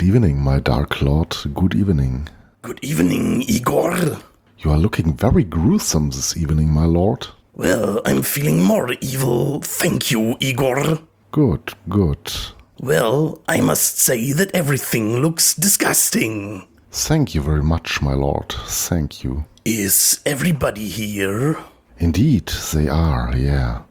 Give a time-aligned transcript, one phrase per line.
[0.00, 1.36] Good evening, my dark lord.
[1.52, 2.26] Good evening.
[2.62, 3.98] Good evening, Igor.
[4.60, 7.26] You are looking very gruesome this evening, my lord.
[7.52, 11.00] Well, I'm feeling more evil, thank you, Igor.
[11.32, 12.32] Good, good.
[12.78, 16.66] Well, I must say that everything looks disgusting.
[16.90, 18.54] Thank you very much, my lord.
[18.68, 19.44] Thank you.
[19.66, 21.58] Is everybody here?
[21.98, 23.82] Indeed, they are, yeah.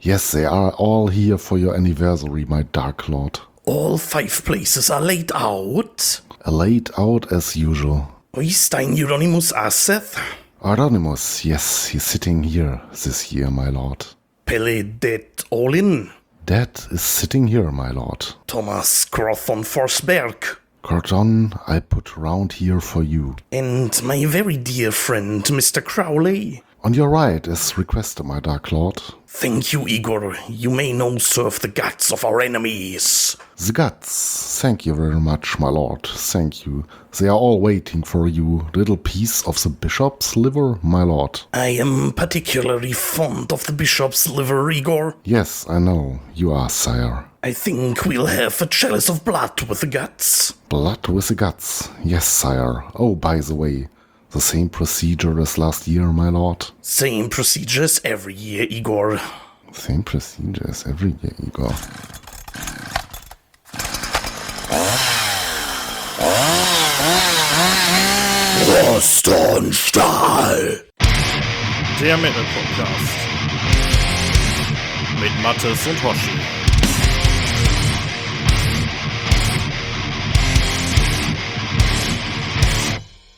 [0.00, 3.40] Yes, they are all here for your anniversary, my dark lord.
[3.66, 6.20] All five places are laid out.
[6.46, 8.08] Laid out as usual.
[8.34, 10.16] Oystein Euronymous Aseth,
[10.62, 14.06] Aronimus, yes, he's sitting here this year, my lord.
[14.46, 16.10] Pele Det Olin,
[16.46, 18.26] Dad is sitting here, my lord.
[18.46, 23.36] Thomas Crothon Forsberg, Cordon, I put round here for you.
[23.52, 25.82] and my very dear friend Mr.
[25.84, 26.62] Crowley.
[26.84, 29.02] On your right, as requested, my dark lord.
[29.32, 30.36] Thank you, Igor.
[30.48, 33.36] You may now serve the guts of our enemies.
[33.56, 34.60] The guts.
[34.60, 36.02] Thank you very much, my lord.
[36.02, 36.84] Thank you.
[37.18, 38.66] They are all waiting for you.
[38.74, 41.40] Little piece of the bishop's liver, my lord.
[41.54, 45.14] I am particularly fond of the bishop's liver, Igor.
[45.24, 46.18] Yes, I know.
[46.34, 47.24] You are, sire.
[47.42, 50.52] I think we'll have a chalice of blood with the guts.
[50.68, 51.88] Blood with the guts.
[52.04, 52.84] Yes, sire.
[52.96, 53.88] Oh, by the way,
[54.30, 56.66] the same procedure as last year, my lord.
[56.82, 59.20] Same procedure as every year, Igor.
[59.72, 61.72] Same procedure as every year, Igor.
[68.68, 70.84] Rost und Stahl.
[72.00, 73.16] Der Metal Podcast.
[75.20, 76.59] Mit Mattes und Hoshi.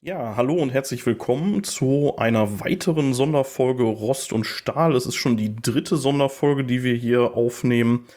[0.04, 4.96] Ja, hallo und herzlich willkommen zu einer weiteren Sonderfolge Rost und Stahl.
[4.96, 8.08] Es ist schon die dritte Sonderfolge, die wir hier aufnehmen.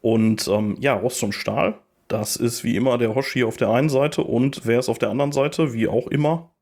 [0.00, 3.88] Und ähm, ja, Rost und Stahl, das ist wie immer der Hoshi auf der einen
[3.88, 6.52] Seite und wer ist auf der anderen Seite, wie auch immer.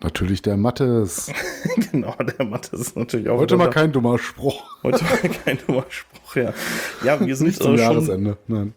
[0.00, 1.30] Natürlich der Mattes.
[1.92, 3.72] genau, der Mathe ist natürlich auch Heute mal da.
[3.72, 4.64] kein dummer Spruch.
[4.82, 6.54] Heute mal kein dummer Spruch, ja.
[7.04, 8.38] Ja, wir sind, Nicht zum äh, schon, Jahresende.
[8.46, 8.72] Nein.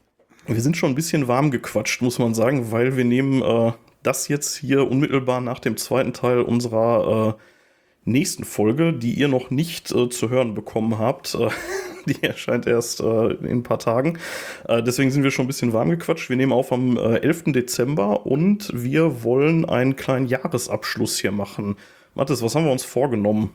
[0.46, 3.72] wir sind schon ein bisschen warm gequatscht, muss man sagen, weil wir nehmen äh,
[4.06, 7.42] das jetzt hier unmittelbar nach dem zweiten Teil unserer äh,
[8.06, 11.36] nächsten Folge, die ihr noch nicht äh, zu hören bekommen habt.
[11.36, 11.50] Äh,
[12.06, 14.20] die erscheint erst äh, in ein paar Tagen.
[14.68, 16.30] Äh, deswegen sind wir schon ein bisschen warm gequatscht.
[16.30, 17.46] Wir nehmen auf am äh, 11.
[17.48, 21.76] Dezember und wir wollen einen kleinen Jahresabschluss hier machen.
[22.14, 23.52] Mathis, was haben wir uns vorgenommen?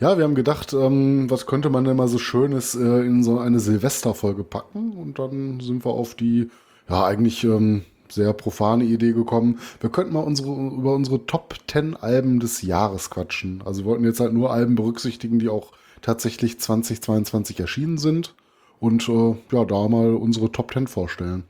[0.00, 3.38] Ja, wir haben gedacht, ähm, was könnte man denn mal so Schönes äh, in so
[3.38, 4.92] eine Silvesterfolge packen?
[4.92, 6.50] Und dann sind wir auf die,
[6.88, 9.58] ja, eigentlich ähm, sehr profane Idee gekommen.
[9.80, 13.62] Wir könnten mal unsere, über unsere Top 10 Alben des Jahres quatschen.
[13.64, 18.34] Also wir wollten jetzt halt nur Alben berücksichtigen, die auch tatsächlich 2022 erschienen sind.
[18.80, 21.44] Und äh, ja, da mal unsere Top 10 vorstellen.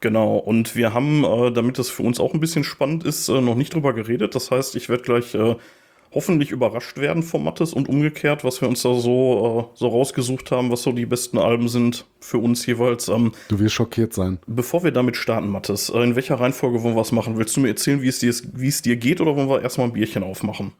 [0.00, 3.40] Genau, und wir haben, äh, damit das für uns auch ein bisschen spannend ist, äh,
[3.40, 4.34] noch nicht drüber geredet.
[4.34, 5.56] Das heißt, ich werde gleich äh,
[6.16, 10.50] hoffentlich überrascht werden von Mattes und umgekehrt, was wir uns da so, äh, so rausgesucht
[10.50, 13.08] haben, was so die besten Alben sind für uns jeweils.
[13.08, 14.38] Ähm, Du wirst schockiert sein.
[14.46, 17.36] bevor wir damit starten, Mattes, äh, in welcher Reihenfolge wollen wir es machen?
[17.36, 19.88] Willst du mir erzählen, wie es dir, wie es dir geht, oder wollen wir erstmal
[19.88, 20.72] ein Bierchen aufmachen?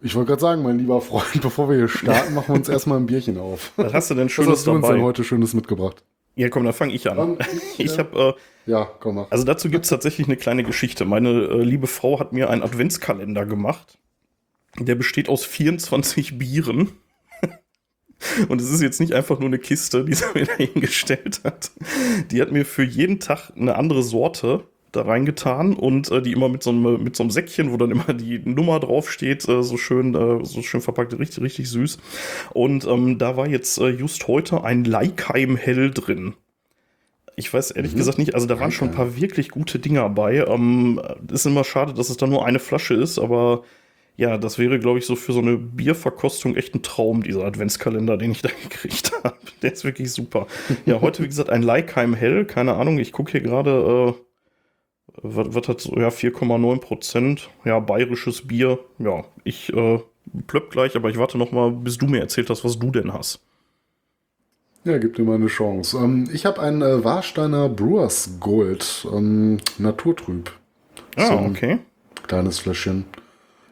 [0.00, 2.98] Ich wollte gerade sagen, mein lieber Freund, bevor wir hier starten, machen wir uns erstmal
[2.98, 3.72] ein Bierchen auf.
[3.76, 6.02] Was hast du denn Was Schönes hast du uns denn heute Schönes mitgebracht?
[6.36, 7.16] Ja, komm, dann fange ich an.
[7.16, 7.38] Dann
[7.76, 9.26] ich, Ich äh, habe äh, Ja, komm mal.
[9.30, 11.06] Also dazu gibt es tatsächlich eine kleine Geschichte.
[11.06, 13.98] Meine äh, liebe Frau hat mir einen Adventskalender gemacht.
[14.78, 16.90] Der besteht aus 24 Bieren.
[18.50, 21.70] Und es ist jetzt nicht einfach nur eine Kiste, die sie mir da hingestellt hat.
[22.30, 26.48] Die hat mir für jeden Tag eine andere Sorte da reingetan und äh, die immer
[26.48, 29.76] mit so, einem, mit so einem Säckchen, wo dann immer die Nummer draufsteht, äh, so
[29.78, 31.98] schön, äh, so schön verpackt, richtig, richtig süß.
[32.52, 36.34] Und ähm, da war jetzt äh, just heute ein Leikheim Hell drin.
[37.38, 37.98] Ich weiß ehrlich Mhm.
[37.98, 40.44] gesagt nicht, also da waren schon ein paar wirklich gute Dinger bei.
[40.46, 41.00] Ähm,
[41.32, 43.62] ist immer schade, dass es da nur eine Flasche ist, aber
[44.16, 48.16] ja, das wäre, glaube ich, so für so eine Bierverkostung echt ein Traum, dieser Adventskalender,
[48.16, 49.36] den ich da gekriegt habe.
[49.62, 50.48] Der ist wirklich super.
[50.86, 54.20] Ja, heute, wie gesagt, ein Leikheim Hell, keine Ahnung, ich gucke hier gerade, äh,
[55.22, 58.80] was, was hat so, ja, 4,9 Prozent, ja, bayerisches Bier.
[58.98, 60.00] Ja, ich äh,
[60.48, 63.12] plöpp gleich, aber ich warte noch mal, bis du mir erzählt hast, was du denn
[63.12, 63.40] hast.
[64.88, 65.98] Ja, gib dir mal eine Chance.
[65.98, 70.50] Ähm, ich habe ein äh, Warsteiner Brewers Gold, ähm, naturtrüb.
[71.14, 71.34] Ah, So.
[71.34, 71.80] okay.
[72.26, 73.04] Kleines Fläschchen.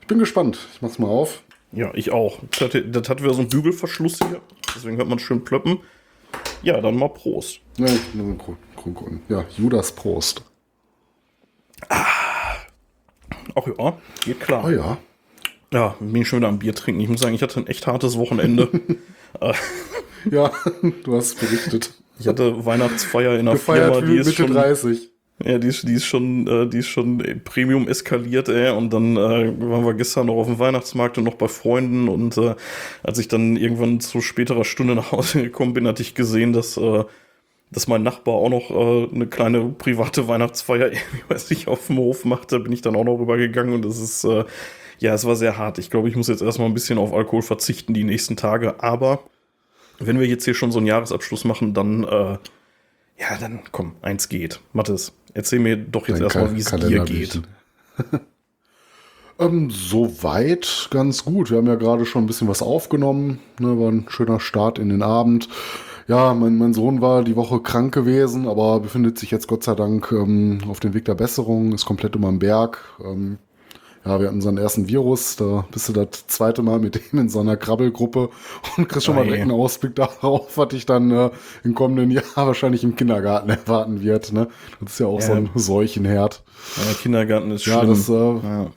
[0.03, 0.59] Ich bin gespannt.
[0.75, 1.43] Ich mach's mal auf.
[1.73, 2.41] Ja, ich auch.
[2.51, 4.43] Das hat, das hat wieder so einen Bügelverschluss hier.
[4.75, 5.79] Deswegen hört man schön plöppen.
[6.63, 7.61] Ja, dann mal Prost.
[7.79, 7.87] Ja,
[9.31, 10.45] ja Judas Prost.
[11.89, 14.65] Ach ja, geht klar.
[14.67, 14.99] Oh ja.
[15.73, 17.01] Ja, bin ich schon wieder am Bier trinken.
[17.01, 18.69] Ich muss sagen, ich hatte ein echt hartes Wochenende.
[20.31, 20.51] Ja,
[21.05, 21.93] du hast berichtet.
[22.19, 25.11] Ich hatte Weihnachtsfeier in einer Gefeiert Firma, die ist Mitte schon, 30.
[25.45, 28.71] ja, die ist, die ist schon, äh, die ist schon Premium eskaliert, ey.
[28.71, 32.09] Und dann äh, waren wir gestern noch auf dem Weihnachtsmarkt und noch bei Freunden.
[32.09, 32.55] Und äh,
[33.03, 36.77] als ich dann irgendwann zu späterer Stunde nach Hause gekommen bin, hatte ich gesehen, dass,
[36.79, 37.05] äh,
[37.71, 41.99] dass mein Nachbar auch noch äh, eine kleine private Weihnachtsfeier, irgendwie, weiß ich, auf dem
[41.99, 42.53] Hof macht.
[42.53, 44.45] Da bin ich dann auch noch rübergegangen und das ist, äh,
[44.99, 45.79] ja, es war sehr hart.
[45.79, 48.83] Ich glaube, ich muss jetzt erstmal ein bisschen auf Alkohol verzichten die nächsten Tage.
[48.83, 49.21] Aber
[49.99, 52.39] wenn wir jetzt hier schon so einen Jahresabschluss machen, dann, äh,
[53.19, 54.61] ja, dann komm, eins geht.
[54.73, 57.43] Mathis, erzähl mir doch jetzt erstmal, wie es dir geht.
[59.39, 61.51] Ähm, soweit ganz gut.
[61.51, 63.39] Wir haben ja gerade schon ein bisschen was aufgenommen.
[63.59, 65.49] Ne, war ein schöner Start in den Abend.
[66.09, 69.75] Ja, mein, mein Sohn war die Woche krank gewesen, aber befindet sich jetzt Gott sei
[69.75, 72.79] Dank ähm, auf dem Weg der Besserung, ist komplett über den Berg.
[73.05, 73.39] Ähm,
[74.07, 77.29] ja, wir hatten unseren ersten Virus, da bist du das zweite Mal mit dem in
[77.29, 78.31] so einer Krabbelgruppe
[78.77, 81.31] und kriegst schon mal direkt einen Ausblick darauf, was dich dann äh,
[81.65, 84.33] im kommenden Jahr wahrscheinlich im Kindergarten erwarten wird.
[84.33, 84.49] Ne?
[84.81, 85.39] Das ist ja auch so Ja.
[85.39, 86.45] ein Seuchenherd.
[86.77, 87.91] Ja, Kindergarten ist Ja, schlimm.
[87.91, 88.71] das, äh, ja.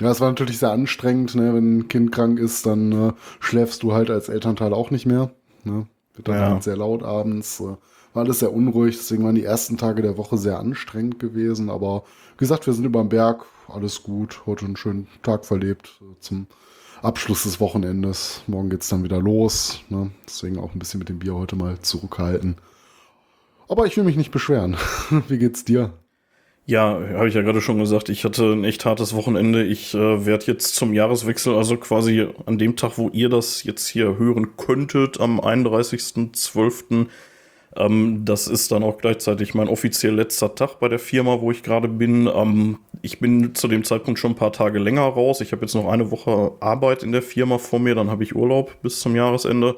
[0.00, 1.54] ja, es war natürlich sehr anstrengend, ne?
[1.54, 5.30] wenn ein Kind krank ist, dann äh, schläfst du halt als Elternteil auch nicht mehr.
[5.64, 5.86] Ne?
[6.14, 6.50] Wird dann Ja.
[6.50, 7.60] halt sehr laut abends.
[7.60, 7.76] Äh,
[8.14, 11.68] war alles sehr unruhig, deswegen waren die ersten Tage der Woche sehr anstrengend gewesen.
[11.68, 12.04] Aber
[12.38, 14.42] wie gesagt, wir sind über den Berg, alles gut.
[14.46, 16.46] Heute einen schönen Tag verlebt zum
[17.02, 18.42] Abschluss des Wochenendes.
[18.46, 19.80] Morgen geht's dann wieder los.
[19.88, 20.10] Ne?
[20.26, 22.56] Deswegen auch ein bisschen mit dem Bier heute mal zurückhalten.
[23.68, 24.76] Aber ich will mich nicht beschweren.
[25.28, 25.92] wie geht's dir?
[26.66, 29.64] Ja, habe ich ja gerade schon gesagt, ich hatte ein echt hartes Wochenende.
[29.64, 33.86] Ich äh, werde jetzt zum Jahreswechsel, also quasi an dem Tag, wo ihr das jetzt
[33.86, 37.06] hier hören könntet, am 31.12.,
[37.76, 41.62] ähm, das ist dann auch gleichzeitig mein offiziell letzter Tag bei der Firma, wo ich
[41.62, 42.28] gerade bin.
[42.32, 45.40] Ähm, ich bin zu dem Zeitpunkt schon ein paar Tage länger raus.
[45.40, 48.36] Ich habe jetzt noch eine Woche Arbeit in der Firma vor mir, dann habe ich
[48.36, 49.76] Urlaub bis zum Jahresende.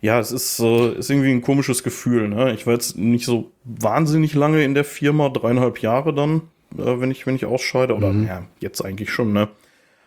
[0.00, 2.28] Ja, es ist, äh, ist irgendwie ein komisches Gefühl.
[2.28, 2.54] Ne?
[2.54, 6.42] Ich war jetzt nicht so wahnsinnig lange in der Firma, dreieinhalb Jahre dann,
[6.78, 9.32] äh, wenn ich wenn ich ausscheide oder ja jetzt eigentlich schon.
[9.32, 9.48] Ne?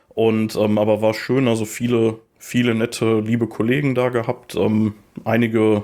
[0.10, 4.56] Und ähm, aber war schön, also viele viele nette liebe Kollegen da gehabt.
[4.56, 4.96] Ähm,
[5.26, 5.84] einige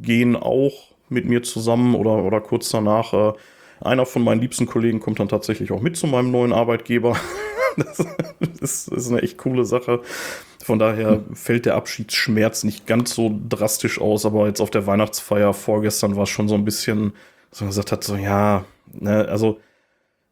[0.00, 3.12] gehen auch mit mir zusammen oder oder kurz danach.
[3.12, 3.32] Äh,
[3.80, 7.16] einer von meinen liebsten Kollegen kommt dann tatsächlich auch mit zu meinem neuen Arbeitgeber.
[7.76, 7.98] das
[8.60, 10.00] ist, ist eine echt coole Sache.
[10.62, 15.52] Von daher fällt der Abschiedsschmerz nicht ganz so drastisch aus, aber jetzt auf der Weihnachtsfeier
[15.52, 17.12] vorgestern war es schon so ein bisschen,
[17.50, 19.58] dass man gesagt hat, so ja, ne, also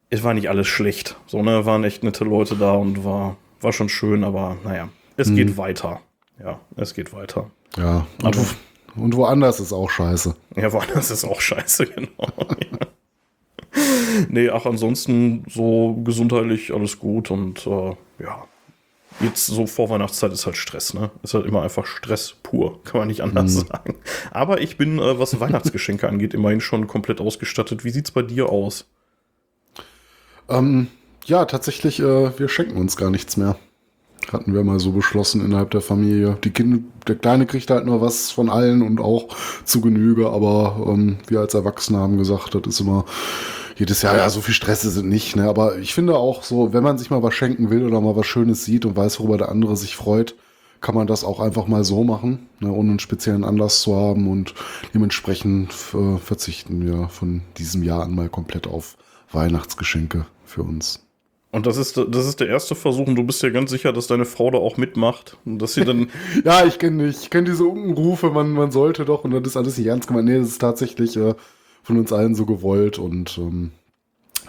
[0.09, 1.17] es war nicht alles schlecht.
[1.27, 4.87] So, ne, waren echt nette Leute da und war, war schon schön, aber naja,
[5.17, 5.99] es geht weiter.
[6.41, 7.51] Ja, es geht weiter.
[7.77, 8.45] Ja, und, Aber- wo,
[8.95, 10.35] und woanders ist auch scheiße.
[10.55, 12.33] Ja, woanders ist auch scheiße, genau.
[12.59, 12.87] ja.
[14.27, 18.45] Nee, ach, ansonsten so gesundheitlich alles gut und äh, ja.
[19.19, 21.11] Jetzt so vor Weihnachtszeit ist halt Stress, ne?
[21.21, 23.95] Ist halt immer einfach Stress pur, kann man nicht anders sagen.
[24.31, 27.83] Aber ich bin, äh, was Weihnachtsgeschenke angeht, immerhin schon komplett ausgestattet.
[27.83, 28.87] Wie sieht's bei dir aus?
[30.49, 30.87] Ähm,
[31.25, 33.57] ja, tatsächlich, äh, wir schenken uns gar nichts mehr.
[34.31, 36.37] Hatten wir mal so beschlossen innerhalb der Familie.
[36.43, 39.35] Die kind, der Kleine kriegt halt nur was von allen und auch
[39.65, 43.05] zu Genüge, aber ähm, wir als Erwachsene haben gesagt, das ist immer
[43.77, 45.49] jedes Jahr, ja, so viel Stress sind nicht, ne?
[45.49, 48.27] Aber ich finde auch so, wenn man sich mal was schenken will oder mal was
[48.27, 50.35] Schönes sieht und weiß, worüber der andere sich freut,
[50.81, 54.27] kann man das auch einfach mal so machen, ne, ohne einen speziellen Anlass zu haben
[54.27, 54.53] und
[54.93, 58.97] dementsprechend äh, verzichten wir von diesem Jahr an mal komplett auf
[59.31, 60.99] Weihnachtsgeschenke für uns.
[61.51, 64.07] Und das ist, das ist der erste Versuch und du bist ja ganz sicher, dass
[64.07, 66.09] deine Frau da auch mitmacht und dass sie dann
[66.45, 69.77] Ja, ich kenne ich kenn diese Unkenrufe, man, man sollte doch und das ist alles
[69.77, 70.29] nicht ernst gemeint.
[70.29, 71.35] Nee, das ist tatsächlich äh,
[71.83, 73.71] von uns allen so gewollt und ähm,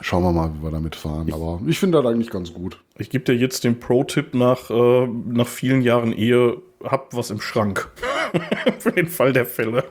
[0.01, 1.33] schauen wir mal, wie wir damit fahren.
[1.33, 2.79] Aber ich finde das eigentlich ganz gut.
[2.99, 7.41] Ich gebe dir jetzt den Pro-Tipp nach, äh, nach vielen Jahren Ehe, hab was im
[7.41, 7.91] Schrank.
[8.79, 9.85] Für den Fall der Fälle.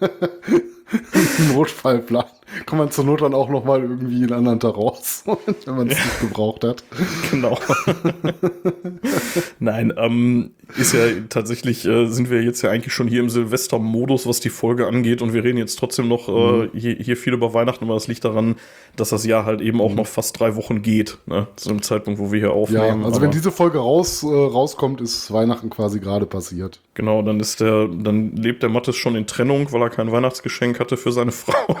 [1.54, 2.24] Notfallplan.
[2.66, 5.24] Kann man zur Not dann auch noch mal irgendwie einen anderen Tag raus,
[5.64, 6.84] wenn man es nicht gebraucht hat.
[7.30, 7.58] genau.
[9.58, 14.26] Nein, ähm, ist ja tatsächlich, äh, sind wir jetzt ja eigentlich schon hier im Silvester-Modus,
[14.26, 17.54] was die Folge angeht und wir reden jetzt trotzdem noch äh, hier, hier viel über
[17.54, 18.56] Weihnachten, aber das liegt daran,
[18.96, 21.46] dass das Jahr halt eben auch noch fast drei Wochen geht, ne?
[21.56, 23.04] zu dem Zeitpunkt, wo wir hier Ja, aufnehmen.
[23.04, 26.80] also aber- wenn diese Folge raus, äh, rauskommt, ist Weihnachten quasi gerade passiert.
[26.94, 30.78] Genau, dann ist der, dann lebt der Mattes schon in Trennung, weil er kein Weihnachtsgeschenk
[30.80, 31.54] hatte für seine Frau.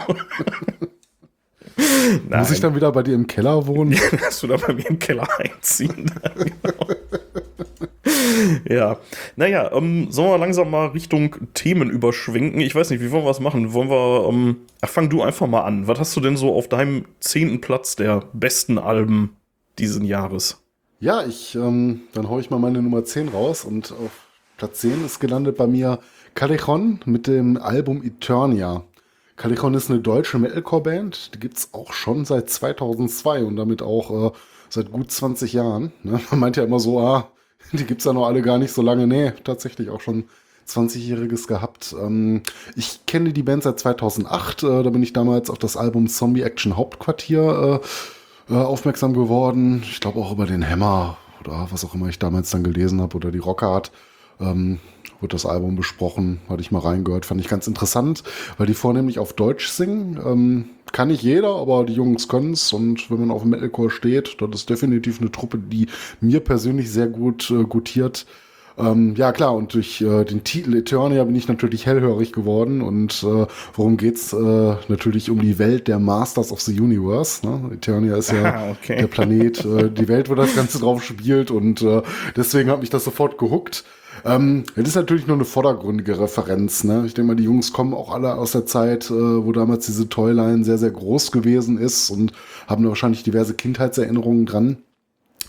[2.28, 3.96] Nein, Muss ich dann wieder bei dir im Keller wohnen?
[4.20, 6.10] dass du da bei mir im Keller einziehen.
[6.34, 6.86] genau.
[8.68, 8.98] ja,
[9.36, 12.60] naja, ähm, sollen wir langsam mal Richtung Themen überschwenken?
[12.60, 13.72] Ich weiß nicht, wie wollen wir es machen?
[13.72, 15.86] Wollen wir, ähm, ach, fang du einfach mal an.
[15.86, 19.36] Was hast du denn so auf deinem zehnten Platz der besten Alben
[19.78, 20.62] diesen Jahres?
[20.98, 24.26] Ja, ich, ähm, dann hau ich mal meine Nummer 10 raus und auf
[24.58, 26.00] Platz 10 ist gelandet bei mir
[26.34, 28.84] Callejon mit dem Album Eternia.
[29.40, 34.36] Callejon ist eine deutsche Metalcore-Band, die gibt's auch schon seit 2002 und damit auch äh,
[34.68, 35.92] seit gut 20 Jahren.
[36.02, 36.20] Ne?
[36.30, 37.30] Man meint ja immer so, ah,
[37.72, 39.06] die gibt's ja noch alle gar nicht so lange.
[39.06, 40.24] Nee, tatsächlich auch schon
[40.68, 41.96] 20-Jähriges gehabt.
[41.98, 42.42] Ähm,
[42.76, 46.42] ich kenne die Band seit 2008, äh, da bin ich damals auf das Album Zombie
[46.42, 47.80] Action Hauptquartier
[48.50, 49.82] äh, äh, aufmerksam geworden.
[49.84, 53.16] Ich glaube auch über den Hammer oder was auch immer ich damals dann gelesen habe
[53.16, 53.90] oder die Rockart.
[54.38, 54.80] Ähm,
[55.20, 58.22] wird das Album besprochen, hatte ich mal reingehört, fand ich ganz interessant,
[58.58, 60.18] weil die vornehmlich auf Deutsch singen.
[60.24, 64.36] Ähm, kann nicht jeder, aber die Jungs können es und wenn man auf Metalcore steht,
[64.40, 65.86] das ist definitiv eine Truppe, die
[66.20, 68.26] mir persönlich sehr gut äh, gutiert.
[68.78, 73.22] Ähm, ja klar, und durch äh, den Titel Eternia bin ich natürlich hellhörig geworden und
[73.22, 74.32] äh, worum geht's?
[74.32, 77.46] Äh, natürlich um die Welt der Masters of the Universe.
[77.46, 77.72] Ne?
[77.74, 78.96] Eternia ist ja Ah, okay.
[78.96, 82.02] der Planet, äh, die Welt, wo das Ganze drauf spielt und äh,
[82.36, 83.84] deswegen hat mich das sofort gehuckt.
[84.24, 86.84] Ähm, das ist natürlich nur eine vordergründige Referenz.
[86.84, 87.04] Ne?
[87.06, 90.08] Ich denke mal, die Jungs kommen auch alle aus der Zeit, äh, wo damals diese
[90.08, 92.32] Toyline sehr, sehr groß gewesen ist und
[92.66, 94.78] haben da wahrscheinlich diverse Kindheitserinnerungen dran.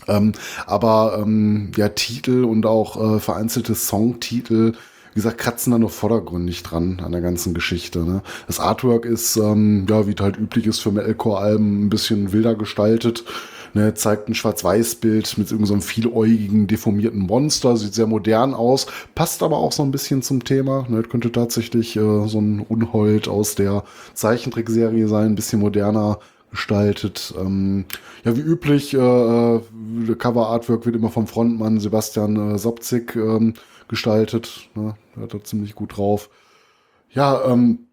[0.08, 0.32] Ähm,
[0.66, 4.72] aber ähm, ja, Titel und auch äh, vereinzelte Songtitel,
[5.12, 8.00] wie gesagt, kratzen da nur vordergründig dran an der ganzen Geschichte.
[8.00, 8.22] Ne?
[8.46, 12.54] Das Artwork ist, ähm, ja, wie es halt üblich ist für Metalcore-Alben, ein bisschen wilder
[12.54, 13.24] gestaltet.
[13.74, 19.42] Ne, zeigt ein Schwarz-Weiß-Bild mit irgendeinem so vieläugigen, deformierten Monster, sieht sehr modern aus, passt
[19.42, 20.84] aber auch so ein bisschen zum Thema.
[20.88, 26.18] Ne, könnte tatsächlich äh, so ein Unhold aus der Zeichentrickserie sein, ein bisschen moderner
[26.50, 27.34] gestaltet.
[27.38, 27.86] Ähm,
[28.24, 29.60] ja, wie üblich, äh, äh,
[30.18, 33.54] Cover Artwork wird immer vom Frontmann Sebastian äh, Sobzig ähm,
[33.88, 34.68] gestaltet.
[34.74, 34.94] Ne?
[35.16, 36.30] Der hat da ziemlich gut drauf.
[37.10, 37.88] Ja, ähm,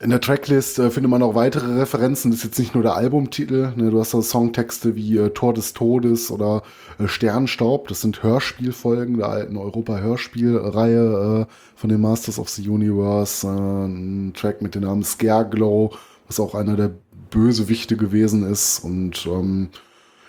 [0.00, 2.30] in der Tracklist äh, findet man auch weitere Referenzen.
[2.30, 3.72] Das ist jetzt nicht nur der Albumtitel.
[3.76, 3.90] Ne?
[3.90, 6.62] Du hast da Songtexte wie äh, Tor des Todes oder
[6.98, 7.88] äh, Sternstaub.
[7.88, 13.46] Das sind Hörspielfolgen der alten Europa-Hörspielreihe äh, von den Masters of the Universe.
[13.46, 15.92] Äh, ein Track mit dem Namen Scareglow,
[16.26, 16.90] was auch einer der
[17.30, 18.80] Bösewichte gewesen ist.
[18.84, 19.68] Und ähm,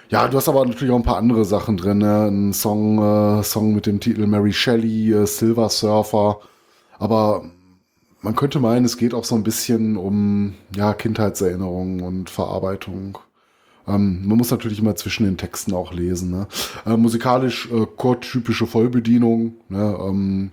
[0.10, 1.98] ja, du hast aber natürlich auch ein paar andere Sachen drin.
[1.98, 2.28] Ne?
[2.28, 6.40] Ein Song, äh, Song mit dem Titel Mary Shelley, äh, Silver Surfer.
[6.98, 7.44] Aber
[8.26, 13.18] man könnte meinen, es geht auch so ein bisschen um ja, Kindheitserinnerungen und Verarbeitung.
[13.88, 16.32] Ähm, man muss natürlich immer zwischen den Texten auch lesen.
[16.32, 16.48] Ne?
[16.86, 19.54] Äh, musikalisch äh, chortypische Vollbedienung.
[19.70, 19.98] Ne?
[20.02, 20.52] Ähm,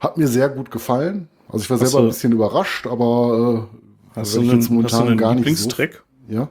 [0.00, 1.28] hat mir sehr gut gefallen.
[1.48, 3.68] Also ich war Hast selber ein du- bisschen überrascht, aber
[4.14, 6.02] äh, Hast du einen, jetzt momentan hast du einen gar nicht so Lieblingstrack?
[6.28, 6.48] ja.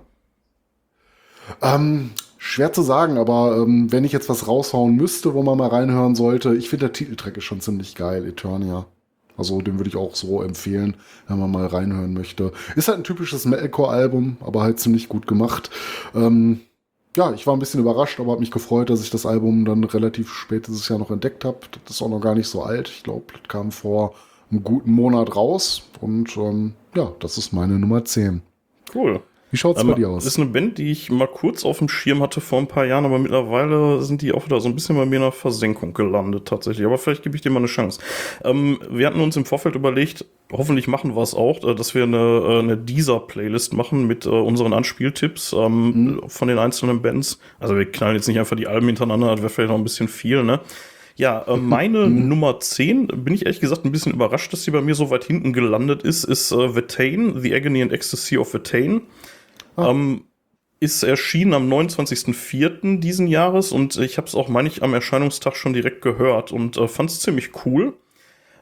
[1.62, 5.68] Ähm, schwer zu sagen, aber ähm, wenn ich jetzt was raushauen müsste, wo man mal
[5.68, 8.86] reinhören sollte, ich finde der Titeltrack ist schon ziemlich geil, Eternia.
[9.42, 10.96] Also den würde ich auch so empfehlen,
[11.28, 12.52] wenn man mal reinhören möchte.
[12.76, 15.72] Ist halt ein typisches Metalcore-Album, aber halt ziemlich gut gemacht.
[16.14, 16.60] Ähm,
[17.18, 19.84] ja, ich war ein bisschen überrascht, aber habe mich gefreut, dass ich das Album dann
[19.84, 21.58] relativ spät dieses Jahr noch entdeckt habe.
[21.86, 22.88] Das ist auch noch gar nicht so alt.
[22.88, 24.14] Ich glaube, das kam vor
[24.52, 25.82] einem guten Monat raus.
[26.02, 28.44] Und ähm, ja, das ist meine Nummer 10.
[28.94, 29.22] Cool.
[29.52, 30.26] Wie schaut's Ähm, bei dir aus?
[30.26, 33.06] ist eine Band, die ich mal kurz auf dem Schirm hatte vor ein paar Jahren,
[33.06, 36.48] aber mittlerweile sind die auch wieder so ein bisschen bei mir in der Versenkung gelandet
[36.48, 36.86] tatsächlich.
[36.86, 38.00] Aber vielleicht gebe ich dir mal eine Chance.
[38.44, 42.04] Ähm, wir hatten uns im Vorfeld überlegt, hoffentlich machen wir es auch, äh, dass wir
[42.04, 47.40] eine, äh, eine Deezer-Playlist machen mit äh, unseren Anspieltipps ähm, von den einzelnen Bands.
[47.60, 50.08] Also wir knallen jetzt nicht einfach die Alben hintereinander, das wäre vielleicht noch ein bisschen
[50.08, 50.62] viel, ne?
[51.18, 54.82] Ja, äh, meine Nummer 10, bin ich ehrlich gesagt ein bisschen überrascht, dass sie bei
[54.82, 58.54] mir so weit hinten gelandet ist, ist äh, Vetane, The Agony and Ecstasy of
[59.76, 59.90] Vetane.
[59.90, 60.24] Ähm,
[60.82, 63.00] ist erschienen am 29.04.
[63.00, 66.76] diesen Jahres und ich habe es auch, meine ich, am Erscheinungstag schon direkt gehört und
[66.76, 67.94] äh, fand es ziemlich cool.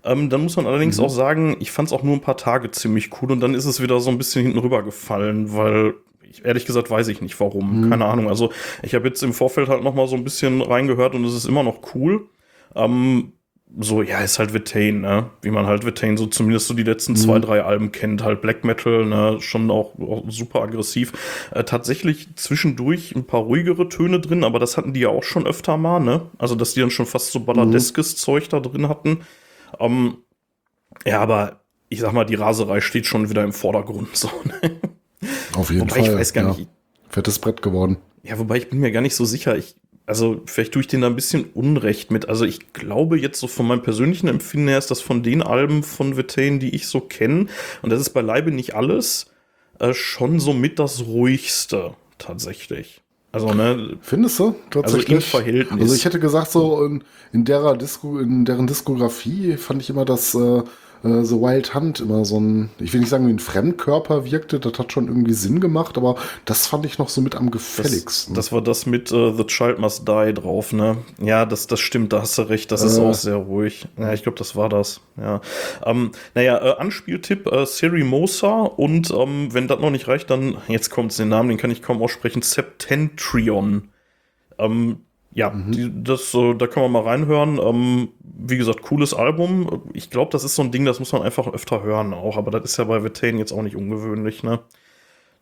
[0.04, 2.72] Ähm, dann muss man allerdings auch sagen, ich fand es auch nur ein paar Tage
[2.72, 5.94] ziemlich cool und dann ist es wieder so ein bisschen hinten rübergefallen, weil
[6.30, 7.89] ich, ehrlich gesagt weiß ich nicht warum.
[7.89, 8.28] Keine Ahnung.
[8.28, 8.51] Also
[8.84, 11.46] ich habe jetzt im Vorfeld halt noch mal so ein bisschen reingehört und es ist
[11.46, 12.28] immer noch cool.
[12.75, 13.32] Ähm,
[13.77, 15.29] so, ja, ist halt Vetane, ne?
[15.41, 18.23] Wie man halt Vetane so zumindest so die letzten zwei, drei Alben kennt.
[18.23, 19.38] Halt Black Metal, ne?
[19.41, 21.13] Schon auch, auch super aggressiv.
[21.51, 25.45] Äh, tatsächlich zwischendurch ein paar ruhigere Töne drin, aber das hatten die ja auch schon
[25.45, 26.21] öfter mal, ne?
[26.39, 29.19] Also, dass die dann schon fast so balladeskes Zeug da drin hatten.
[29.79, 30.17] Ähm,
[31.05, 31.59] ja, aber
[31.89, 34.09] ich sag mal, die Raserei steht schon wieder im Vordergrund.
[34.13, 34.79] So, ne?
[35.53, 36.13] Auf jeden Wobei Fall.
[36.13, 36.57] ich weiß gar ja.
[36.57, 36.69] nicht,
[37.07, 37.97] Fettes Brett geworden.
[38.23, 39.55] ja, wobei ich bin mir gar nicht so sicher.
[39.57, 39.75] Ich,
[40.10, 42.28] also vielleicht tue ich denen da ein bisschen Unrecht mit.
[42.28, 45.84] Also ich glaube jetzt so von meinem persönlichen Empfinden her ist das von den Alben
[45.84, 47.46] von Vetane, die ich so kenne,
[47.84, 49.28] und das ist beileibe nicht alles,
[49.78, 53.01] äh, schon so mit das ruhigste tatsächlich.
[53.32, 54.56] Also ne, Findest du?
[54.72, 55.12] Tatsächlich.
[55.12, 55.80] im Verhältnis.
[55.80, 60.06] Also ich hätte gesagt, so in, in, derer Disco, in deren Diskografie fand ich immer
[60.06, 60.63] das äh,
[61.03, 64.60] äh, The Wild Hunt immer so ein, ich will nicht sagen, wie ein Fremdkörper wirkte,
[64.60, 66.15] das hat schon irgendwie Sinn gemacht, aber
[66.46, 68.34] das fand ich noch so mit am Das, gefälligsten.
[68.36, 70.98] das war das mit äh, The Child Must Die drauf, ne?
[71.22, 73.01] Ja, das, das stimmt, da hast du recht, das ist Äh.
[73.01, 73.88] auch sehr ruhig.
[73.98, 75.01] Ja, ich glaube, das war das.
[75.18, 75.41] Ja.
[75.86, 80.89] Ähm, naja, äh, Anspieltipp, äh, Serimosa und ähm, wenn das noch nicht reicht, dann, jetzt
[80.89, 83.89] kommt den Namen, den kann ich kaum aussprechen, Septentrion.
[84.58, 84.98] Ähm,
[85.39, 87.60] ja, die, das, äh, da kann man mal reinhören.
[87.63, 89.81] Ähm, wie gesagt, cooles Album.
[89.93, 92.38] Ich glaube, das ist so ein Ding, das muss man einfach öfter hören auch.
[92.38, 94.60] Aber das ist ja bei Vetain jetzt auch nicht ungewöhnlich, ne?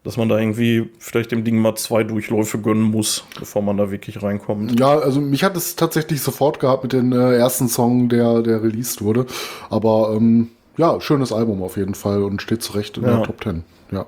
[0.04, 3.89] Dass man da irgendwie vielleicht dem Ding mal zwei Durchläufe gönnen muss, bevor man da
[3.92, 4.80] wirklich reinkommt.
[4.80, 8.63] Ja, also mich hat es tatsächlich sofort gehabt mit dem äh, ersten Song, der, der
[8.63, 9.25] released wurde.
[9.70, 13.16] Aber ähm, ja, schönes Album auf jeden Fall und steht zurecht in Ja.
[13.18, 13.63] der Top 10.
[13.92, 14.06] Ja.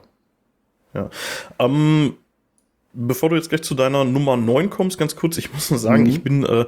[0.93, 1.09] Ja.
[1.57, 2.13] Ähm,
[2.93, 6.03] bevor du jetzt gleich zu deiner Nummer 9 kommst, ganz kurz, ich muss nur sagen,
[6.03, 6.09] Mhm.
[6.09, 6.65] ich bin äh,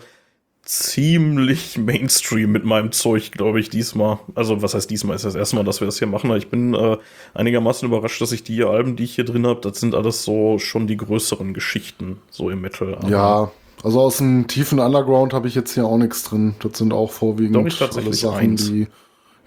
[0.64, 4.20] ziemlich Mainstream mit meinem Zeug, glaube ich, diesmal.
[4.36, 5.16] Also, was heißt diesmal?
[5.16, 6.32] Ist das erste Mal, dass wir das hier machen.
[6.36, 6.98] Ich bin äh,
[7.34, 10.60] einigermaßen überrascht, dass ich die Alben, die ich hier drin habe, das sind alles so
[10.60, 12.96] schon die größeren Geschichten, so im Metal.
[12.96, 13.52] Aber Ja,
[13.84, 16.54] also aus dem tiefen Underground habe ich jetzt hier auch nichts drin.
[16.60, 18.68] Das sind auch vorwiegend Doch, ich tatsächlich alles eins.
[18.68, 18.88] die,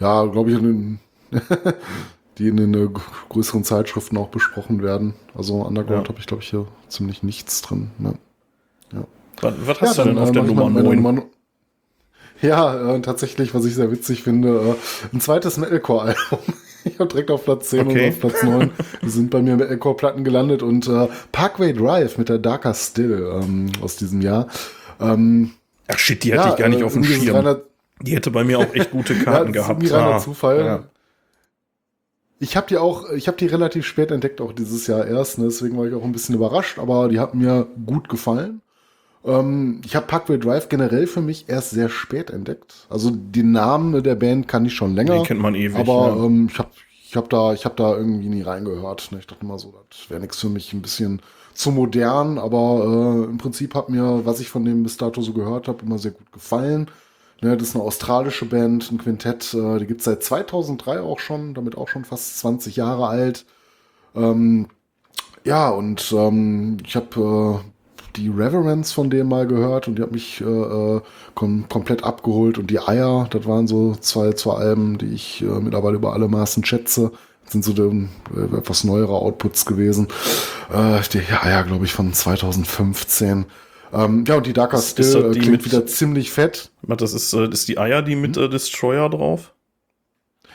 [0.00, 1.00] ja, glaube ich, in den,
[2.38, 2.88] die in den äh,
[3.28, 5.14] größeren Zeitschriften auch besprochen werden.
[5.34, 6.08] Also Underground Ja.
[6.08, 7.90] habe ich, glaube ich, hier ziemlich nichts drin.
[7.98, 8.14] Ne?
[9.40, 10.96] Was, was hast du denn auf äh, der Nummer mal meine 9?
[10.96, 11.30] Nummer no-
[12.40, 16.38] Ja, äh, tatsächlich, was ich sehr witzig finde, äh, ein zweites Metalcore-Album.
[16.86, 18.08] Ich habe direkt auf Platz 10 Okay.
[18.08, 18.70] und auf Platz 9.
[19.00, 23.72] Die sind bei mir Metalcore-Platten gelandet und äh, Parkway Drive mit der Darker Still ähm,
[23.80, 24.48] aus diesem Jahr.
[25.00, 25.52] Ähm,
[25.88, 27.56] Ach shit, die hatte ich gar nicht äh, auf dem es Schirm.
[28.02, 29.82] Die hätte bei mir auch echt gute ja, Karten ist gehabt.
[29.92, 30.58] reiner Ah, Zufall.
[30.66, 30.84] Ja.
[32.40, 35.38] Ich habe die auch, ich habe die relativ spät entdeckt, auch dieses Jahr erst.
[35.38, 35.44] Ne?
[35.44, 38.60] Deswegen war ich auch ein bisschen überrascht, aber die hat mir gut gefallen.
[39.24, 42.86] Ähm, ich habe Parkway Drive generell für mich erst sehr spät entdeckt.
[42.90, 45.14] Also den Namen der Band kann ich schon länger.
[45.14, 45.76] Den kennt man ewig.
[45.76, 46.24] aber ja.
[46.24, 46.70] ähm, ich habe
[47.06, 49.12] ich hab da, ich hab da irgendwie nie reingehört.
[49.12, 49.18] Ne?
[49.20, 51.22] Ich dachte immer so, das wäre nichts für mich, ein bisschen
[51.54, 52.38] zu modern.
[52.38, 55.84] Aber äh, im Prinzip hat mir, was ich von dem bis dato so gehört habe,
[55.84, 56.90] immer sehr gut gefallen.
[57.42, 61.54] Ne, das ist eine australische Band, ein Quintett, äh, die gibt's seit 2003 auch schon,
[61.54, 63.44] damit auch schon fast 20 Jahre alt.
[64.14, 64.68] Ähm,
[65.44, 67.70] ja, und ähm, ich habe äh,
[68.16, 71.00] die Reverence von dem mal gehört und die hat mich äh, äh,
[71.34, 72.58] kom komplett abgeholt.
[72.58, 76.28] Und die Eier, das waren so zwei, zwei Alben, die ich äh, mittlerweile über alle
[76.28, 77.12] Maßen schätze.
[77.44, 80.08] Das sind so die, äh, etwas neuere Outputs gewesen.
[80.72, 83.46] Äh, die Eier, glaube ich, von 2015.
[83.94, 86.30] Ähm, ja, und die Darker Ist- ist Still das äh, die klingt mit- wieder ziemlich
[86.30, 86.70] fett.
[86.82, 89.52] Warte, Das ist, äh, das ist die Eier, die mit äh, Destroyer drauf?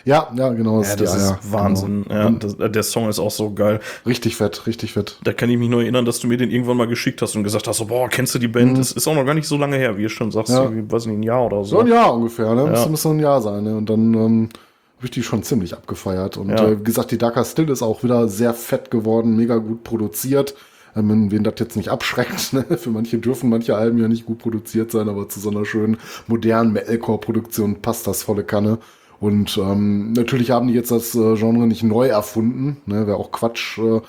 [0.06, 0.82] Ja, ja, genau.
[0.82, 2.04] Ja, die das ist Wahnsinn.
[2.08, 2.16] Genau.
[2.16, 3.82] Ja, das, äh, der Song ist auch so geil.
[4.06, 5.18] richtig fett, richtig fett.
[5.26, 7.44] Da kann ich mich nur erinnern, dass du mir den irgendwann mal geschickt hast und
[7.44, 8.78] gesagt hast, so, boah, kennst du die Band?
[8.78, 10.56] Das ist auch noch gar nicht so lange her, wie ihr schon sagst, Mhm.
[10.58, 10.64] Ja.
[10.64, 11.72] irgendwie, weiß nicht, ein Jahr oder so.
[11.72, 12.64] So ein Jahr ungefähr, ne?
[12.64, 12.70] Ja.
[12.70, 13.76] Müsste, müsste ein Jahr sein, ne?
[13.76, 14.50] Und dann ähm,
[14.98, 16.38] habe ich die schon ziemlich abgefeiert.
[16.38, 16.66] Und Ja.
[16.66, 20.56] äh, wie gesagt, die Darker Still ist auch wieder sehr fett geworden, mega gut produziert.
[20.96, 22.66] Ähm, wen das jetzt nicht abschreckt, ne?
[22.78, 25.98] Für manche dürfen manche Alben ja nicht gut produziert sein, aber zu so einer schönen
[26.28, 28.80] modernen Metalcore-Produktion passt das volle Kanne.
[29.20, 33.08] Und ähm, natürlich haben die jetzt das äh, Genre nicht neu erfunden, ne?
[33.08, 33.78] Wäre auch Quatsch.
[33.78, 34.02] Äh,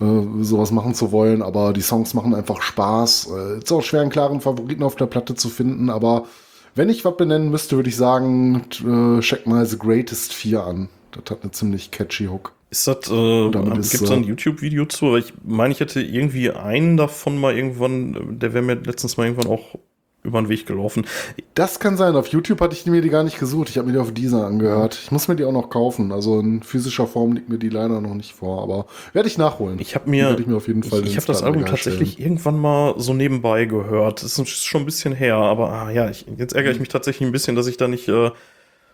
[0.00, 3.30] äh, sowas machen zu wollen, aber die Songs machen einfach Spaß.
[3.34, 6.26] Äh, ist auch schwer, einen klaren Favoriten auf der Platte zu finden, aber
[6.74, 10.88] wenn ich was benennen müsste, würde ich sagen, äh, check mal The Greatest 4 an.
[11.12, 12.55] Das hat eine ziemlich catchy Hook.
[12.76, 15.12] Ist das, äh, damit gibt es da ein äh, YouTube-Video zu?
[15.12, 19.24] Weil ich meine, ich hätte irgendwie einen davon mal irgendwann, der wäre mir letztens mal
[19.24, 19.78] irgendwann auch
[20.22, 21.06] über den Weg gelaufen.
[21.54, 22.16] Das kann sein.
[22.16, 23.70] Auf YouTube hatte ich mir die gar nicht gesucht.
[23.70, 24.98] Ich habe mir die auf dieser angehört.
[25.02, 26.12] Ich muss mir die auch noch kaufen.
[26.12, 29.78] Also in physischer Form liegt mir die leider noch nicht vor, aber werde ich nachholen.
[29.78, 32.26] Ich habe mir, ich mir auf jeden Fall ich, ich habe das Album tatsächlich stellen.
[32.26, 34.22] irgendwann mal so nebenbei gehört.
[34.22, 37.26] Das ist schon ein bisschen her, aber ah, ja, ich, jetzt ärgere ich mich tatsächlich
[37.26, 38.32] ein bisschen, dass ich da nicht äh,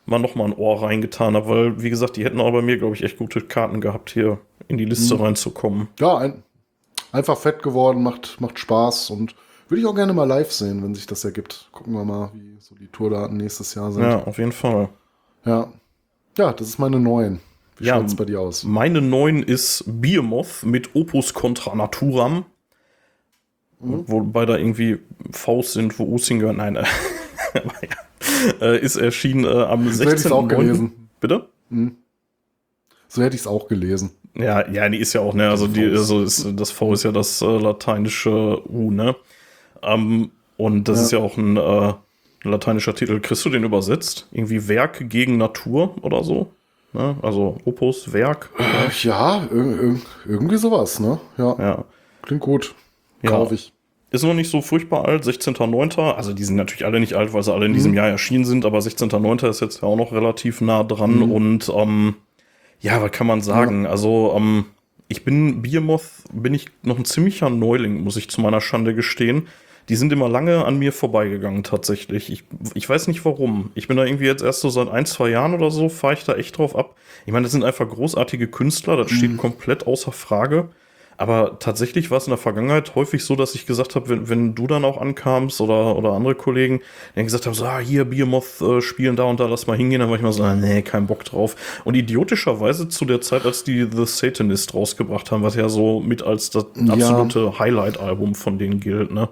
[0.07, 2.77] mal noch mal ein Ohr reingetan habe, weil, wie gesagt, die hätten auch bei mir,
[2.79, 4.39] glaube ich, echt gute Karten gehabt, hier
[4.69, 5.21] in die Liste Mhm.
[5.23, 5.89] reinzukommen.
[6.01, 6.43] Ja, ein,
[7.13, 9.35] einfach fett geworden, macht, macht Spaß und
[9.69, 11.69] würde ich auch gerne mal live sehen, wenn sich das ergibt.
[11.73, 14.03] Gucken wir mal, wie so die Tourdaten nächstes Jahr sind.
[14.03, 14.89] Ja, auf jeden Fall.
[15.45, 15.73] Ja,
[16.37, 17.41] ja das ist meine neuen.
[17.79, 18.65] Wie Ja, schaut's bei dir aus?
[18.65, 22.45] Meine neun ist Behemoth mit Opus Contra Naturam.
[23.81, 24.05] Mhm.
[24.07, 24.99] Wobei da irgendwie
[25.33, 26.57] Faust sind, wo Usin gehört.
[26.59, 26.85] Nein, äh,
[27.55, 27.73] aber
[28.61, 28.73] ja.
[28.73, 30.49] äh, ist erschienen äh, am So hätte ich's auch 16.09.
[30.49, 31.09] gelesen.
[31.21, 31.47] Bitte?
[33.09, 34.11] So hätte ich es auch gelesen.
[34.35, 37.13] Ja, ja, die ist ja auch, ne, also die, also ist, das V ist ja
[37.13, 39.15] das äh, lateinische U, ne?
[39.83, 41.05] Ähm, und das Ja.
[41.05, 41.93] ist ja auch ein äh,
[42.45, 43.21] lateinischer Titel.
[43.21, 44.29] Kriegst du den übersetzt?
[44.33, 46.51] Irgendwie Werk gegen Natur oder so?
[46.95, 47.17] Ne?
[47.23, 48.51] Also Opus, Werk.
[49.03, 51.21] Ja, ir ir irgendwie sowas, ne?
[51.37, 51.85] Ja, Ja.
[52.23, 52.75] klingt gut.
[53.23, 53.31] Ja.
[53.31, 53.72] Kauf ich.
[54.13, 56.13] Ist noch nicht so furchtbar alt, 16.09.
[56.13, 58.65] Also die sind natürlich alle nicht alt, weil sie alle in diesem Jahr erschienen sind,
[58.67, 59.49] aber 16.09.
[59.49, 62.15] ist jetzt ja auch noch relativ nah dran und ähm,
[62.81, 63.87] ja, was kann man sagen?
[63.87, 64.67] Also ähm,
[65.09, 69.49] ich bin Behemoth, bin ich noch ein ziemlicher Neuling, muss ich zu meiner Schande gestehen.
[69.89, 72.31] Die sind immer lange an mir vorbeigegangen tatsächlich.
[72.31, 72.45] Ich,
[72.75, 73.71] ich weiß nicht warum.
[73.75, 76.25] Ich bin da irgendwie jetzt erst so seit ein, zwei Jahren oder so, fahre ich
[76.25, 76.97] da echt drauf ab.
[77.27, 80.69] Ich meine, das sind einfach großartige Künstler, das steht komplett außer Frage.
[81.17, 84.55] Aber tatsächlich war es in der Vergangenheit häufig so, dass ich gesagt habe, wenn, wenn
[84.55, 86.81] du dann auch ankamst oder, oder andere Kollegen,
[87.15, 90.01] dann gesagt haben, so, ah, hier Behemoth äh, spielen da und da, lass mal hingehen,
[90.01, 91.57] dann war ich mal so, ah, nee, kein Bock drauf.
[91.85, 96.23] Und idiotischerweise zu der Zeit, als die The Satanist rausgebracht haben, was ja so mit
[96.23, 96.93] als das Ja.
[96.95, 99.29] absolute Highlight-Album von denen gilt, ne?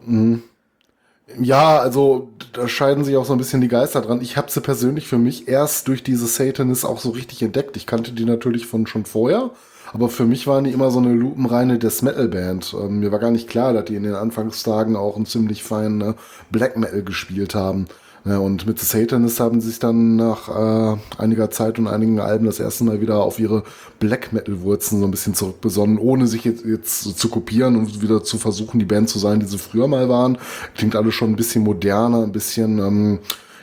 [1.40, 4.20] Ja, also da scheiden sich auch so ein bisschen die Geister dran.
[4.20, 7.76] Ich habe sie persönlich für mich erst durch diese Satanist auch so richtig entdeckt.
[7.76, 9.50] Ich kannte die natürlich von schon vorher,
[9.92, 12.74] aber für mich waren die immer so eine lupenreine Death Metal Band.
[12.80, 16.00] Ähm, mir war gar nicht klar, dass die in den Anfangstagen auch einen ziemlich feinen
[16.00, 16.14] äh,
[16.50, 17.86] Black Metal gespielt haben.
[18.24, 22.20] Ja, und mit The Satanist haben sie sich dann nach äh, einiger Zeit und einigen
[22.20, 23.62] Alben das erste Mal wieder auf ihre
[23.98, 28.22] Black Metal Wurzeln so ein bisschen zurückbesonnen, ohne sich jetzt, jetzt zu kopieren und wieder
[28.22, 30.36] zu versuchen, die Band zu sein, die sie früher mal waren.
[30.76, 33.18] Klingt alles schon ein bisschen moderner, ein bisschen ähm,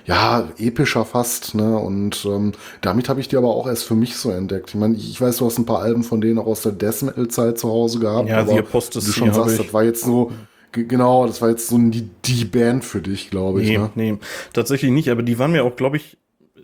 [0.08, 1.54] ja epischer fast.
[1.54, 1.78] Ne?
[1.78, 4.70] Und ähm, damit habe ich die aber auch erst für mich so entdeckt.
[4.70, 7.04] Ich meine, ich, weiß, du hast ein paar Alben von denen auch aus der Death
[7.04, 8.30] Metal Zeit zu Hause gehabt.
[8.30, 10.32] Ja, The Apostasy wie du schon sagst, das war jetzt so
[10.72, 13.68] ge- Genau, das war jetzt so die, die Band für dich, glaube ich.
[13.70, 13.90] Nee, Ne?
[13.96, 14.18] nee,
[14.54, 16.18] tatsächlich nicht, aber die waren mir auch, glaube ich,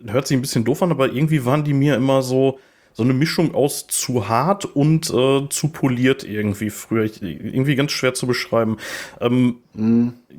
[0.06, 2.58] hört sich ein bisschen doof an, aber irgendwie waren die mir immer so,
[2.94, 7.04] so eine Mischung aus zu hart und äh, zu poliert irgendwie früher.
[7.04, 8.78] Ich, irgendwie ganz schwer zu beschreiben.
[9.20, 9.56] Ähm,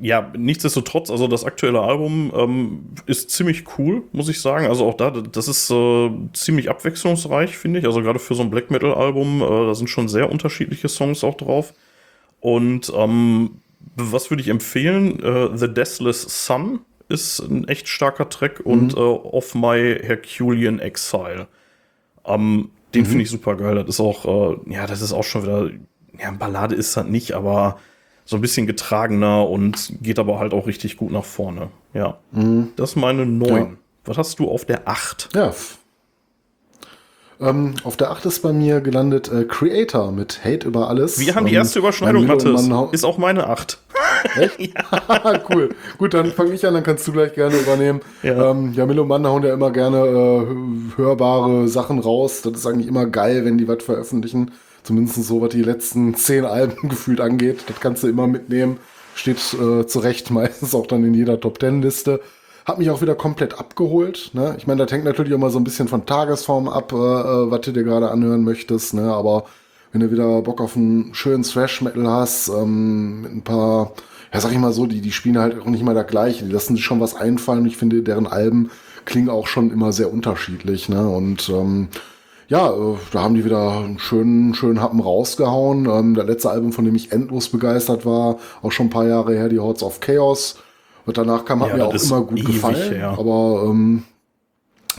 [0.00, 4.66] Ja, nichtsdestotrotz, also das aktuelle Album ähm, ist ziemlich cool, muss ich sagen.
[4.66, 7.86] Also auch da, das ist äh, ziemlich abwechslungsreich, finde ich.
[7.86, 11.36] Also gerade für so ein Black Metal-Album, äh, da sind schon sehr unterschiedliche Songs auch
[11.36, 11.72] drauf.
[12.40, 13.62] Und ähm,
[13.96, 15.22] was würde ich empfehlen?
[15.22, 21.48] Äh, The Deathless Sun ist ein echt starker Track und äh, Of My Herculean Exile.
[22.26, 23.74] Ähm, den finde ich super geil.
[23.76, 25.70] Das ist auch, äh, ja, das ist auch schon wieder,
[26.18, 27.78] ja, Ballade ist das nicht, aber
[28.24, 31.68] so ein bisschen getragener und geht aber halt auch richtig gut nach vorne.
[31.94, 32.18] Ja.
[32.76, 33.48] Das ist meine 9.
[33.48, 33.68] Ja.
[34.04, 35.30] Was hast du auf der 8?
[35.34, 35.54] Ja.
[37.40, 41.18] Ähm, auf der 8 ist bei mir gelandet äh, Creator mit Hate über alles.
[41.18, 42.26] Wir haben die Ähm, erste Überschneidung.
[42.26, 43.78] Mannhau- Ist auch meine 8.
[45.50, 45.70] cool.
[45.98, 48.00] Gut, dann fange ich an, dann kannst du gleich gerne übernehmen.
[48.22, 48.50] Ja.
[48.50, 52.42] Ähm, ja, Milo und Mann hauen ja immer gerne äh, hörbare Sachen raus.
[52.42, 54.52] Das ist eigentlich immer geil, wenn die was veröffentlichen.
[54.82, 57.64] Zumindest so, was die letzten zehn Alben gefühlt angeht.
[57.66, 58.78] Das kannst du immer mitnehmen.
[59.14, 62.20] Steht äh, zu Recht meistens auch dann in jeder Top-Ten-Liste.
[62.66, 64.32] Hat mich auch wieder komplett abgeholt.
[64.32, 64.56] Ne?
[64.58, 67.60] Ich meine, das hängt natürlich immer so ein bisschen von Tagesform ab, äh, äh, was
[67.60, 68.92] du dir gerade anhören möchtest.
[68.92, 69.02] Ne?
[69.02, 69.44] Aber
[69.92, 73.92] wenn du wieder Bock auf einen schönen Thrash-Metal hast, ähm, mit ein paar,
[74.34, 76.44] ja sag ich mal so, die, die spielen halt auch nicht mal das gleiche.
[76.44, 77.66] Die lassen sich schon was einfallen.
[77.66, 78.72] Ich finde, deren Alben
[79.04, 80.88] klingen auch schon immer sehr unterschiedlich.
[80.88, 81.08] Ne?
[81.08, 81.86] Und ähm,
[82.48, 85.86] ja, äh, da haben die wieder einen schönen, schönen Happen rausgehauen.
[85.86, 89.36] Ähm, der letzte Album, von dem ich endlos begeistert war, auch schon ein paar Jahre
[89.36, 90.58] her, die Hordes of Chaos.
[91.06, 92.92] Und danach kam, hat Ja, mir auch immer gut ewig gefallen.
[92.92, 93.10] her.
[93.18, 94.02] Aber ähm,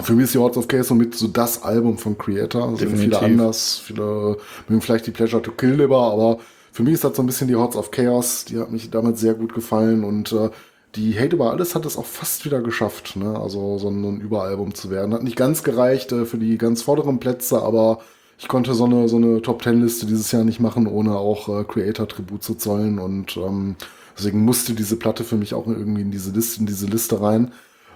[0.01, 2.63] für mich ist die Hordes of Chaos somit so das Album von Creator.
[2.67, 6.39] Also viele anders, viele mögen vielleicht die Pleasure to Kill lieber, aber
[6.71, 8.45] für mich ist das so ein bisschen die Hordes of Chaos.
[8.45, 10.49] Die hat mich damals sehr gut gefallen und äh,
[10.95, 13.37] die Hate über alles hat es auch fast wieder geschafft, ne?
[13.39, 15.13] Also so ein, so ein Überalbum zu werden.
[15.13, 17.99] Hat nicht ganz gereicht äh, für die ganz vorderen Plätze, aber
[18.39, 21.49] ich konnte so eine, so eine Top Ten Liste dieses Jahr nicht machen, ohne auch
[21.49, 23.75] äh, Creator Tribut zu zollen und ähm,
[24.17, 27.51] deswegen musste diese Platte für mich auch irgendwie in diese Liste, in diese Liste rein.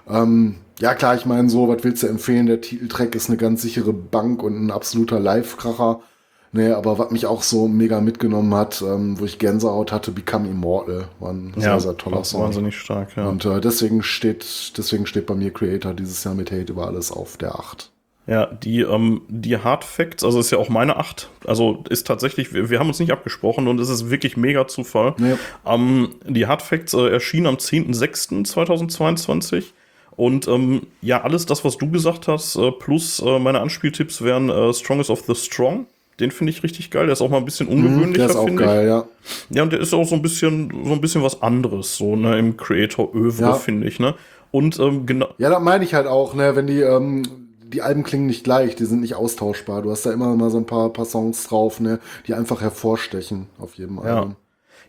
[0.08, 2.46] Ähm, ja klar, ich meine so, was willst du empfehlen?
[2.46, 6.00] Der Titeltrack ist eine ganz sichere Bank und ein absoluter Live-Kracher.
[6.54, 10.48] Nee, aber was mich auch so mega mitgenommen hat, ähm, wo ich Gänsehaut hatte, Become
[10.48, 11.08] Immortal.
[11.18, 12.42] War ein sehr, sehr toller Song.
[12.42, 13.26] Wahnsinnig stark, ja.
[13.26, 17.10] Und äh, deswegen steht, deswegen steht bei mir Creator dieses Jahr mit Hate über alles
[17.10, 17.90] auf der 8.
[18.26, 21.28] Ja, die, ähm, die Hard Facts, also ist ja auch meine 8.
[21.44, 25.14] Also ist tatsächlich, wir, wir haben uns nicht abgesprochen und es ist wirklich mega Zufall.
[25.18, 25.34] Nee.
[25.66, 29.64] Ähm, die Hard Facts äh, erschienen am 10.06.2022.
[30.14, 34.50] Und ähm, ja, alles das, was du gesagt hast, äh, plus äh, meine Anspieltipps wären
[34.50, 35.86] äh, Strongest of the Strong.
[36.20, 37.06] Den finde ich richtig geil.
[37.06, 39.04] Der ist auch mal ein bisschen ungewöhnlicher, Mhm, Der ist auch finde geil, ja.
[39.50, 39.56] ich.
[39.56, 42.38] Ja, und der ist auch so ein bisschen, so ein bisschen was anderes, so, ne,
[42.38, 43.54] im Creator-Övre, Ja.
[43.54, 44.14] finde ich, ne.
[44.50, 47.22] Und ähm, genau, Ja, da meine ich halt auch, ne, wenn die, ähm,
[47.72, 49.82] die Alben klingen nicht gleich, die sind nicht austauschbar.
[49.82, 53.46] Du hast da immer mal so ein paar, paar Songs drauf, ne, die einfach hervorstechen
[53.58, 54.16] auf jedem Ja.
[54.18, 54.36] Album.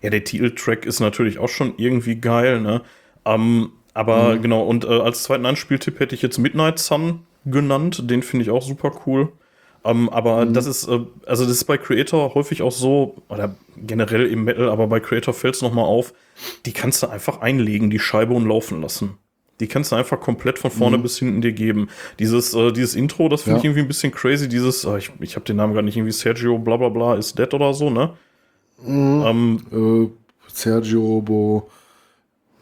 [0.02, 2.82] Ja, der Titeltrack ist natürlich auch schon irgendwie geil, ne?
[3.26, 8.10] Ähm, aber genau, und äh, als zweiten Anspieltipp hätte ich jetzt Midnight Sun genannt.
[8.10, 9.32] Den finde ich auch super cool.
[9.86, 14.26] Ähm, aber das ist, äh, also das ist bei Creator häufig auch so, oder generell
[14.28, 16.14] im Metal, aber bei Creator fällt es nochmal auf,
[16.66, 19.18] die kannst du einfach einlegen, die Scheibe und laufen lassen.
[19.60, 21.88] Die kannst du einfach komplett von vorne bis hinten dir geben.
[22.20, 23.60] Dieses, äh, dieses Intro, das finde Ja.
[23.60, 24.50] ich irgendwie ein bisschen crazy.
[24.50, 27.38] Dieses, äh, ich, ich habe den Namen gar nicht, irgendwie Sergio bla bla bla ist
[27.38, 28.14] dead oder so, ne?
[28.86, 30.10] Ähm, Äh,
[30.52, 31.70] Sergio Bo.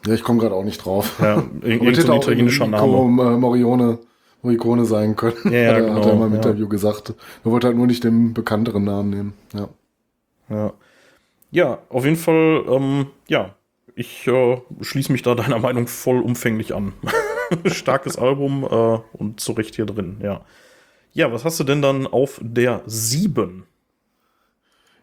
[0.06, 1.18] Ja, ich komme gerade auch nicht drauf.
[1.22, 2.88] ja, irgendein auch italienischer Name.
[3.38, 4.00] Morione,
[4.42, 5.36] Morricone sein können.
[5.46, 6.38] Ja, ja, hat, er, hat genau, er mal im ja.
[6.38, 7.14] Interview gesagt.
[7.46, 9.34] Er wollte halt nur nicht den bekannteren Namen nehmen.
[9.54, 9.70] Ja.
[10.50, 10.74] Ja.
[11.52, 13.56] ja, auf jeden Fall, ähm, ja,
[13.96, 16.94] ich äh, schließe mich da deiner Meinung vollumfänglich an.
[17.66, 20.46] Starkes Album äh, und zu Recht hier drin, ja.
[21.14, 23.64] Ja, was hast du denn dann auf der 7?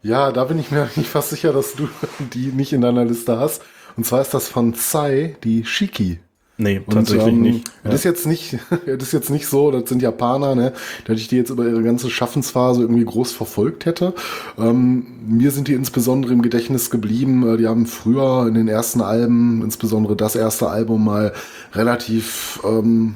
[0.03, 1.89] Ja, da bin ich mir nicht fast sicher, dass du
[2.33, 3.63] die nicht in deiner Liste hast.
[3.97, 6.21] Und zwar ist das von Psy, die Shiki.
[6.61, 7.71] Nee, Und, tatsächlich ähm, nicht.
[7.85, 10.73] Das ist jetzt nicht, das ist jetzt nicht so, das sind Japaner, ne,
[11.05, 14.13] dass ich die jetzt über ihre ganze Schaffensphase irgendwie groß verfolgt hätte.
[14.59, 17.49] Ähm, mir sind die insbesondere im Gedächtnis geblieben.
[17.49, 21.33] Äh, Die haben früher in den ersten Alben, insbesondere das erste Album, mal
[21.75, 23.15] relativ ähm,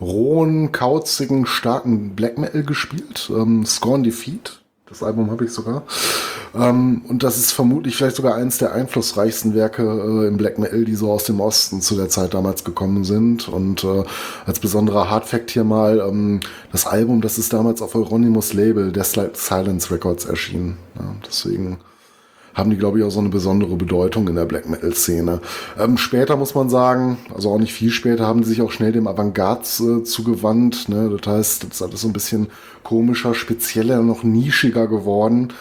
[0.00, 3.32] rohen, kauzigen, starken Black Metal gespielt.
[3.34, 4.60] Ähm, Scorn Defeat.
[4.88, 5.82] Das Album habe ich sogar.
[6.54, 10.84] Ähm, und das ist vermutlich vielleicht sogar eins der einflussreichsten Werke äh, im Black Metal,
[10.84, 13.48] die so aus dem Osten zu der Zeit damals gekommen sind.
[13.48, 14.04] Und äh,
[14.46, 19.36] als besonderer Hardfact hier mal, ähm, das Album, das ist damals auf Euronymous Label, Deathlight
[19.36, 20.78] Silence Records erschienen.
[20.94, 21.78] Ja, deswegen
[22.56, 25.40] haben die, glaube ich, auch so eine besondere Bedeutung in der Black Metal-Szene.
[25.78, 28.92] Ähm, später muss man sagen, also auch nicht viel später, haben die sich auch schnell
[28.92, 30.88] dem Avantgarde äh, zugewandt.
[30.88, 31.14] Ne?
[31.20, 32.48] Das heißt, das ist alles so ein bisschen
[32.82, 35.52] komischer, spezieller, noch nischiger geworden.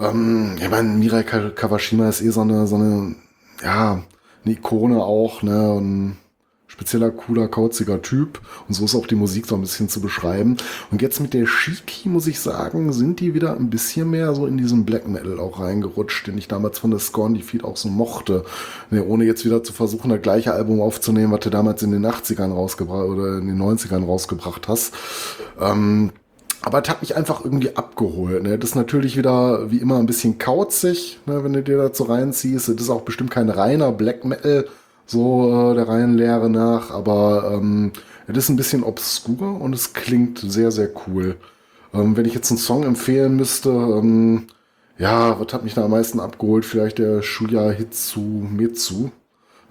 [0.00, 3.14] Ähm, ich meine, Mirai Ka- Kawashima ist eh so eine, so eine,
[3.62, 4.02] ja,
[4.44, 5.78] eine Ikone auch, ne?
[5.78, 6.16] Ein
[6.82, 8.40] spezieller, cooler, kauziger Typ.
[8.66, 10.56] Und so ist auch die Musik so ein bisschen zu beschreiben.
[10.90, 14.46] Und jetzt mit der Shiki, muss ich sagen, sind die wieder ein bisschen mehr so
[14.46, 17.88] in diesen Black Metal auch reingerutscht, den ich damals von der Scorn Defeat auch so
[17.88, 18.44] mochte.
[18.90, 22.04] Ne, ohne jetzt wieder zu versuchen, das gleiche Album aufzunehmen, was du damals in den
[22.04, 24.92] 80ern rausgebracht oder in den 90ern rausgebracht hast.
[25.60, 26.10] Ähm,
[26.62, 28.42] aber es hat mich einfach irgendwie abgeholt.
[28.42, 28.58] Ne?
[28.58, 32.68] Das ist natürlich wieder wie immer ein bisschen kauzig, ne, wenn du dir dazu reinziehst.
[32.68, 34.66] Das ist auch bestimmt kein reiner Black Metal,
[35.12, 37.92] so äh, der reinen Lehre nach, aber ähm,
[38.26, 41.36] es ist ein bisschen obskur und es klingt sehr, sehr cool.
[41.94, 44.48] Ähm, wenn ich jetzt einen Song empfehlen müsste, ähm,
[44.98, 46.64] ja, was hat mich da am meisten abgeholt?
[46.64, 49.10] Vielleicht der Shuya Hitsumetsu,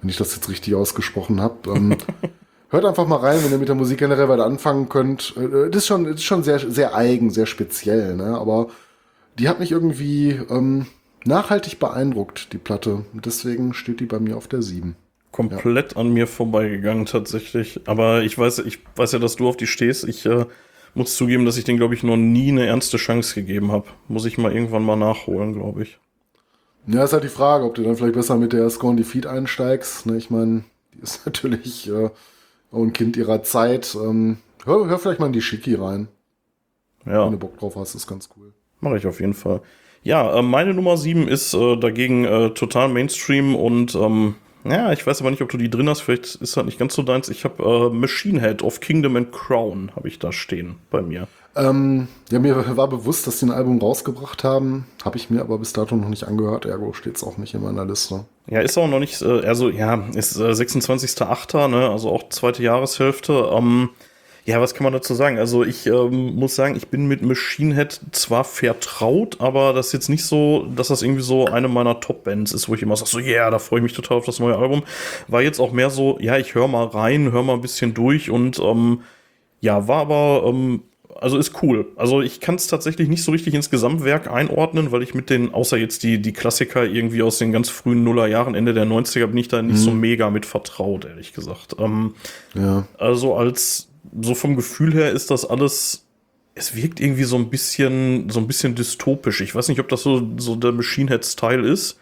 [0.00, 1.70] wenn ich das jetzt richtig ausgesprochen habe.
[1.70, 1.96] Ähm,
[2.70, 5.34] Hört einfach mal rein, wenn ihr mit der Musik generell weiter anfangen könnt.
[5.36, 8.38] Äh, Das ist schon, das ist schon sehr, sehr eigen, sehr speziell, ne?
[8.38, 8.68] Aber
[9.38, 10.86] die hat mich irgendwie ähm,
[11.24, 13.04] nachhaltig beeindruckt, die Platte.
[13.12, 14.96] Deswegen steht die bei mir auf der 7.
[15.32, 17.80] komplett an mir vorbeigegangen tatsächlich.
[17.86, 20.04] Aber ich weiß, ich weiß ja, dass du auf die stehst.
[20.04, 20.44] Ich äh,
[20.94, 23.86] muss zugeben, dass ich den, glaube ich, noch nie eine ernste Chance gegeben habe.
[24.08, 25.98] Muss ich mal irgendwann mal nachholen, glaube ich.
[26.86, 30.06] Ja, ist halt die Frage, ob du dann vielleicht besser mit der Scorn Defeat einsteigst.
[30.06, 30.16] Ne?
[30.16, 30.64] Ich meine,
[30.94, 32.10] die ist natürlich äh,
[32.70, 33.96] auch ein Kind ihrer Zeit.
[34.00, 36.08] Ähm, hör, hör vielleicht mal in die Shiki rein.
[37.06, 37.24] Ja.
[37.24, 38.52] Wenn du Bock drauf hast, ist ganz cool.
[38.80, 39.62] Mache ich auf jeden Fall.
[40.02, 45.06] Ja, äh, meine Nummer 7 ist äh, dagegen äh, total Mainstream und ähm, ja, ich
[45.06, 46.00] weiß aber nicht, ob du die drin hast.
[46.00, 47.28] Vielleicht ist das nicht ganz so deins.
[47.28, 51.28] Ich habe äh, Machine Head of Kingdom and Crown habe ich da stehen bei mir.
[51.54, 54.86] Ähm, ja, mir war bewusst, dass die ein Album rausgebracht haben.
[55.04, 56.64] Habe ich mir aber bis dato noch nicht angehört.
[56.64, 58.24] Ergo steht es auch nicht in meiner Liste.
[58.46, 62.62] Ja, ist auch noch nicht, äh, also ja, ist äh, 26.8., ne, also auch zweite
[62.62, 63.50] Jahreshälfte.
[63.52, 63.90] Ähm,
[64.44, 65.38] ja, was kann man dazu sagen?
[65.38, 69.92] Also ich ähm, muss sagen, ich bin mit Machine Head zwar vertraut, aber das ist
[69.92, 73.10] jetzt nicht so, dass das irgendwie so eine meiner Top-Bands ist, wo ich immer sage,
[73.10, 74.82] so, yeah, da freue ich mich total auf das neue Album.
[75.28, 78.30] War jetzt auch mehr so, ja, ich höre mal rein, höre mal ein bisschen durch
[78.30, 79.02] und ähm,
[79.60, 80.82] ja, war aber, ähm,
[81.20, 81.86] also ist cool.
[81.94, 85.54] Also ich kann es tatsächlich nicht so richtig ins Gesamtwerk einordnen, weil ich mit den,
[85.54, 89.38] außer jetzt die, die Klassiker irgendwie aus den ganz frühen Nullerjahren, Ende der 90er, bin
[89.38, 91.76] ich da nicht so mega mit vertraut, ehrlich gesagt.
[91.78, 92.14] Ähm,
[92.54, 92.88] Ja.
[92.98, 93.88] also als,
[94.20, 96.06] so vom Gefühl her ist das alles,
[96.54, 99.40] es wirkt irgendwie so ein bisschen, so ein bisschen dystopisch.
[99.40, 101.98] Ich weiß nicht, ob das so, so der Machine Head Style ist,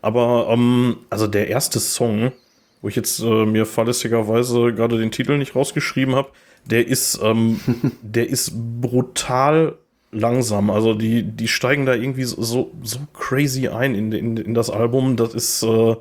[0.00, 2.32] aber, ähm, also der erste Song,
[2.80, 6.30] wo ich jetzt äh, mir fahrlässigerweise gerade den Titel nicht rausgeschrieben habe,
[6.64, 7.60] der ist, ähm,
[8.02, 9.78] der ist brutal
[10.10, 10.70] langsam.
[10.70, 14.70] Also die, die steigen da irgendwie so, so, so crazy ein in, in, in das
[14.70, 15.16] Album.
[15.16, 15.96] Das ist, äh,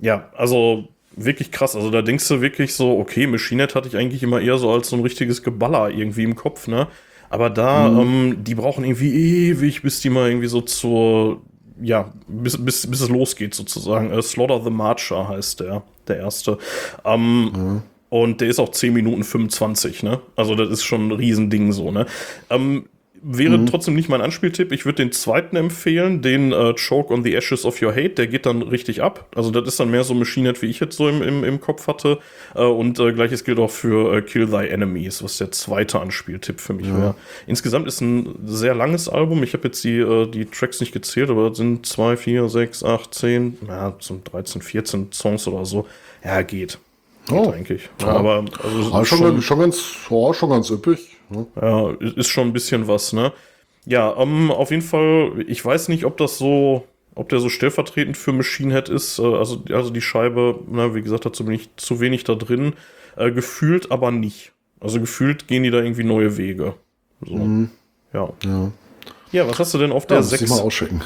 [0.00, 0.88] ja, also
[1.24, 1.74] wirklich krass.
[1.76, 4.70] Also da denkst du wirklich so, okay, Machine Head hatte ich eigentlich immer eher so
[4.70, 6.88] als so ein richtiges Geballer irgendwie im Kopf, ne?
[7.30, 11.42] Aber da, ähm, die brauchen irgendwie ewig, bis die mal irgendwie so zur,
[11.80, 14.10] ja, bis, bis, bis es losgeht sozusagen.
[14.10, 16.58] Äh, Slaughter the Marcher heißt der, der erste.
[17.04, 17.52] Ähm,
[18.10, 20.20] Und der ist auch 10 Minuten 25, ne?
[20.36, 22.06] Also das ist schon ein Riesending so, ne?
[22.48, 22.86] Ähm,
[23.22, 24.72] wäre trotzdem nicht mein Anspieltipp.
[24.72, 28.10] Ich würde den zweiten empfehlen, den äh, Choke on the Ashes of Your Hate.
[28.10, 29.26] Der geht dann richtig ab.
[29.34, 31.60] Also das ist dann mehr so Machine Head, wie ich jetzt so im, im, im
[31.60, 32.18] Kopf hatte.
[32.54, 36.60] Äh, und äh, gleiches gilt auch für äh, Kill Thy Enemies, was der zweite Anspieltipp
[36.60, 37.14] für mich wäre.
[37.46, 39.42] Insgesamt ist ein sehr langes Album.
[39.42, 43.14] Ich habe jetzt die, äh, die Tracks nicht gezählt, aber sind 2, 4, 6, 8,
[43.14, 45.86] 10, ja, sind 13, 14 Songs oder so.
[46.24, 46.78] Ja, geht.
[46.78, 46.78] Geht
[47.30, 47.50] Oh.
[47.50, 47.88] eigentlich.
[48.00, 48.08] Ja.
[48.08, 51.17] Aber also, Aber schon, schon, ganz, ja, schon ganz üppig.
[51.30, 51.46] Ne?
[51.60, 53.32] ja, ist schon ein bisschen was, ne?
[53.84, 58.16] Ja, ähm, auf jeden Fall, ich weiß nicht, ob das so, ob der so stellvertretend
[58.16, 59.18] für Machine Head ist.
[59.18, 62.74] Äh, also, also die Scheibe, na, wie gesagt, dazu bin ich zu wenig da drin.
[63.16, 64.52] Äh, gefühlt aber nicht.
[64.80, 66.74] Also gefühlt gehen die da irgendwie neue Wege.
[67.24, 67.36] So.
[68.12, 68.28] Ja.
[68.44, 68.72] Ja.
[69.32, 70.50] Ja, was hast du denn auf Ja, der muss ich 6?
[70.50, 71.02] mal ausschicken.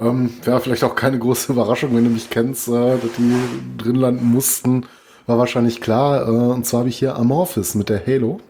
[0.00, 3.34] Ähm, Wäre vielleicht auch keine große Überraschung, wenn du mich kennst, äh, dass die
[3.78, 4.86] drin landen mussten.
[5.26, 6.26] War wahrscheinlich klar.
[6.26, 8.40] Äh, und zwar habe ich hier Amorphis mit der Halo.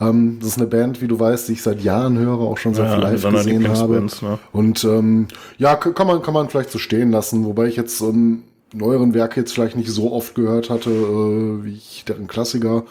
[0.00, 2.74] Ähm, das ist eine Band, wie du weißt, die ich seit Jahren höre, auch schon
[2.74, 4.06] sehr Ja, live gesehen habe.
[4.22, 4.38] Ne?
[4.52, 8.44] Und ähm, ja, kann man, kann man vielleicht so stehen lassen, wobei ich jetzt ähm,
[8.72, 12.84] neueren Werke jetzt vielleicht nicht so oft gehört hatte, äh, wie ich deren Klassiker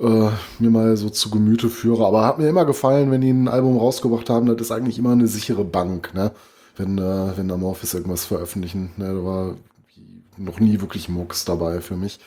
[0.00, 2.06] äh, mir mal so zu Gemüte führe.
[2.06, 5.12] Aber hat mir immer gefallen, wenn die ein Album rausgebracht haben, das ist eigentlich immer
[5.12, 6.32] eine sichere Bank, ne?
[6.76, 8.92] Wenn, äh, wenn Amorphis irgendwas veröffentlichen.
[8.96, 9.06] Ne?
[9.06, 9.54] Da war
[10.38, 12.20] noch nie wirklich Mucks dabei für mich.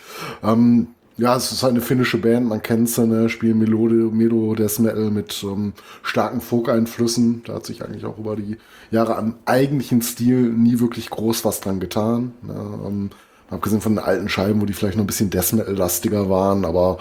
[0.43, 3.29] Ähm, ja, es ist halt eine finnische Band, man kennt sie, ne?
[3.29, 7.43] spielen Melode, Melo Death Metal mit ähm, starken Folk-Einflüssen.
[7.45, 8.57] Da hat sich eigentlich auch über die
[8.89, 12.33] Jahre am eigentlichen Stil nie wirklich groß was dran getan.
[12.41, 12.55] Ne?
[12.87, 13.09] Ähm,
[13.49, 16.99] abgesehen von den alten Scheiben, wo die vielleicht noch ein bisschen Death Metal-lastiger waren, aber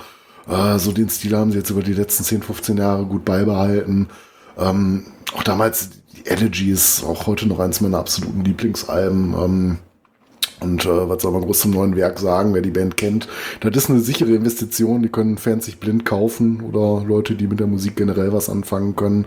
[0.48, 4.08] äh, so den Stil haben sie jetzt über die letzten 10, 15 Jahre gut beibehalten.
[4.58, 9.78] Ähm, auch damals, die Elegy ist auch heute noch eins meiner absoluten Lieblingsalben.
[10.60, 13.28] Und äh, was soll man groß zum neuen Werk sagen, wer die Band kennt?
[13.60, 17.60] Das ist eine sichere Investition, die können Fans sich blind kaufen oder Leute, die mit
[17.60, 19.26] der Musik generell was anfangen können.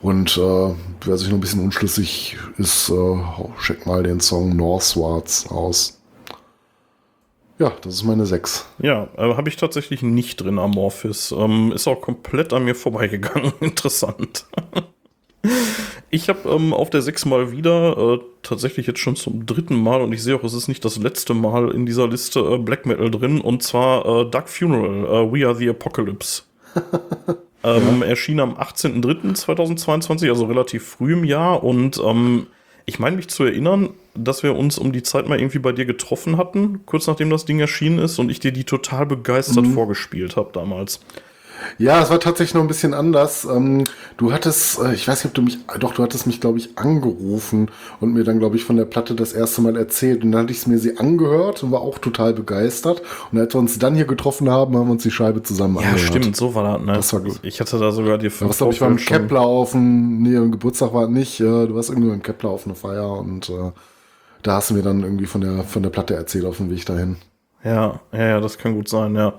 [0.00, 3.18] Und äh, wer sich noch ein bisschen unschlüssig ist, äh,
[3.60, 5.98] check mal den Song Northwards aus.
[7.58, 8.66] Ja, das ist meine 6.
[8.78, 11.34] Ja, äh, habe ich tatsächlich nicht drin, Amorphis.
[11.36, 13.52] Ähm, ist auch komplett an mir vorbeigegangen.
[13.60, 14.46] Interessant.
[16.10, 20.00] Ich habe ähm, auf der 6 mal wieder, äh, tatsächlich jetzt schon zum dritten Mal,
[20.00, 22.86] und ich sehe auch, es ist nicht das letzte Mal in dieser Liste äh, Black
[22.86, 26.42] Metal drin, und zwar äh, Dark Funeral, äh, We Are the Apocalypse.
[27.64, 32.46] ähm, Erschien am 18.03.2022, also relativ früh im Jahr, und ähm,
[32.86, 35.84] ich meine mich zu erinnern, dass wir uns um die Zeit mal irgendwie bei dir
[35.84, 40.36] getroffen hatten, kurz nachdem das Ding erschienen ist, und ich dir die total begeistert vorgespielt
[40.36, 41.00] habe damals.
[41.78, 43.44] Ja, es war tatsächlich noch ein bisschen anders.
[43.44, 43.84] Ähm,
[44.16, 46.76] du hattest, äh, ich weiß nicht, ob du mich, doch, du hattest mich, glaube ich,
[46.78, 50.22] angerufen und mir dann, glaube ich, von der Platte das erste Mal erzählt.
[50.24, 53.02] Und dann hatte ich es mir sie angehört und war auch total begeistert.
[53.32, 55.90] Und als wir uns dann hier getroffen haben, haben wir uns die Scheibe zusammen Ja,
[55.90, 56.00] angehört.
[56.00, 56.92] stimmt, so war das, ne?
[56.94, 57.38] Das war gut.
[57.42, 60.52] Ich hatte da sogar die Ja, was glaube ich beim Kepler auf dem, nee, im
[60.52, 63.72] Geburtstag war es nicht, äh, du warst irgendwie beim Kepler auf einer Feier und äh,
[64.42, 66.86] da hast du mir dann irgendwie von der, von der Platte erzählt auf dem Weg
[66.86, 67.16] dahin.
[67.64, 69.34] Ja, ja, ja, das kann gut sein, ja.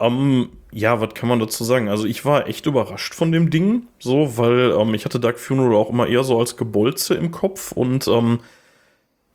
[0.00, 1.88] Ähm, ja, was kann man dazu sagen?
[1.88, 5.74] Also ich war echt überrascht von dem Ding, so, weil ähm, ich hatte Dark Funeral
[5.74, 8.40] auch immer eher so als Gebolze im Kopf und ähm,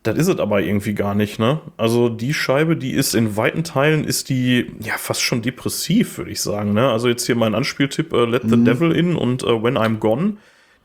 [0.03, 1.61] das ist es aber irgendwie gar nicht, ne?
[1.77, 6.29] Also die Scheibe, die ist in weiten Teilen, ist die ja fast schon depressiv, würde
[6.29, 6.91] ich sagen, ne?
[6.91, 10.37] Also jetzt hier mein Anspieltipp, äh, Let the Devil In und äh, When I'm Gone,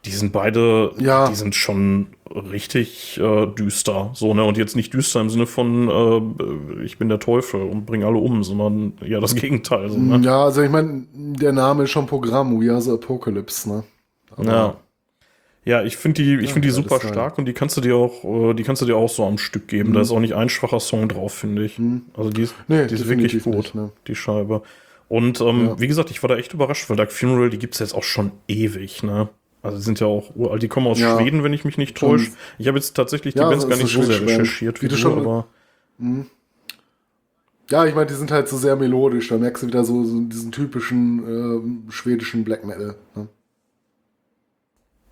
[0.04, 1.28] die sind beide, Ja.
[1.28, 4.44] die sind schon richtig äh, düster, so, ne?
[4.44, 5.88] Und jetzt nicht düster im Sinne von,
[6.78, 10.24] äh, ich bin der Teufel und bring alle um, sondern ja das Gegenteil, so, ne?
[10.24, 13.84] Ja, also ich meine, der Name ist schon Programm, We Are the Apocalypse, ne?
[14.36, 14.76] Aber- Ja.
[15.66, 17.94] Ja, ich finde die, ich Ja, finde die super stark und die kannst du dir
[17.94, 19.92] auch, äh, die kannst du dir auch so am Stück geben.
[19.92, 21.78] Da ist auch nicht ein schwacher Song drauf, finde ich.
[22.16, 22.76] Also die ist, Mhm.
[22.76, 23.92] Nee, die ist wirklich gut, nicht, ne.
[24.06, 24.62] die Scheibe.
[25.08, 25.78] Und ähm, Ja.
[25.80, 28.30] wie gesagt, ich war da echt überrascht, weil Dark Funeral, die gibt's jetzt auch schon
[28.48, 29.28] ewig, ne?
[29.62, 31.18] Also die sind ja auch uralt, die kommen aus Ja.
[31.18, 32.32] Schweden, wenn ich mich nicht täusche.
[32.58, 35.00] Ich habe jetzt tatsächlich die Ja, Bands gar nicht so sehr recherchiert Wie du du,
[35.00, 35.46] schon- aber
[37.70, 39.28] Ja, ich meine, die sind halt so sehr melodisch.
[39.28, 42.96] Da merkst du wieder so, so diesen typischen ähm, schwedischen Black Metal.
[43.14, 43.28] Ne?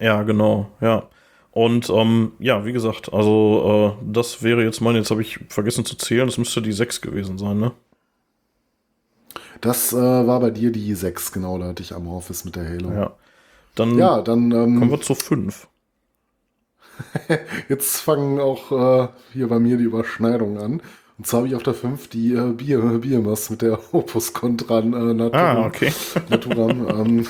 [0.01, 1.09] Ja, genau, ja.
[1.51, 5.85] Und ähm, ja, wie gesagt, also äh, das wäre jetzt mein, jetzt habe ich vergessen
[5.85, 7.73] zu zählen, das müsste die 6 gewesen sein, ne?
[9.61, 11.59] Das äh, war bei dir die 6, genau.
[11.59, 12.93] Da hatte ich Amorphis mit der Halo.
[12.93, 13.13] Ja.
[13.79, 15.69] Dann Ja, dann ähm, kommen wir zu 5.
[17.69, 20.83] jetzt fangen auch äh, hier bei mir die Überschneidungen an.
[21.17, 24.81] Und zwar habe ich auf der 5 die äh, Bier, Biermas mit der Opus Contra
[24.81, 25.33] äh, Naturam.
[25.33, 25.93] Ah, okay.
[26.29, 26.89] Naturam.
[26.89, 27.27] ähm,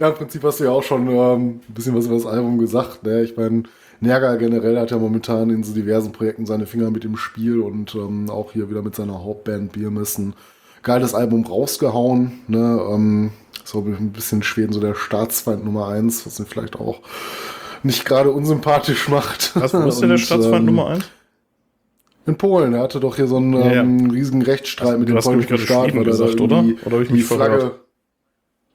[0.00, 2.58] ja, im Prinzip hast du ja auch schon ähm, ein bisschen was über das Album
[2.58, 3.04] gesagt.
[3.04, 3.22] Ne?
[3.22, 3.62] Ich meine,
[4.00, 7.94] Nerga generell hat ja momentan in so diversen Projekten seine Finger mit im Spiel und
[7.94, 10.34] ähm, auch hier wieder mit seiner Hauptband Biermessen
[10.82, 12.40] geiles Album rausgehauen.
[12.48, 12.80] Ne?
[12.90, 13.32] Ähm,
[13.70, 17.00] so ein bisschen Schweden so der Staatsfeind Nummer eins, was ihn vielleicht auch
[17.82, 19.52] nicht gerade unsympathisch macht.
[19.56, 21.04] Was, ist denn der Staatsfeind ähm, Nummer 1?
[22.26, 23.80] In Polen, er hatte doch hier so einen Ja, ja.
[23.82, 25.88] ähm, riesigen Rechtsstreit Hast- mit dem polnischen Staat.
[25.88, 26.56] Er da gesagt, oder?
[26.58, 27.80] irgendwie Oder hab ich mich verhört?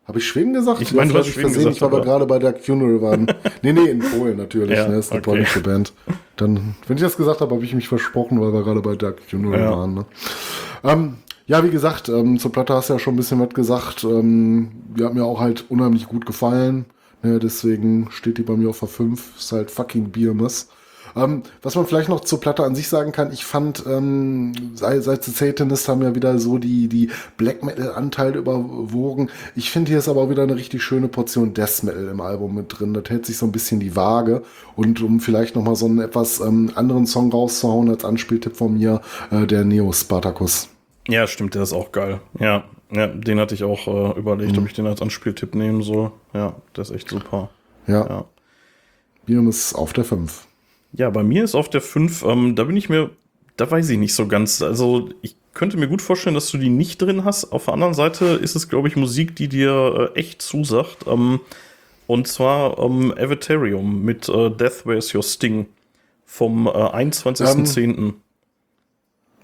[0.08, 0.82] Habe ich Schweden gesagt?
[0.82, 3.26] Ich meine, du hast Schweden versehen, gesagt, ich war aber gerade bei der Funeral waren.
[3.64, 4.78] nee, nee, in Polen natürlich.
[4.78, 5.30] Ja, ne, ist eine okay.
[5.32, 5.94] polnische Band.
[6.36, 9.16] Dann, wenn ich das gesagt habe, habe ich mich versprochen, weil wir gerade bei der
[9.18, 9.72] Funeral Ja.
[9.72, 9.94] waren.
[9.96, 10.06] Ne?
[10.84, 11.16] Ähm,
[11.48, 14.04] ja, wie gesagt, ähm, zur Platte hast du ja schon ein bisschen was gesagt.
[14.04, 16.86] Ähm, die hat mir auch halt unheimlich gut gefallen.
[17.22, 19.38] Ne, deswegen steht die bei mir auf der 5.
[19.38, 20.70] Ist halt fucking Biermus.
[21.16, 25.04] Ähm, was man vielleicht noch zur Platte an sich sagen kann, ich fand, ähm, seit,
[25.04, 29.30] seit The Satanist haben ja wieder so die, die Black Metal-Anteile überwogen.
[29.56, 32.56] Ich finde, hier ist aber auch wieder eine richtig schöne Portion Death Metal im Album
[32.56, 32.94] mit drin.
[32.94, 34.42] Das hält sich so ein bisschen die Waage.
[34.76, 39.02] Und um vielleicht nochmal so einen etwas ähm, anderen Song rauszuhauen als Anspieltipp von mir,
[39.32, 40.75] äh, der Neo Spartacus.
[41.08, 42.20] Ja, stimmt, der ist auch geil.
[42.40, 46.12] Ja, ja den hatte ich auch äh, überlegt, ob ich den als Anspieltipp nehmen soll.
[46.34, 47.50] Ja, der ist echt super.
[47.88, 48.26] Ja, Ja.
[49.26, 50.46] Biermus auf der 5.
[50.94, 53.10] Ja, bei mir ist auf der 5, ähm, da bin ich mir,
[53.58, 54.62] da weiß ich nicht so ganz.
[54.62, 57.52] Also, ich könnte mir gut vorstellen, dass du die nicht drin hast.
[57.52, 61.06] Auf der anderen Seite ist es, glaube ich, Musik, die dir äh, echt zusagt.
[61.08, 61.40] Ähm,
[62.08, 65.66] und zwar ähm, Avatarium mit äh, Death Where's Your Sting
[66.26, 68.14] vom äh, 21.10.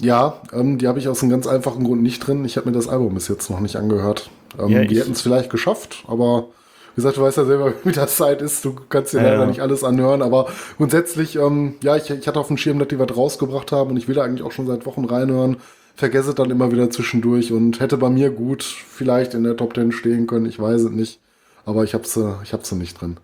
[0.01, 2.43] Ja, ähm, die habe ich aus einem ganz einfachen Grund nicht drin.
[2.45, 4.31] Ich habe mir das Album bis jetzt noch nicht angehört.
[4.57, 6.47] Ähm, Ja, die hätten es vielleicht geschafft, aber
[6.95, 8.65] wie gesagt, du weißt ja selber, wie das Zeit ist.
[8.65, 9.45] Du kannst dir Ja, leider ja.
[9.45, 10.47] nicht alles anhören, aber
[10.77, 13.97] grundsätzlich, ähm, ja, ich, ich hatte auf dem Schirm, dass die was rausgebracht haben und
[13.97, 15.57] ich will da eigentlich auch schon seit Wochen reinhören.
[15.95, 19.75] Vergesse es dann immer wieder zwischendurch und hätte bei mir gut vielleicht in der Top
[19.75, 20.45] 10 stehen können.
[20.47, 21.19] Ich weiß es nicht,
[21.65, 23.17] aber ich habe sie, ich habe sie nicht drin.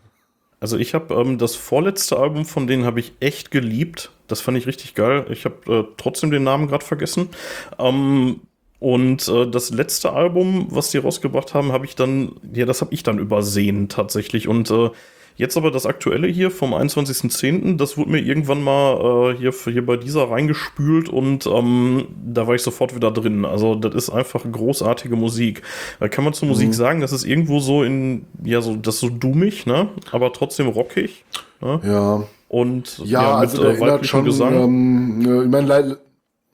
[0.59, 4.11] Also ich habe ähm, das vorletzte Album von denen habe ich echt geliebt.
[4.27, 5.25] Das fand ich richtig geil.
[5.29, 7.29] Ich habe äh, trotzdem den Namen gerade vergessen.
[7.77, 8.41] Ähm,
[8.79, 12.93] und äh, das letzte Album, was die rausgebracht haben, habe ich dann, ja, das habe
[12.93, 14.47] ich dann übersehen tatsächlich.
[14.47, 14.89] Und äh,
[15.37, 19.85] jetzt aber das aktuelle hier vom 21.10., das wurde mir irgendwann mal äh, hier, hier
[19.85, 23.45] bei dieser reingespült und ähm, da war ich sofort wieder drin.
[23.45, 25.61] Also das ist einfach großartige Musik.
[25.99, 29.01] Da kann man zur Musik sagen, das ist irgendwo so in, ja, so, das ist
[29.01, 29.89] so dummig, ne?
[30.11, 31.23] Aber trotzdem rockig.
[31.61, 31.79] Ne?
[31.83, 35.97] Ja, Und Ja, also der erinnert weiblichem schon, ähm, äh, ich meine,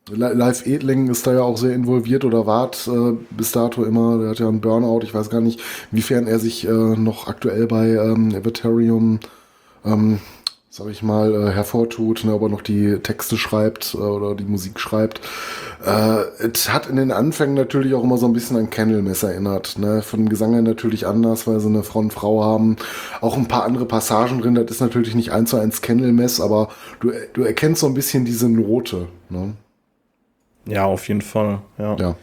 [0.09, 4.29] Live Edling ist da ja auch sehr involviert oder wart äh, bis dato immer, der
[4.31, 7.91] hat ja einen Burnout, ich weiß gar nicht, inwiefern er sich äh, noch aktuell bei
[7.91, 9.21] ähm, Avatarium,
[9.85, 10.19] ähm,
[10.69, 14.43] sag ich mal, äh, hervortut, ne, ob er noch die Texte schreibt äh, oder die
[14.43, 15.21] Musik schreibt.
[15.85, 19.79] Äh, es hat in den Anfängen natürlich auch immer so ein bisschen an Candlemass erinnert.
[19.79, 20.01] Ne?
[20.01, 22.75] Von dem Gesang her natürlich anders, weil sie eine Frau und Frau haben.
[23.21, 24.55] Auch ein paar andere Passagen drin.
[24.55, 26.67] Das ist natürlich nicht eins zu eins Candlemass, aber
[26.99, 29.07] du, du erkennst so ein bisschen diese Note.
[29.29, 29.53] Ne?
[30.65, 31.59] Ja, auf jeden Fall.
[31.77, 31.95] Ja.
[31.99, 32.15] Ja.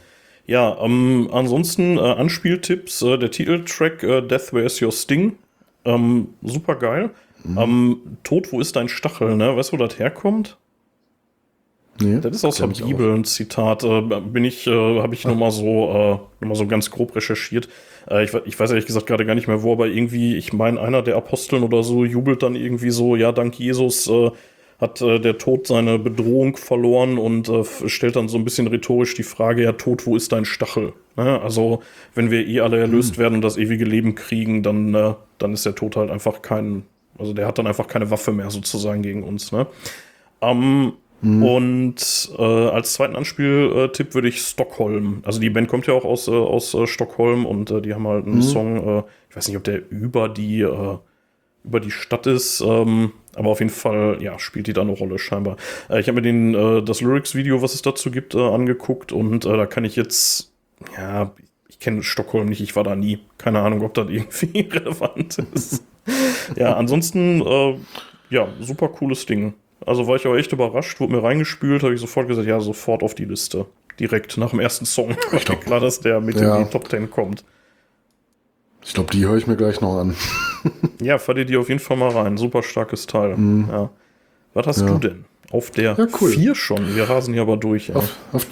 [0.47, 5.37] Ja, ähm, ansonsten äh, Anspieltipps, äh, der Titeltrack äh, Death Where's Your Sting.
[5.85, 7.11] Ähm, super geil.
[7.43, 7.57] Mhm.
[7.57, 9.55] Ähm, Tod, wo ist dein Stachel, ne?
[9.55, 10.57] Weißt du, wo das herkommt?
[12.01, 13.83] Nee, Das ist aus der Bibel ein Zitat.
[13.83, 17.15] Äh, bin ich, äh, habe ich nur mal so, äh, nur mal so ganz grob
[17.15, 17.69] recherchiert.
[18.09, 20.79] Äh, ich, ich weiß ehrlich gesagt gerade gar nicht mehr wo, aber irgendwie, ich meine,
[20.81, 24.31] einer der Aposteln oder so jubelt dann irgendwie so, ja, dank Jesus äh,
[24.81, 29.13] hat äh, der Tod seine Bedrohung verloren und äh, stellt dann so ein bisschen rhetorisch
[29.13, 30.93] die Frage, ja, Tod, wo ist dein Stachel?
[31.15, 31.39] Ne?
[31.41, 31.81] Also,
[32.15, 35.65] wenn wir eh alle erlöst werden und das ewige Leben kriegen, dann, äh, dann ist
[35.65, 36.83] der Tod halt einfach kein,
[37.17, 39.51] also der hat dann einfach keine Waffe mehr sozusagen gegen uns.
[39.51, 39.67] Ne?
[40.41, 40.93] Ähm,
[41.43, 45.21] Und äh, als zweiten Anspieltipp würde ich Stockholm.
[45.23, 48.07] Also die Band kommt ja auch aus, äh, aus äh, Stockholm und äh, die haben
[48.07, 50.97] halt einen Song, äh, ich weiß nicht, ob der über die, äh,
[51.63, 55.19] über die Stadt ist, ähm, aber auf jeden Fall, ja, spielt die da eine Rolle
[55.19, 55.57] scheinbar.
[55.89, 59.45] Äh, ich habe mir den, äh, das Lyrics-Video, was es dazu gibt, äh, angeguckt und
[59.45, 60.51] äh, da kann ich jetzt,
[60.97, 61.31] ja,
[61.69, 63.19] ich kenne Stockholm nicht, ich war da nie.
[63.37, 65.83] Keine Ahnung, ob das irgendwie relevant ist.
[66.55, 67.75] ja, ansonsten, äh,
[68.29, 69.53] ja, super cooles Ding.
[69.85, 73.01] Also war ich auch echt überrascht, wurde mir reingespült, habe ich sofort gesagt, ja, sofort
[73.03, 73.65] auf die Liste.
[73.99, 75.15] Direkt nach dem ersten Song.
[75.33, 76.57] Ich glaub- klar, dass der mit Ja.
[76.57, 77.43] in die Top 10 kommt.
[78.83, 80.15] Ich glaube, die höre ich mir gleich noch an.
[81.01, 82.37] Ja, fahr dir die auf jeden Fall mal rein.
[82.37, 83.35] Super starkes Teil.
[83.71, 83.89] Ja.
[84.53, 84.87] Was hast Mhm.
[84.87, 84.93] Ja.
[84.93, 85.25] du denn?
[85.51, 86.29] Auf der Ja, cool.
[86.29, 86.95] 4 schon.
[86.95, 87.95] Wir rasen hier aber durch.
[87.95, 88.45] Auf, auf,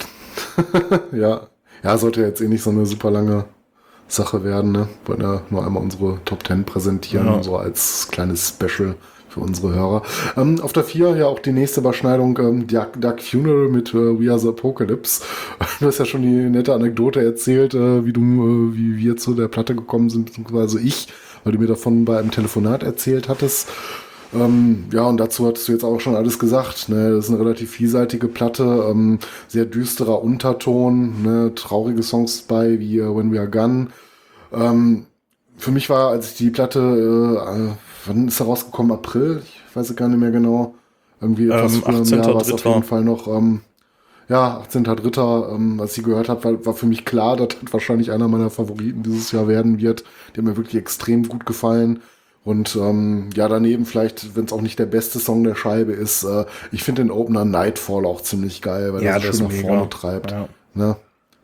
[1.11, 1.41] ja.
[1.83, 3.45] ja, sollte jetzt eh nicht so eine super lange
[4.07, 4.71] Sache werden.
[4.71, 4.87] Ne?
[5.05, 7.43] Wollen ja nur einmal unsere Top 10 präsentieren, Ja.
[7.43, 8.95] so als kleines Special
[9.39, 10.03] für unsere Hörer.
[10.37, 14.19] Ähm, auf der 4 ja auch die nächste Überschneidung, ähm, Dark, Dark Funeral mit äh,
[14.19, 15.23] We Are the Apocalypse.
[15.79, 19.33] Du hast ja schon die nette Anekdote erzählt, äh, wie du, äh, wie wir zu
[19.33, 21.07] der Platte gekommen sind, beziehungsweise ich,
[21.43, 23.69] weil du mir davon bei einem Telefonat erzählt hattest.
[24.33, 26.89] Ähm, ja, und dazu hattest du jetzt auch schon alles gesagt.
[26.89, 27.11] Ne?
[27.11, 31.51] Das ist eine relativ vielseitige Platte, ähm, sehr düsterer Unterton, ne?
[31.55, 33.87] traurige Songs bei wie äh, When We Are Gone.
[34.51, 35.05] Ähm,
[35.57, 38.91] für mich war, als ich die Platte, äh, wann ist er rausgekommen?
[38.91, 39.41] April?
[39.45, 40.75] Ich weiß es gar nicht mehr genau.
[41.21, 42.65] Irgendwie etwas Ähm, früher im Jahr war es auf 18.03..
[42.65, 43.27] jeden Fall noch.
[43.27, 43.61] Ähm,
[44.29, 48.11] ja, 18.3., ähm, als ich gehört habe, war, war für mich klar, dass das wahrscheinlich
[48.11, 50.03] einer meiner Favoriten dieses Jahr werden wird.
[50.37, 52.01] Haben mir wirklich extrem gut gefallen.
[52.43, 56.23] Und ähm, ja, daneben vielleicht, wenn es auch nicht der beste Song der Scheibe ist,
[56.23, 59.47] äh, ich finde den Opener Nightfall auch ziemlich geil, weil Ja, er der so schön
[59.47, 60.31] nach vorne treibt.
[60.31, 60.49] Ja.
[60.73, 60.97] Ne?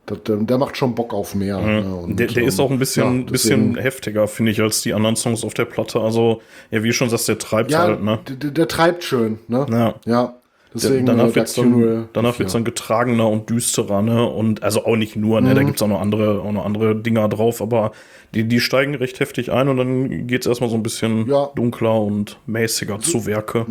[0.08, 1.60] Das, der, der macht schon Bock auf mehr.
[1.60, 1.96] Ne?
[1.96, 5.16] Und, Der, der ist auch ein bisschen, ja, bisschen heftiger, finde ich, als die anderen
[5.16, 6.00] Songs auf der Platte.
[6.00, 6.42] Also,
[6.72, 8.20] ja, wie schon sagst, der treibt Ja, halt, ne?
[8.30, 9.66] der, der treibt schön, ne?
[9.70, 9.96] Ja.
[10.06, 10.36] Ja.
[10.74, 14.28] Deswegen danach äh, wird's Dark Funeral, dann, danach wird's dann getragener und düsterer, ne?
[14.30, 15.54] Und also auch nicht nur, ne?
[15.56, 15.68] Da Mhm.
[15.68, 17.92] gibt's auch noch andere, auch noch andere Dinger drauf, aber
[18.34, 22.38] die, die steigen recht heftig ein und dann geht's erstmal so ein bisschen dunkler und
[22.46, 23.66] mäßiger zu Werke.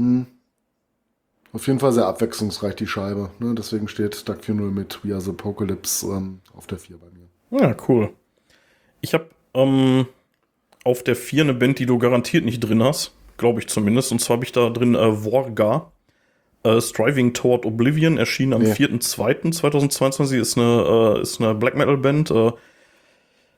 [1.54, 3.30] Auf jeden Fall sehr abwechslungsreich, die Scheibe.
[3.38, 3.54] Ne?
[3.56, 7.60] Deswegen steht Dark Funeral mit We Are the Apocalypse ähm, auf der 4 bei mir.
[7.60, 8.10] Ja, cool.
[9.00, 10.06] Ich habe ähm,
[10.82, 14.10] auf der 4 eine Band, die du garantiert nicht drin hast, glaube ich zumindest.
[14.10, 15.92] Und zwar habe ich da drin äh, Vorga.
[16.64, 18.74] Äh, Striving Toward Oblivion erschien am Ja.
[18.74, 22.32] 4.2.2022, ist eine, äh, ist eine Black Metal Band.
[22.32, 22.50] Äh,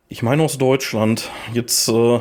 [0.09, 1.31] ich meine aus Deutschland.
[1.55, 2.21] Jetzt, äh,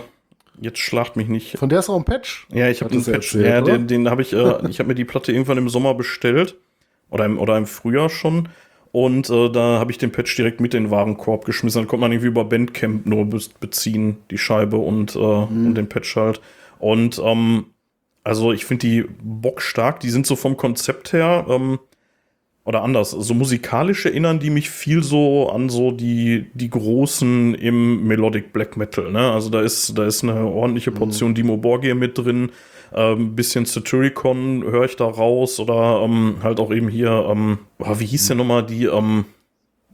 [0.62, 1.58] jetzt schlagt mich nicht.
[1.58, 2.48] Von der ist auch ein Patch.
[2.52, 4.96] Ja, ich habe du Patch, erzählt, ja, den, den habe ich, äh, ich habe mir
[4.96, 6.56] die Platte irgendwann im Sommer bestellt
[7.10, 8.50] oder im, oder im Frühjahr schon
[8.92, 11.82] und äh, da habe ich den Patch direkt mit in den Warenkorb geschmissen.
[11.82, 15.68] Dann konnte man irgendwie über Bandcamp nur be beziehen, die Scheibe und, äh, Mhm.
[15.68, 16.40] und den Patch halt.
[16.80, 17.66] Und ähm,
[18.24, 21.80] also ich finde die bockstark, die sind so vom Konzept her, ähm,
[22.66, 28.08] oder anders, so musikalisch erinnern die mich viel so an so die, die Großen im
[28.08, 29.32] Melodic Black Metal, ne?
[29.32, 32.50] Also da ist, da ist eine ordentliche Portion Dimo Borgir mit drin,
[32.94, 38.00] ähm, bisschen Satyricon höre ich da raus oder ähm, halt auch eben hier, ähm, boah,
[38.00, 39.26] wie hieß der nochmal, die, ähm,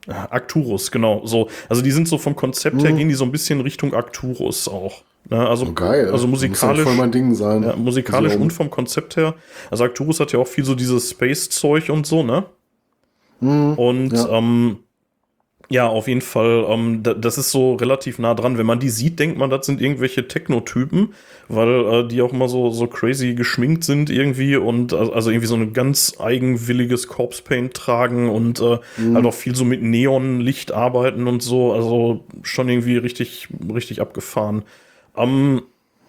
[0.08, 1.48] Arcturus, genau, so.
[1.70, 5.04] Also die sind so vom Konzept her, gehen die so ein bisschen Richtung Arcturus auch.
[5.30, 5.48] Ne?
[5.48, 6.10] Also, Oh, geil.
[6.10, 6.82] also musikalisch.
[6.84, 7.62] voll mein Ding sein.
[7.62, 9.36] Ja, musikalisch Also, und vom Konzept her.
[9.70, 12.46] Also Arcturus hat ja auch viel so dieses Space-Zeug und so, ne?
[13.76, 14.30] Und ja.
[14.30, 14.78] ähm,
[15.72, 18.58] ja, auf jeden Fall, ähm, da, das ist so relativ nah dran.
[18.58, 21.14] Wenn man die sieht, denkt man, das sind irgendwelche Techno-Typen,
[21.48, 25.56] weil äh, die auch immer so, so crazy geschminkt sind irgendwie und also irgendwie so
[25.56, 28.80] ein ganz eigenwilliges Corpse-Paint tragen und äh,
[29.14, 31.72] halt auch viel so mit Neonlicht arbeiten und so.
[31.72, 34.64] Also schon irgendwie richtig, richtig abgefahren.
[35.16, 35.62] Ähm,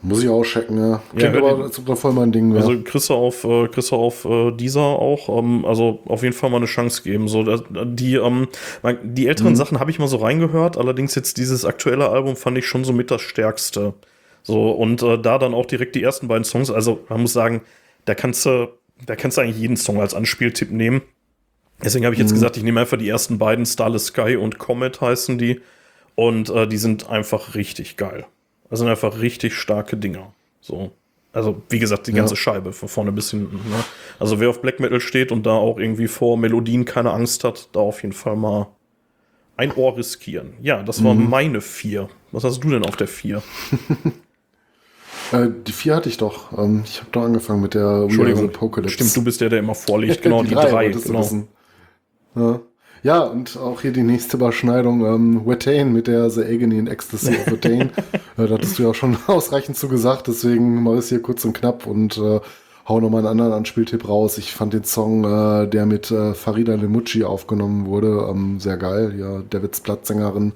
[0.05, 1.03] Muss ich auch checken, ja.
[1.15, 2.65] Klingt hör aber, da voll mein Ding wäre.
[2.65, 6.35] also kriegst du auf, äh, kriegst du auf äh, dieser auch, ähm, also auf jeden
[6.35, 7.29] Fall mal eine Chance geben.
[7.29, 8.49] So, die, ähm,
[9.05, 12.67] die älteren Sachen habe ich mal so reingehört, allerdings jetzt dieses aktuelle Album fand ich
[12.67, 13.95] schon so mit das stärkste.
[14.43, 17.63] So, und äh, da dann auch direkt die ersten beiden Songs, also man muss sagen,
[18.05, 18.71] da kannst du,
[19.07, 21.03] da kannst du eigentlich jeden Song als Anspieltipp nehmen.
[21.85, 25.01] Deswegen habe ich jetzt gesagt, ich nehme einfach die ersten beiden, Starless Sky und Comet
[25.01, 25.61] heißen die.
[26.15, 28.27] Und äh, die sind einfach richtig geil.
[28.73, 30.33] Das sind einfach richtig starke Dinger.
[30.63, 30.93] So.
[31.35, 33.57] Also, wie gesagt, die ganze Scheibe von vorne bis hinten.
[33.57, 33.85] Ne?
[34.19, 37.69] Also, wer auf Black Metal steht und da auch irgendwie vor Melodien keine Angst hat,
[37.73, 38.69] da auf jeden Fall mal
[39.59, 40.55] ein Ohr riskieren.
[40.63, 42.09] Ja, das war meine vier.
[42.31, 43.43] Was hast du denn auf der vier?
[45.33, 46.53] Äh, die 4 hatte ich doch.
[46.59, 48.51] Ähm, ich habe doch angefangen mit der Entschuldigung.
[48.89, 50.21] Stimmt, du bist der, der immer vorliegt.
[50.23, 50.71] Genau, die, drei.
[50.73, 51.21] wolltest du genau.
[52.35, 52.61] Ja.
[53.03, 55.05] Ja, und auch hier die nächste Überschneidung.
[55.05, 57.91] Ähm, Wetane mit der The Agony and Ecstasy of Wetane.
[58.37, 61.23] äh, da hattest du ja auch schon ausreichend zu gesagt, deswegen mache ich es hier
[61.23, 62.41] kurz und knapp und äh,
[62.89, 64.39] hau nochmal einen anderen Anspieltipp raus.
[64.39, 69.15] Ich fand den Song, äh, der mit äh, Farida Lemucci aufgenommen wurde, ähm, sehr geil.
[69.19, 70.53] Ja, Davids Plattsängerin,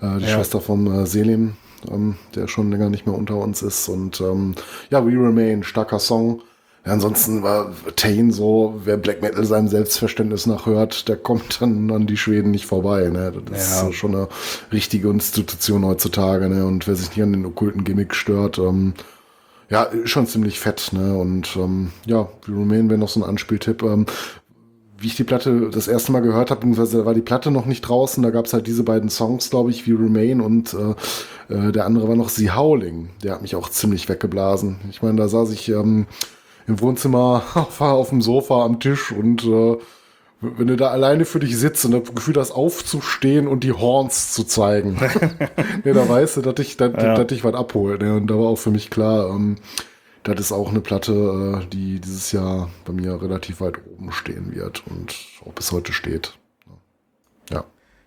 [0.00, 0.28] äh, die Ja.
[0.36, 1.54] Schwester vom äh, Selim,
[1.90, 3.88] ähm, der schon länger nicht mehr unter uns ist.
[3.88, 4.54] Und ähm,
[4.90, 6.42] ja, We Remain, starker Song.
[6.86, 11.90] Ja, ansonsten war Tane so, wer Black Metal seinem Selbstverständnis nach hört, der kommt dann
[11.90, 13.08] an die Schweden nicht vorbei.
[13.10, 13.32] Ne?
[13.50, 13.88] Das Ja.
[13.88, 14.28] ist schon eine
[14.72, 16.48] richtige Institution heutzutage.
[16.48, 16.64] Ne?
[16.64, 18.94] Und wer sich nicht an den okkulten Gimmick stört, ähm,
[19.68, 20.90] ja, schon ziemlich fett.
[20.92, 21.16] Ne?
[21.16, 23.82] Und ähm, ja, We Remain wäre noch so ein Anspieltipp.
[23.82, 24.06] Ähm,
[24.98, 27.64] wie ich die Platte das erste Mal gehört habe, beziehungsweise da war die Platte noch
[27.64, 31.54] nicht draußen, da gab es halt diese beiden Songs, glaube ich, wie Remain und äh,
[31.54, 33.08] äh, der andere war noch The Howling.
[33.22, 34.76] Der hat mich auch ziemlich weggeblasen.
[34.90, 36.06] Ich meine, da saß ich ähm,
[36.70, 39.76] im Wohnzimmer auf, auf dem Sofa am Tisch und äh,
[40.42, 44.32] wenn du da alleine für dich sitzt und das Gefühl hast, aufzustehen und die Horns
[44.32, 44.94] zu zeigen,
[45.84, 47.14] ne, da weißt du, dass ich, dass, Ja.
[47.14, 47.98] dass ich was abhole.
[47.98, 48.14] Ne?
[48.14, 49.56] Und da war auch für mich klar, ähm,
[50.22, 54.54] das ist auch eine Platte, äh, die dieses Jahr bei mir relativ weit oben stehen
[54.54, 55.14] wird und
[55.46, 56.32] auch bis heute steht.
[57.50, 57.64] Ja,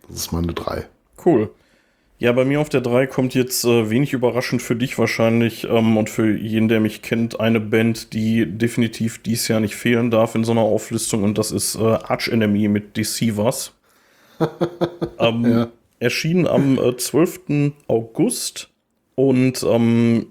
[0.07, 0.87] das ist meine drei.
[1.23, 1.51] Cool.
[2.19, 5.97] Ja, bei mir auf der 3 kommt jetzt äh, wenig überraschend für dich wahrscheinlich ähm,
[5.97, 10.35] und für jeden, der mich kennt, eine Band, die definitiv dies Jahr nicht fehlen darf
[10.35, 13.73] in so einer Auflistung und das ist äh, Arch Enemy mit Deceivers.
[15.19, 15.69] ähm, Ja.
[15.99, 17.73] Erschien am äh, 12.
[17.87, 18.69] August.
[19.15, 20.27] Und ähm,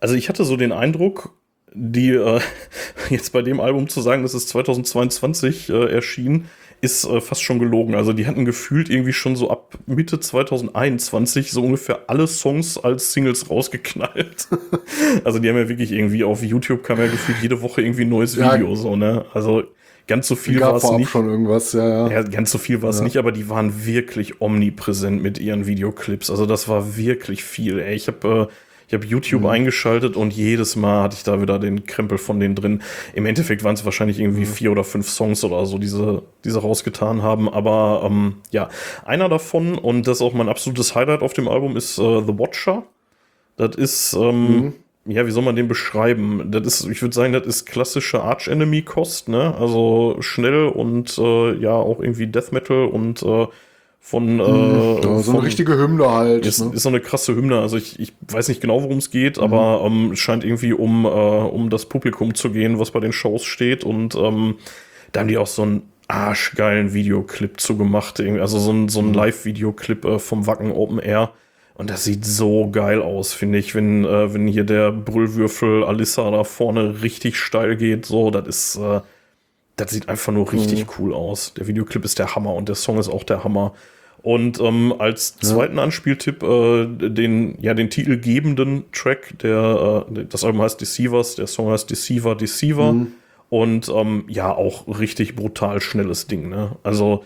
[0.00, 1.32] also ich hatte so den Eindruck,
[1.72, 2.40] die äh,
[3.10, 6.46] jetzt bei dem Album zu sagen, dass es 2022 äh, erschien,
[6.82, 7.94] ist äh, fast schon gelogen.
[7.94, 13.12] Also die hatten gefühlt irgendwie schon so ab Mitte 2021 so ungefähr alle Songs als
[13.12, 14.48] Singles rausgeknallt.
[15.24, 18.08] also die haben ja wirklich irgendwie auf YouTube kam ja gefühlt jede Woche irgendwie ein
[18.08, 18.52] neues Ja.
[18.54, 19.24] Video so, ne?
[19.32, 19.62] Also
[20.08, 21.08] ganz so viel war es nicht.
[21.10, 22.10] schon irgendwas, ja, ja.
[22.10, 23.04] Ja, ganz so viel war es Ja.
[23.04, 26.30] nicht, aber die waren wirklich omnipräsent mit ihren Videoclips.
[26.30, 27.78] Also das war wirklich viel.
[27.78, 28.52] Ey, ich habe äh,
[28.92, 29.46] ich habe YouTube Mhm.
[29.46, 32.82] eingeschaltet und jedes Mal hatte ich da wieder den Krempel von denen drin.
[33.14, 34.46] Im Endeffekt waren es wahrscheinlich irgendwie Mhm.
[34.46, 37.48] vier oder fünf Songs oder so, diese diese rausgetan haben.
[37.48, 38.68] Aber ähm, ja,
[39.06, 42.38] einer davon und das ist auch mein absolutes Highlight auf dem Album ist äh, The
[42.38, 42.82] Watcher.
[43.56, 44.74] Das ist ähm,
[45.06, 45.12] Mhm.
[45.12, 46.50] ja, wie soll man den beschreiben?
[46.50, 49.54] Das ist, ich würde sagen, das ist klassische Arch-Enemy-Kost, ne?
[49.58, 53.46] Also schnell und äh, ja auch irgendwie Death Metal und äh,
[54.04, 56.44] von, äh, Ja, so von eine richtige Hymne halt.
[56.44, 56.74] ist, ne?
[56.74, 57.60] ist so eine krasse Hymne.
[57.60, 61.04] Also ich, ich weiß nicht genau, worum es geht, aber ähm, es scheint irgendwie um,
[61.04, 63.84] äh, um das Publikum zu gehen, was bei den Shows steht.
[63.84, 64.56] Und ähm,
[65.12, 68.18] da haben die auch so einen arschgeilen Videoclip zu gemacht.
[68.18, 68.40] Irgendwie.
[68.40, 71.30] Also so ein, so ein Live-Videoclip äh, vom Wacken Open Air.
[71.74, 76.28] Und das sieht so geil aus, finde ich, wenn, äh, wenn hier der Brüllwürfel Alissa
[76.32, 78.04] da vorne richtig steil geht.
[78.04, 79.00] So, das ist, äh,
[79.76, 81.54] das sieht einfach nur richtig cool aus.
[81.54, 83.72] Der Videoclip ist der Hammer und der Song ist auch der Hammer.
[84.22, 90.62] Und ähm, als zweiten Anspieltipp äh, den, ja, den titelgebenden Track, der, äh, das Album
[90.62, 92.94] heißt Deceivers, der Song heißt Deceiver, Deceiver.
[93.50, 96.48] Und ähm, ja, auch richtig brutal schnelles Ding.
[96.48, 96.76] Ne?
[96.84, 97.24] Also,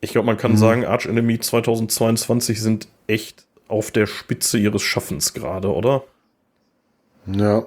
[0.00, 5.32] ich glaube, man kann sagen, Arch Enemy 2022 sind echt auf der Spitze ihres Schaffens
[5.32, 6.04] gerade, oder?
[7.26, 7.64] Ja.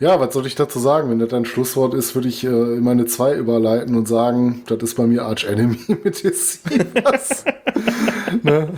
[0.00, 1.10] Ja, was soll ich dazu sagen?
[1.10, 4.78] Wenn das dein Schlusswort ist, würde ich äh, in meine zwei überleiten und sagen, das
[4.82, 7.44] ist bei mir Arch Enemy mit Deceivers.
[8.42, 8.68] ne?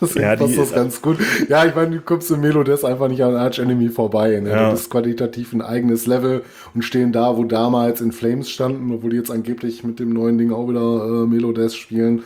[0.00, 1.18] Deswegen Ja, passt das ganz gut.
[1.48, 4.40] Ja, ich meine, du kommst im Melodess einfach nicht an Arch Enemy vorbei.
[4.40, 4.50] Ne?
[4.50, 4.70] Ja.
[4.70, 6.44] Das ist qualitativ ein eigenes Level
[6.74, 10.36] und stehen da, wo damals in Flames standen, obwohl die jetzt angeblich mit dem neuen
[10.36, 12.24] Ding auch wieder äh, Melodess spielen.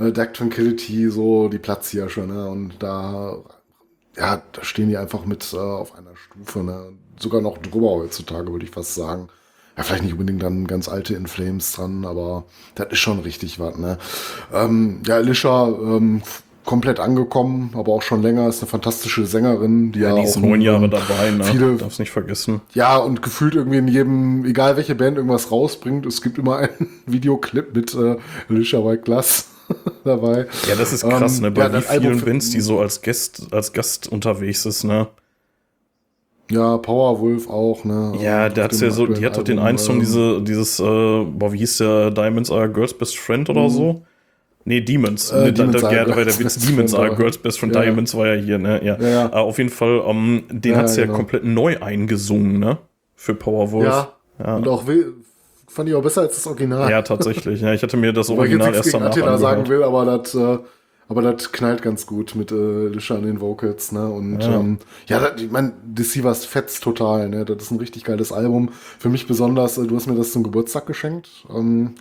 [0.00, 2.48] Äh, Dark Tranquility, so die Platzhirsche, ne?
[2.48, 3.36] Und da
[4.16, 6.92] ja, da stehen die einfach mit äh, auf einer Stufe, ne?
[7.20, 9.28] Sogar noch drüber heutzutage, würde ich fast sagen.
[9.76, 12.44] Ja, vielleicht nicht unbedingt dann ganz alte In Flames dran, aber
[12.74, 13.76] das ist schon richtig was.
[13.78, 13.98] Ne?
[14.52, 16.22] Ähm, ja, Alicia ähm,
[16.64, 20.42] komplett angekommen, aber auch schon länger, ist eine fantastische Sängerin, die ja, die ist auch
[20.42, 21.44] neun Jahre dabei, ne?
[21.44, 22.60] viele- Darf's nicht vergessen.
[22.74, 26.88] ja, und gefühlt irgendwie in jedem, egal welche Band irgendwas rausbringt, es gibt immer einen
[27.06, 28.16] Videoclip mit äh,
[28.48, 29.46] Alicia White Glass
[30.04, 30.46] dabei.
[30.68, 31.50] Ja, das ist krass, Ähm, ne?
[31.52, 35.06] Bei ja, wie vielen Bands, die so als Gast, als Gast unterwegs ist, ne?
[36.50, 38.12] Ja, Powerwolf auch, ne?
[38.20, 40.84] Ja, Und der hat's ja so, die hat doch den einen Song, diese, dieses, äh,
[40.84, 44.02] boah, wie hieß der, Diamonds are Girls Best Friend oder so?
[44.64, 45.32] Nee, Demons.
[45.32, 45.38] Mhm.
[45.38, 47.80] Äh, Nee, Demons da, da, da war der Witz, Demons are Girls Best Friend, Ja,
[47.82, 47.86] ja.
[47.86, 48.84] Diamonds war ja hier, ne?
[48.84, 48.96] Ja.
[49.00, 49.26] Ja, ja.
[49.28, 51.16] Äh, auf jeden Fall, ähm, den Ja, hat sie ja genau.
[51.18, 52.78] komplett neu eingesungen, ne?
[53.16, 53.84] Für Powerwolf.
[53.84, 54.12] Ja,
[54.44, 54.56] Ja.
[54.56, 54.82] und auch
[55.68, 56.90] fand ich auch besser als das Original.
[56.90, 57.60] Ja, tatsächlich.
[57.60, 59.68] Ja, ich hatte mir das ich Original erst danach Attila sagen angehört.
[59.80, 60.58] will, aber das, äh,
[61.10, 64.08] aber das knallt ganz gut mit äh, Lisha an den Vocals, ne?
[64.08, 64.60] Und Ja.
[64.60, 67.44] ähm, ja das, ich meine, Deceivers fetzt total, ne?
[67.44, 68.70] Das ist ein richtig geiles Album.
[68.98, 71.28] Für mich besonders, äh, du hast mir das zum Geburtstag geschenkt.
[71.52, 71.96] Ähm,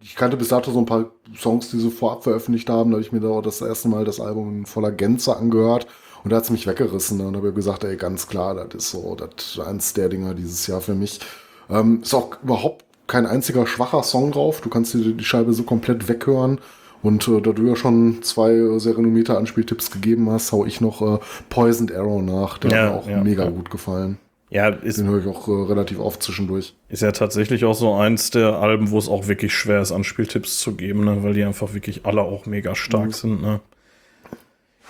[0.00, 2.90] ich kannte bis dato so ein paar Songs, die sie vorab veröffentlicht haben.
[2.90, 5.86] Da habe ich mir da auch das erste Mal das Album in voller Gänze angehört.
[6.24, 7.18] Und da hat es mich weggerissen.
[7.18, 7.26] Ne?
[7.26, 10.66] Und habe gesagt, ey, ganz klar, das ist so, das ist eins der Dinger dieses
[10.66, 11.20] Jahr für mich.
[11.68, 14.62] Ähm, ist auch überhaupt kein einziger schwacher Song drauf.
[14.62, 16.58] Du kannst dir die Scheibe so komplett weghören.
[17.06, 20.80] Und äh, da du ja schon zwei äh, sehr renommierte Anspieltipps gegeben hast, hau ich
[20.80, 21.18] noch äh,
[21.50, 22.58] Poisoned Arrow nach.
[22.58, 23.50] Der Ja, hat mir auch ja, mega ja.
[23.50, 24.18] gut gefallen.
[24.50, 26.74] Ja, ist, Den höre ich auch äh, relativ oft zwischendurch.
[26.88, 30.58] Ist ja tatsächlich auch so eins der Alben, wo es auch wirklich schwer ist, Anspieltipps
[30.58, 31.22] zu geben, ne?
[31.22, 33.40] weil die einfach wirklich alle auch mega stark sind.
[33.40, 33.60] Ne?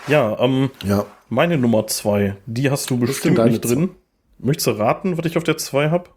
[0.09, 1.05] Ja, ähm, Ja.
[1.29, 3.91] meine Nummer zwei, die hast du bestimmt nicht drin.
[4.39, 6.09] Möchtest du raten, was ich auf der zwei habe?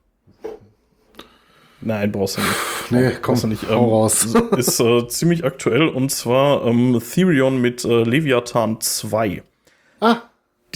[1.81, 2.55] Nein, brauchst du nicht.
[2.91, 3.63] Nee, komm, Brauchst du nicht.
[3.63, 4.33] Ähm, raus.
[4.57, 9.43] ist äh, ziemlich aktuell und zwar ähm, Therion mit äh, Leviathan 2.
[10.01, 10.17] Ah,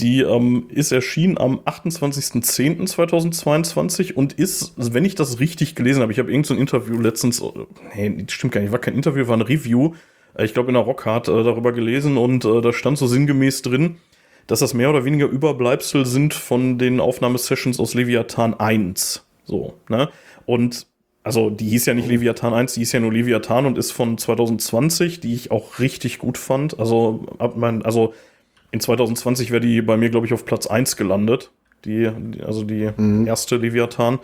[0.00, 6.18] Die ähm, ist erschienen am 28.10.2022 und ist, wenn ich das richtig gelesen habe, ich
[6.18, 7.46] habe irgendein so ein Interview letztens, äh,
[7.96, 9.94] nee, das stimmt gar nicht, war kein Interview, war ein Review,
[10.34, 13.62] äh, ich glaube in der Rockhard äh, darüber gelesen und äh, da stand so sinngemäß
[13.62, 13.96] drin,
[14.46, 19.24] dass das mehr oder weniger Überbleibsel sind von den Aufnahmesessions aus Leviathan 1.
[19.44, 20.08] So, ne?
[20.46, 20.86] Und
[21.24, 24.16] also die hieß ja nicht Leviathan 1, die hieß ja nur Leviathan und ist von
[24.18, 26.78] 2020, die ich auch richtig gut fand.
[26.78, 28.14] Also, ab mein, also
[28.70, 31.50] in 2020 wäre die bei mir, glaube ich, auf Platz 1 gelandet.
[31.84, 32.08] Die,
[32.44, 32.90] also die
[33.26, 34.18] erste Leviathan.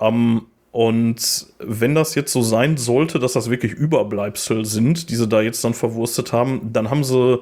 [0.00, 5.28] Ähm, Und wenn das jetzt so sein sollte, dass das wirklich Überbleibsel sind, die sie
[5.28, 7.38] da jetzt dann verwurstet haben, dann haben sie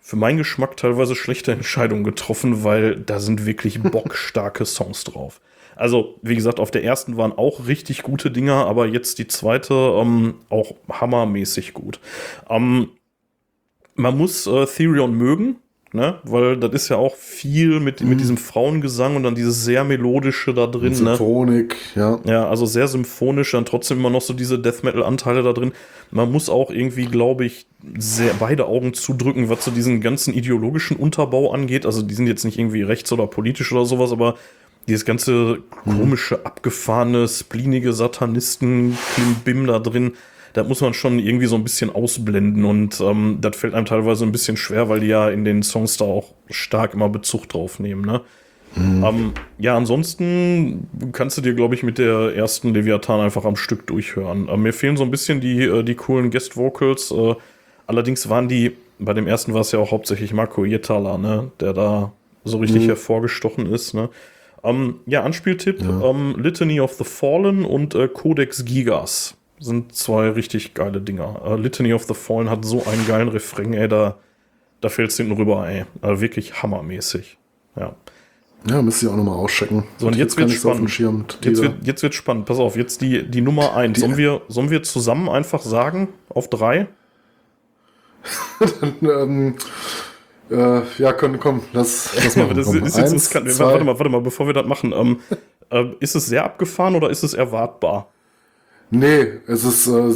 [0.00, 5.40] für meinen Geschmack teilweise schlechte Entscheidungen getroffen, weil da sind wirklich bockstarke Songs drauf.
[5.78, 9.74] Also, wie gesagt, auf der ersten waren auch richtig gute Dinger, aber jetzt die zweite
[9.74, 12.00] ähm, auch hammermäßig gut.
[12.50, 12.88] Ähm,
[13.94, 15.56] man muss äh, Therion mögen,
[15.92, 16.18] ne?
[16.24, 18.08] Weil das ist ja auch viel mit, Mhm.
[18.10, 20.94] mit diesem Frauengesang und dann dieses sehr melodische da drin, ne?
[20.96, 22.20] Symphonik, ja.
[22.24, 25.72] Ja, also sehr symphonisch, dann trotzdem immer noch so diese Death Metal-Anteile da drin.
[26.10, 27.66] Man muss auch irgendwie, glaube ich,
[27.98, 31.86] sehr beide Augen zudrücken, was so diesen ganzen ideologischen Unterbau angeht.
[31.86, 34.36] Also die sind jetzt nicht irgendwie rechts oder politisch oder sowas, aber
[34.86, 40.12] dieses ganze komische, abgefahrene, spleenige Satanisten, Klimbim da drin,
[40.54, 44.24] da muss man schon irgendwie so ein bisschen ausblenden und ähm, das fällt einem teilweise
[44.24, 47.78] ein bisschen schwer, weil die ja in den Songs da auch stark immer Bezug drauf
[47.78, 48.22] nehmen, ne?
[48.76, 53.86] Ähm, ja, ansonsten kannst du dir, glaube ich, mit der ersten Leviathan einfach am Stück
[53.86, 54.48] durchhören.
[54.50, 57.10] Ähm, mir fehlen so ein bisschen die, äh, die coolen Guest-Vocals.
[57.10, 57.34] Äh,
[57.86, 61.72] allerdings waren die, bei dem ersten war es ja auch hauptsächlich Marco Ietala, ne, der
[61.72, 62.12] da
[62.44, 63.94] so richtig hervorgestochen ist.
[63.94, 64.10] Ne?
[64.64, 70.74] Ähm, ja, Anspieltipp: ähm, Litany of the Fallen und äh, Codex Gigas sind zwei richtig
[70.74, 71.40] geile Dinger.
[71.44, 74.16] Äh, Litany of the Fallen hat so einen geilen Refrain, ey, da,
[74.80, 75.84] da fällt's hinten rüber, ey.
[76.00, 77.38] Also wirklich hammermäßig.
[77.76, 77.94] Ja.
[78.68, 79.84] Ja, müsst ihr auch nochmal auschecken.
[79.98, 80.90] So, und jetzt auf dem spannend.
[80.90, 81.24] Schirm.
[81.42, 82.46] Jetzt wird, jetzt wird spannend.
[82.46, 83.94] Pass auf, jetzt die, die Nummer 1.
[83.94, 86.88] Die- Sollen wir, sollen wir zusammen einfach sagen, auf drei?
[89.02, 89.54] ähm,
[90.50, 92.44] äh, ja, komm, komm, lass, lass mal.
[92.44, 92.82] Aber das komm.
[92.82, 93.50] ist jetzt Eins, riskant.
[93.50, 93.64] zwei.
[93.72, 94.92] Warte mal, warte mal, bevor wir das machen.
[94.92, 95.20] Ähm,
[95.70, 98.08] äh, ist es sehr abgefahren oder ist es erwartbar?
[98.90, 100.12] Nee, es ist äh,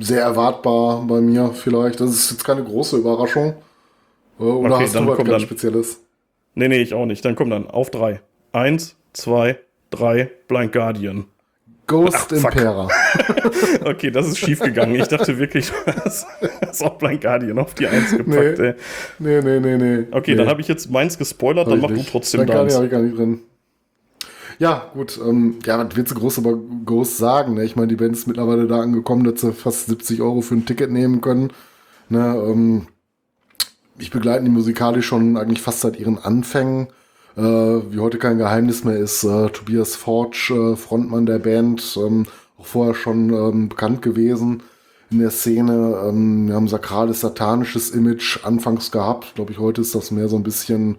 [0.00, 2.00] sehr erwartbar bei mir vielleicht.
[2.00, 3.54] Das ist jetzt keine große Überraschung.
[4.40, 5.40] Äh, Oder Okay, hast dann du was ganz dann.
[5.40, 6.00] Spezielles?
[6.54, 7.24] Nee, nee, ich auch nicht.
[7.24, 8.20] Dann komm dann, auf drei.
[8.52, 9.58] Eins, zwei,
[9.90, 11.26] drei, Blind Guardian.
[11.86, 12.32] Ghost Ach.
[12.32, 12.88] Impera.
[13.84, 14.94] Okay, das ist schief gegangen.
[14.94, 16.26] Ich dachte wirklich, du hast,
[16.82, 18.66] auch Blind Guardian auf die Eins gepackt, Nee.
[18.68, 18.74] ey.
[19.18, 20.06] Nee, nee, nee, nee.
[20.10, 20.36] Okay, nee.
[20.38, 22.72] dann habe ich jetzt meins gespoilert, dann mach du trotzdem deins.
[22.72, 23.40] ich, hab ich gar nicht drin.
[24.58, 25.20] Ja, gut.
[25.22, 26.56] Ähm, ja, was willst du groß über
[26.86, 27.54] Ghost sagen?
[27.54, 27.64] Ne?
[27.64, 30.64] Ich meine, die Band ist mittlerweile da angekommen, dass sie fast 70 Euro für ein
[30.66, 31.50] Ticket nehmen können.
[32.08, 32.42] Ne?
[32.46, 32.86] Ähm,
[33.98, 36.88] ich begleite die musikalisch schon eigentlich fast seit ihren Anfängen.
[37.36, 42.26] Äh, wie heute kein Geheimnis mehr ist, äh, Tobias Forge, äh, Frontmann der Band, ähm,
[42.58, 44.62] auch vorher schon ähm, bekannt gewesen
[45.10, 46.00] in der Szene.
[46.06, 49.34] Ähm, wir haben sakrales, satanisches Image anfangs gehabt.
[49.34, 50.96] Glaube ich, heute ist das mehr so ein bisschen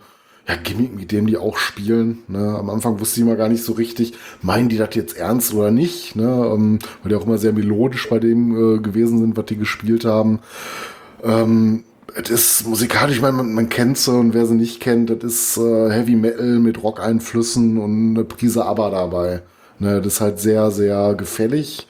[0.48, 2.24] ja, Gimmick, mit dem die auch spielen.
[2.28, 2.56] Ne?
[2.60, 5.72] Am Anfang wusste ich immer gar nicht so richtig, meinen die das jetzt ernst oder
[5.72, 6.52] nicht, ne?
[6.54, 10.06] ähm, weil die auch immer sehr melodisch bei dem äh, gewesen sind, was die gespielt
[10.06, 10.40] haben.
[11.24, 11.84] Ähm,
[12.14, 15.58] es ist musikalisch, ich meine, man, kennt sie und wer sie nicht kennt, das ist
[15.58, 19.42] äh, Heavy Metal mit Rock-Einflüssen und eine Prise ABBA dabei.
[19.80, 21.88] Ne, das ist halt sehr, sehr gefällig.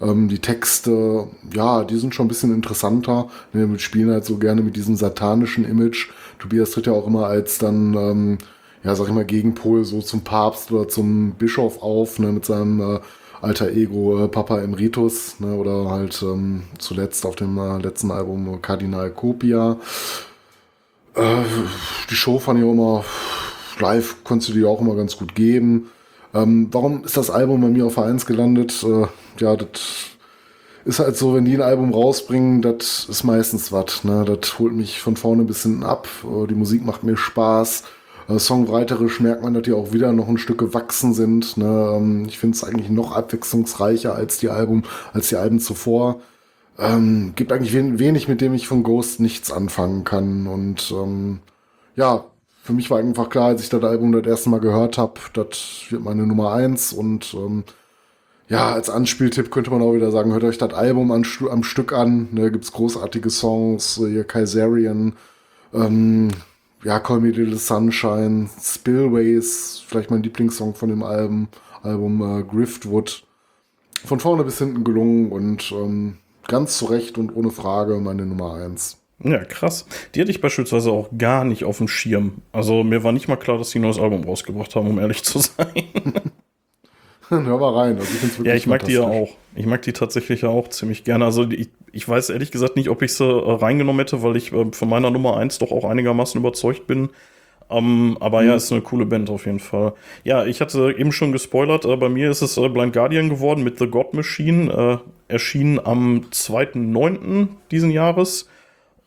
[0.00, 3.28] Ähm, die Texte, ja, die sind schon ein bisschen interessanter.
[3.52, 6.08] Ne, wir spielen halt so gerne mit diesem satanischen Image.
[6.38, 8.38] Tobias tritt ja auch immer als dann, ähm,
[8.82, 12.80] ja, sag ich mal, Gegenpol so zum Papst oder zum Bischof auf, ne, mit seinem
[12.80, 13.00] äh,
[13.40, 18.54] alter Ego äh, Papa Emeritus, ne, oder halt ähm, zuletzt auf dem äh, letzten Album
[18.54, 19.76] äh, Kardinal Copia.
[21.14, 21.42] Äh,
[22.10, 23.04] die Show fand ich auch immer,
[23.78, 25.90] live konntest du die auch immer ganz gut geben.
[26.34, 28.84] Ähm, warum ist das Album bei mir auf Vereins gelandet?
[28.84, 29.06] Äh,
[29.38, 30.08] ja, das
[30.84, 34.04] ist halt so, wenn die ein Album rausbringen, das ist meistens was.
[34.04, 34.24] Ne?
[34.24, 36.08] Das holt mich von vorne bis hinten ab.
[36.24, 37.84] Äh, die Musik macht mir Spaß.
[38.28, 41.56] Äh, songwriterisch merkt man, dass die auch wieder noch ein Stück gewachsen sind.
[41.56, 41.94] Ne?
[41.96, 46.20] Ähm, ich finde es eigentlich noch abwechslungsreicher als die Album, als die Alben zuvor.
[46.78, 50.46] Ähm, gibt eigentlich wen, wenig, mit dem ich von Ghost nichts anfangen kann.
[50.46, 51.40] Und ähm,
[51.96, 52.24] ja,
[52.62, 55.86] für mich war einfach klar, als ich das Album das erste Mal gehört habe, das
[55.88, 57.64] wird meine Nummer eins und ähm,
[58.48, 61.92] ja, als Anspieltipp könnte man auch wieder sagen, hört euch das Album an, am Stück
[61.92, 62.28] an.
[62.32, 65.14] Da gibt's großartige Songs, äh, hier Kaisarian,
[65.74, 66.28] ähm,
[66.84, 71.48] ja, Call Me Little Sunshine, Spillways, vielleicht mein Lieblingssong von dem Album,
[71.82, 73.24] Album äh, Griftwood.
[74.04, 78.54] Von vorne bis hinten gelungen und ähm, ganz zu Recht und ohne Frage meine Nummer
[78.54, 78.98] eins.
[79.22, 79.86] Ja, krass.
[80.14, 82.42] Die hatte ich beispielsweise auch gar nicht auf dem Schirm.
[82.52, 85.24] Also mir war nicht mal klar, dass die ein neues Album rausgebracht haben, um ehrlich
[85.24, 86.32] zu sein.
[87.46, 87.98] Hör mal rein.
[87.98, 88.10] Also
[88.40, 89.30] ich ja, ich mag die ja auch.
[89.54, 91.24] Ich mag die tatsächlich ja auch ziemlich gerne.
[91.24, 94.52] Also ich, ich weiß ehrlich gesagt nicht, ob ich sie äh, reingenommen hätte, weil ich
[94.52, 97.10] äh, von meiner Nummer 1 doch auch einigermaßen überzeugt bin.
[97.70, 98.48] Ähm, aber Mhm.
[98.48, 99.92] ja, ist eine coole Band auf jeden Fall.
[100.24, 103.62] Ja, ich hatte eben schon gespoilert, äh, bei mir ist es äh, Blind Guardian geworden
[103.62, 105.00] mit The God Machine.
[105.02, 107.48] Äh, erschienen am 2.9.
[107.70, 108.48] diesen Jahres.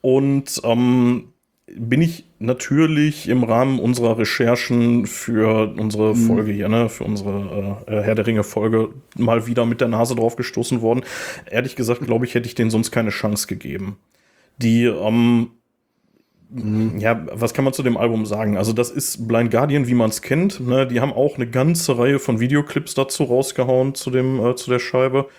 [0.02, 1.31] Und ähm,
[1.78, 8.02] bin ich natürlich im Rahmen unserer Recherchen für unsere Folge hier, ne, für unsere äh,
[8.02, 11.04] Herr der Ringe Folge mal wieder mit der Nase drauf gestoßen worden.
[11.50, 13.98] Ehrlich gesagt, glaube ich, hätte ich denen sonst keine Chance gegeben.
[14.58, 15.52] Die, ähm,
[16.98, 18.58] ja, was kann man zu dem Album sagen?
[18.58, 20.60] Also, das ist Blind Guardian, wie man es kennt.
[20.60, 20.86] Ne?
[20.86, 24.80] Die haben auch eine ganze Reihe von Videoclips dazu rausgehauen zu dem, äh, zu der
[24.80, 25.30] Scheibe.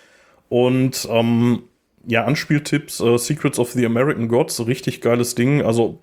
[0.49, 1.65] Und ähm,
[2.07, 5.63] ja, Anspieltipps, äh, Secrets of the American Gods, richtig geiles Ding.
[5.63, 6.01] Also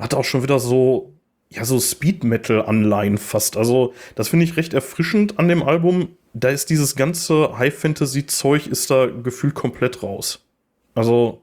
[0.00, 1.12] hat auch schon wieder so,
[1.50, 3.56] ja, so Speed Metal-Anleihen fast.
[3.56, 6.08] Also, das finde ich recht erfrischend an dem Album.
[6.32, 10.44] Da ist dieses ganze High-Fantasy-Zeug ist da gefühlt komplett raus.
[10.94, 11.40] Also,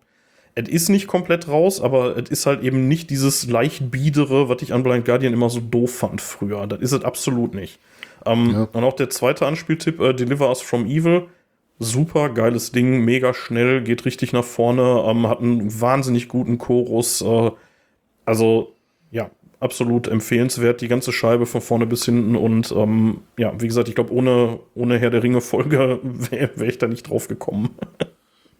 [0.55, 4.62] es ist nicht komplett raus, aber es ist halt eben nicht dieses leicht biedere, was
[4.62, 6.66] ich an Blind Guardian immer so doof fand früher.
[6.68, 7.80] Das ist es absolut nicht.
[8.26, 8.64] Ähm, Ja.
[8.74, 11.28] Und auch der zweite Anspieltipp, äh, Deliver Us From Evil.
[11.80, 17.22] Super geiles Ding, mega schnell, geht richtig nach vorne, ähm, hat einen wahnsinnig guten Chorus.
[17.22, 17.51] Äh,
[18.28, 18.74] also,
[19.10, 22.36] ja, absolut empfehlenswert, die ganze Scheibe von vorne bis hinten.
[22.36, 26.78] Und ähm, ja, wie gesagt, ich glaube, ohne, ohne Herr der Ringe-Folge wäre wär ich
[26.78, 27.70] da nicht drauf gekommen.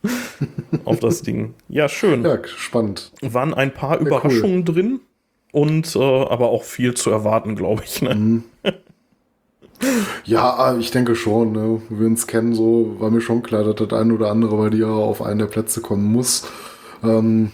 [0.86, 1.54] Auf das Ding.
[1.68, 2.24] Ja, schön.
[2.24, 3.12] Ja, spannend.
[3.22, 4.08] Waren ein paar cool.
[4.08, 5.02] Überraschungen drin
[5.52, 8.02] und äh, aber auch viel zu erwarten, glaube ich.
[8.02, 8.16] Ne?
[8.16, 8.44] Mhm.
[10.26, 11.80] Ja, äh, ich denke schon, ne?
[11.90, 14.88] Wir uns kennen, so war mir schon klar, dass das ein oder andere bei dir
[14.88, 16.48] auf einen der Plätze kommen muss.
[17.04, 17.52] Ähm,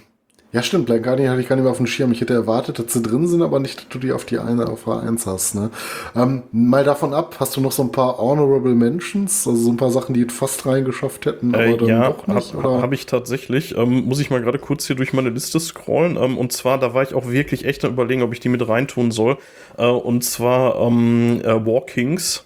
[0.54, 2.12] ja, stimmt, Blind Guardian hatte ich gar nicht mehr auf dem Schirm.
[2.12, 4.68] Ich hätte erwartet, dass sie drin sind, aber nicht, dass du die auf die eine
[4.70, 5.56] auf A1 hast.
[5.56, 5.72] Ne?
[6.16, 9.78] Ähm, mal davon ab, hast du noch so ein paar Honorable Mentions, also so ein
[9.78, 12.54] paar Sachen, die fast reingeschafft hätten, aber Äh, dann ja, doch nicht?
[12.54, 13.76] habe hab ich tatsächlich.
[13.78, 16.18] Ähm, muss ich mal gerade kurz hier durch meine Liste scrollen.
[16.18, 18.68] Ähm, und zwar, da war ich auch wirklich echt am überlegen, ob ich die mit
[18.68, 19.38] reintun soll.
[19.78, 22.46] Äh, und zwar ähm, äh, War Kings.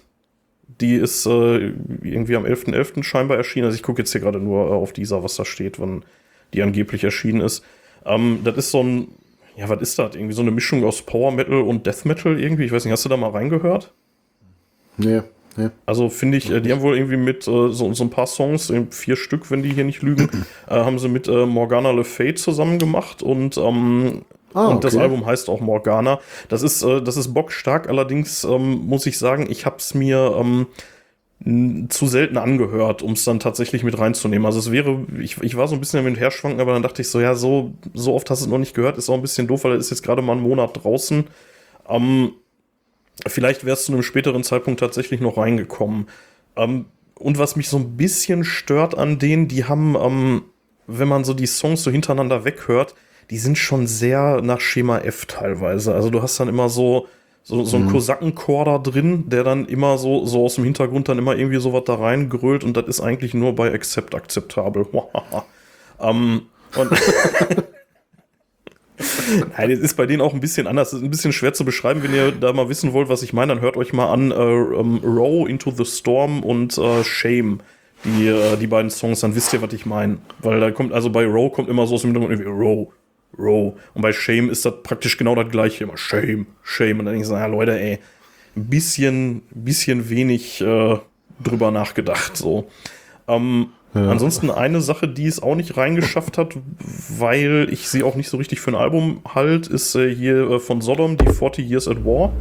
[0.80, 3.02] Die ist äh, irgendwie am 11.11.
[3.02, 3.66] scheinbar erschienen.
[3.66, 6.04] Also ich gucke jetzt hier gerade nur äh, auf dieser, was da steht, wann
[6.54, 7.64] die angeblich erschienen ist.
[8.04, 9.08] Ähm, das ist so ein,
[9.56, 10.14] ja, was ist das?
[10.14, 12.64] Irgendwie so eine Mischung aus Power Metal und Death Metal irgendwie.
[12.64, 13.92] Ich weiß nicht, hast du da mal reingehört?
[14.96, 15.22] Nee,
[15.56, 15.68] nee.
[15.86, 18.70] Also finde ich, äh, die haben wohl irgendwie mit äh, so, so ein paar Songs,
[18.70, 20.28] äh, vier Stück, wenn die hier nicht lügen,
[20.68, 24.22] äh, haben sie mit Morgana Le Fay zusammen gemacht und, ähm,
[24.54, 24.96] Ah, und das.
[24.96, 26.20] Album heißt auch Morgana.
[26.48, 30.34] Das ist, äh, das ist bockstark, allerdings ähm, muss ich sagen, ich habe es mir
[30.38, 30.66] ähm,
[31.40, 34.44] zu selten angehört, um es dann tatsächlich mit reinzunehmen.
[34.44, 37.08] Also es wäre, ich, ich war so ein bisschen damit herschwanken, aber dann dachte ich
[37.08, 39.46] so, ja, so, so oft hast du es noch nicht gehört, ist auch ein bisschen
[39.46, 41.24] doof, weil er ist jetzt gerade mal einen Monat draußen.
[41.88, 42.32] Ähm,
[43.26, 46.08] vielleicht wärst du zu einem späteren Zeitpunkt tatsächlich noch reingekommen.
[46.56, 50.42] Ähm, und was mich so ein bisschen stört an denen, die haben, ähm,
[50.88, 52.96] wenn man so die Songs so hintereinander weghört,
[53.30, 55.94] die sind schon sehr nach Schema F teilweise.
[55.94, 57.06] Also du hast dann immer so,
[57.48, 61.16] so, so einen Kosakenchor da drin, der dann immer so, so aus dem Hintergrund dann
[61.16, 64.86] immer irgendwie sowas da reingrölt und das ist eigentlich nur bei Accept akzeptabel.
[66.00, 66.42] ähm,
[66.76, 66.90] und
[69.56, 70.90] Nein, das ist bei denen auch ein bisschen anders.
[70.90, 72.02] Das ist ein bisschen schwer zu beschreiben.
[72.02, 74.34] Wenn ihr da mal wissen wollt, was ich meine, dann hört euch mal an äh,
[74.34, 77.60] ähm, Row Into the Storm und äh, Shame.
[78.04, 80.18] Die, äh, die beiden Songs, dann wisst ihr, was ich meine.
[80.40, 82.88] Weil da kommt, also bei Row kommt immer so aus dem Hintergrund irgendwie Row,
[83.36, 83.74] Row.
[83.94, 85.84] Und bei Shame ist das praktisch genau das gleiche.
[85.84, 87.00] Immer Shame, Shame.
[87.00, 87.98] Und dann denke ich so, ja Leute, ey,
[88.56, 90.98] ein bisschen, bisschen wenig äh,
[91.42, 92.36] drüber nachgedacht.
[92.36, 92.68] So.
[93.26, 96.56] Ähm, Ansonsten eine Sache, die es auch nicht reingeschafft hat,
[97.08, 100.58] weil ich sie auch nicht so richtig für ein Album halt, ist äh, hier äh,
[100.60, 102.32] von Sodom, die 40 Years at War.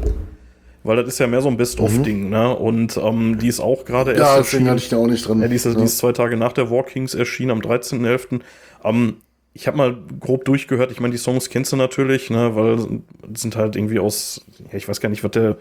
[0.83, 2.55] Weil das ist ja mehr so ein Best-of-Ding, ne?
[2.55, 5.41] Und ähm, die ist auch gerade Ja, deswegen hatte ich da auch nicht drin.
[5.41, 8.39] Ja, die ist, die ist zwei Tage nach der War Kings erschienen, am 13.11.
[8.83, 9.17] Ähm,
[9.53, 13.01] ich habe mal grob durchgehört, ich meine, die Songs kennst du natürlich, ne, weil
[13.35, 15.57] sind halt irgendwie aus, ja, ich weiß gar nicht, was der,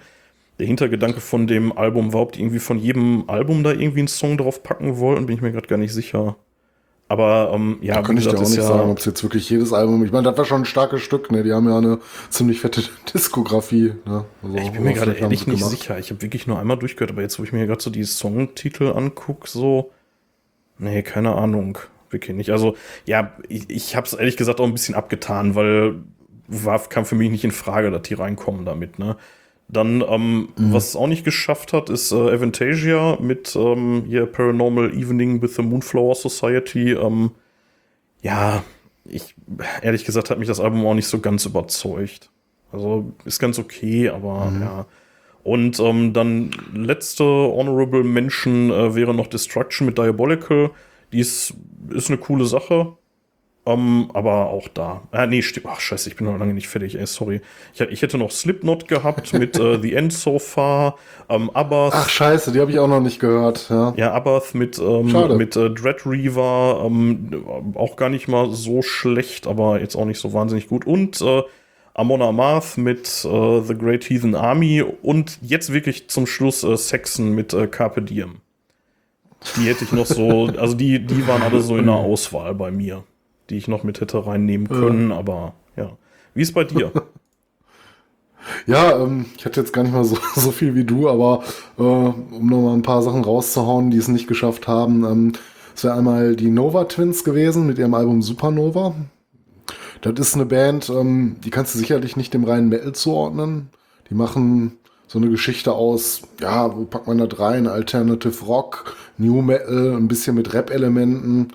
[0.59, 4.09] der Hintergedanke von dem Album war, ob die irgendwie von jedem Album da irgendwie einen
[4.09, 6.37] Song drauf packen wollten, bin ich mir gerade gar nicht sicher.
[7.09, 9.23] Aber ähm, ja, Da kann wie ich dir auch nicht ja, sagen, ob es jetzt
[9.23, 10.05] wirklich jedes Album.
[10.05, 11.45] Ich meine, das war schon ein starkes Stück, ne?
[11.45, 12.83] Die haben ja eine ziemlich fette
[13.15, 13.93] Diskografie.
[14.05, 14.25] Ne?
[14.43, 15.99] Also, Ich bin mir gerade ehrlich nicht sicher.
[15.99, 18.93] Ich habe wirklich nur einmal durchgehört, aber jetzt, wo ich mir gerade so die Songtitel
[18.93, 19.93] angucke, so.
[20.79, 21.79] Nee, keine Ahnung.
[22.11, 22.51] Wirklich nicht.
[22.51, 25.97] Also, ja, ich, ich habe es ehrlich gesagt auch ein bisschen abgetan, weil
[26.49, 29.17] war, kam für mich nicht in Frage, dass die reinkommen damit, ne?
[29.69, 34.95] Dann, ähm, was es auch nicht geschafft hat, ist äh, Avantasia mit ähm, hier Paranormal
[34.95, 36.93] Evening with the Moonflower Society.
[36.93, 37.33] Ähm,
[38.23, 38.63] ja,
[39.05, 39.35] ich,
[39.83, 42.31] ehrlich gesagt, hat mich das Album auch nicht so ganz überzeugt.
[42.71, 44.87] Also ist ganz okay, aber ja.
[45.43, 50.71] Und ähm, dann letzte Honorable Mention äh, wäre noch Destruction mit Diabolical.
[51.13, 51.55] Die ist,
[51.91, 52.97] ist eine coole Sache.
[53.67, 55.03] Ähm, aber auch da.
[55.11, 55.67] Ah, nee, stimmt.
[55.69, 57.41] Ach, scheiße, ich bin noch lange nicht fertig, ey, sorry.
[57.75, 60.97] Ich, ich hätte noch Slipknot gehabt mit äh, The End So Far,
[61.29, 61.93] ähm, Abath.
[61.97, 63.69] Ach, scheiße, die habe ich auch noch nicht gehört.
[63.69, 63.93] Ja.
[63.97, 65.35] Ja, Abath mit, ähm, Schade.
[65.35, 67.45] mit äh, Dread Reaver, ähm,
[67.75, 70.87] auch gar nicht mal so schlecht, aber jetzt auch nicht so wahnsinnig gut.
[70.87, 71.43] Und äh,
[71.93, 77.35] Amon Amarth mit äh, The Great Heathen Army und jetzt wirklich zum Schluss äh, Saxon
[77.35, 78.43] mit äh, Carpe Diem.
[79.57, 82.71] Die hätte ich noch so, also die, die waren alle so in der Auswahl bei
[82.71, 83.05] mir,
[83.51, 85.97] die ich noch mit hätte reinnehmen können, aber ja.
[86.35, 86.93] Wie ist bei dir?
[88.67, 91.43] Ja, ähm, ich hatte jetzt gar nicht mal so, so viel wie du, aber
[91.79, 95.05] äh, um noch mal ein paar Sachen rauszuhauen, die es nicht geschafft haben.
[95.05, 95.33] Ähm,
[95.75, 98.95] es wäre einmal die Nova Twins gewesen mit ihrem Album Supernova.
[100.01, 103.71] Das ist eine Band, ähm, die kannst du sicherlich nicht dem reinen Metal zuordnen.
[104.11, 107.67] Die machen so eine Geschichte aus, ja, wo packt man da rein?
[107.67, 111.53] Alternative Rock, New Metal, ein bisschen mit Rap-Elementen.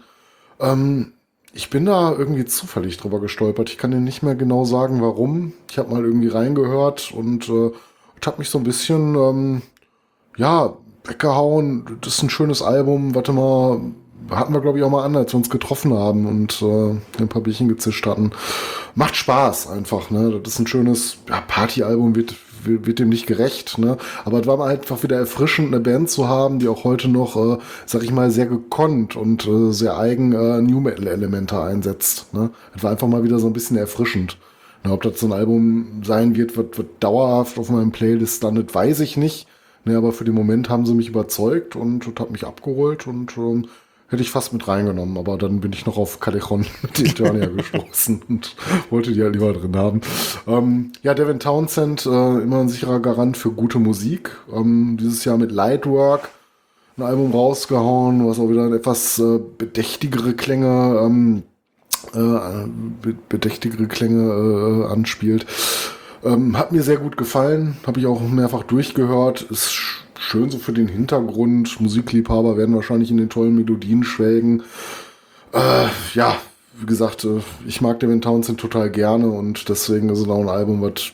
[0.60, 1.14] Ähm,
[1.54, 3.70] ich bin da irgendwie zufällig drüber gestolpert.
[3.70, 5.54] Ich kann dir nicht mehr genau sagen, warum.
[5.70, 7.72] Ich habe mal irgendwie reingehört und äh,
[8.26, 9.62] habe mich so ein bisschen, ähm,
[10.38, 10.74] ja,
[11.06, 11.98] weggehauen.
[12.02, 13.16] Das ist ein schönes Album.
[13.16, 13.82] Warte mal,
[14.30, 17.28] hatten wir glaube ich auch mal an, als wir uns getroffen haben und äh, ein
[17.28, 18.32] paar Bierchen gezischt hatten.
[18.96, 20.40] Macht Spaß einfach, ne?
[20.44, 22.36] Das ist ein schönes ja, Partyalbum, wird,
[22.66, 23.98] wird, dem nicht gerecht, ne?
[24.26, 27.36] Aber es war mal einfach wieder erfrischend, eine Band zu haben, die auch heute noch,
[27.36, 32.34] äh, sag ich mal, sehr gekonnt und äh, sehr eigen äh, New Metal-Elemente einsetzt.
[32.34, 32.52] Ne?
[32.76, 34.38] Es war einfach mal wieder so ein bisschen erfrischend.
[34.84, 38.74] Na, ob das so ein Album sein wird, wird, wird dauerhaft auf meinem Playlist landet,
[38.74, 39.48] weiß ich nicht.
[39.84, 43.36] Ne, aber für den Moment haben sie mich überzeugt und, und hat mich abgeholt und
[43.38, 43.68] ähm,
[44.12, 48.22] hätte ich fast mit reingenommen, aber dann bin ich noch auf Callejon mit Eternia gestoßen
[48.28, 48.56] und
[48.90, 50.02] wollte die halt lieber drin haben.
[50.48, 54.38] Ähm, ja, Devin Townsend, äh, immer ein sicherer Garant für gute Musik.
[54.54, 56.30] Ähm, dieses Jahr mit Lightwork
[56.98, 61.44] ein Album rausgehauen, was auch wieder etwas äh, bedächtigere Klänge, ähm,
[62.14, 62.68] äh,
[63.30, 65.46] bedächtigere Klänge äh, anspielt.
[66.24, 69.42] Ähm, hat mir sehr gut gefallen, habe ich auch mehrfach durchgehört.
[69.44, 71.82] Ist schön so für den Hintergrund.
[71.82, 74.64] Musikliebhaber werden wahrscheinlich in den tollen Melodien schwelgen.
[75.54, 76.38] Äh, ja,
[76.80, 80.50] wie gesagt, äh, ich mag Devin Townsend total gerne und deswegen ist es auch ein
[80.50, 81.12] Album, was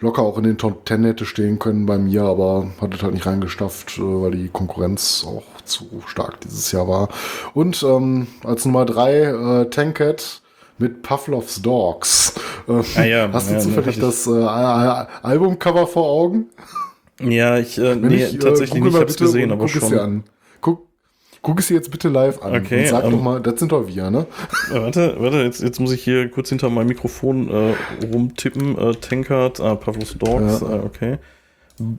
[0.00, 3.12] locker auch in den Top Ten hätte stehen können bei mir, aber hat es halt
[3.12, 7.08] nicht reingestafft, äh, weil die Konkurrenz auch zu stark dieses Jahr war.
[7.52, 10.40] Und ähm, als Nummer drei äh, Tankett
[10.78, 12.34] mit Pavlovs Dogs.
[12.66, 16.46] Äh, Ah ja, Hast du ja, zufällig das äh, Albumcover vor Augen?
[17.20, 19.88] Ja, ich, äh, nee, ich, äh, tatsächlich nicht, mal hab's gesehen, aber guck es dir
[19.88, 19.98] schon.
[19.98, 20.24] an.
[20.60, 20.86] Guck,
[21.42, 22.54] guck es dir jetzt bitte live an.
[22.56, 24.26] Okay, und sag ähm, doch mal, das sind doch wir, ne?
[24.70, 27.74] Warte, warte, jetzt, jetzt muss ich hier kurz hinter meinem Mikrofon äh,
[28.06, 28.78] rumtippen.
[28.78, 30.66] Äh, Tankard, ah, Pavlos Dogs, Ja.
[30.66, 31.18] ah, okay.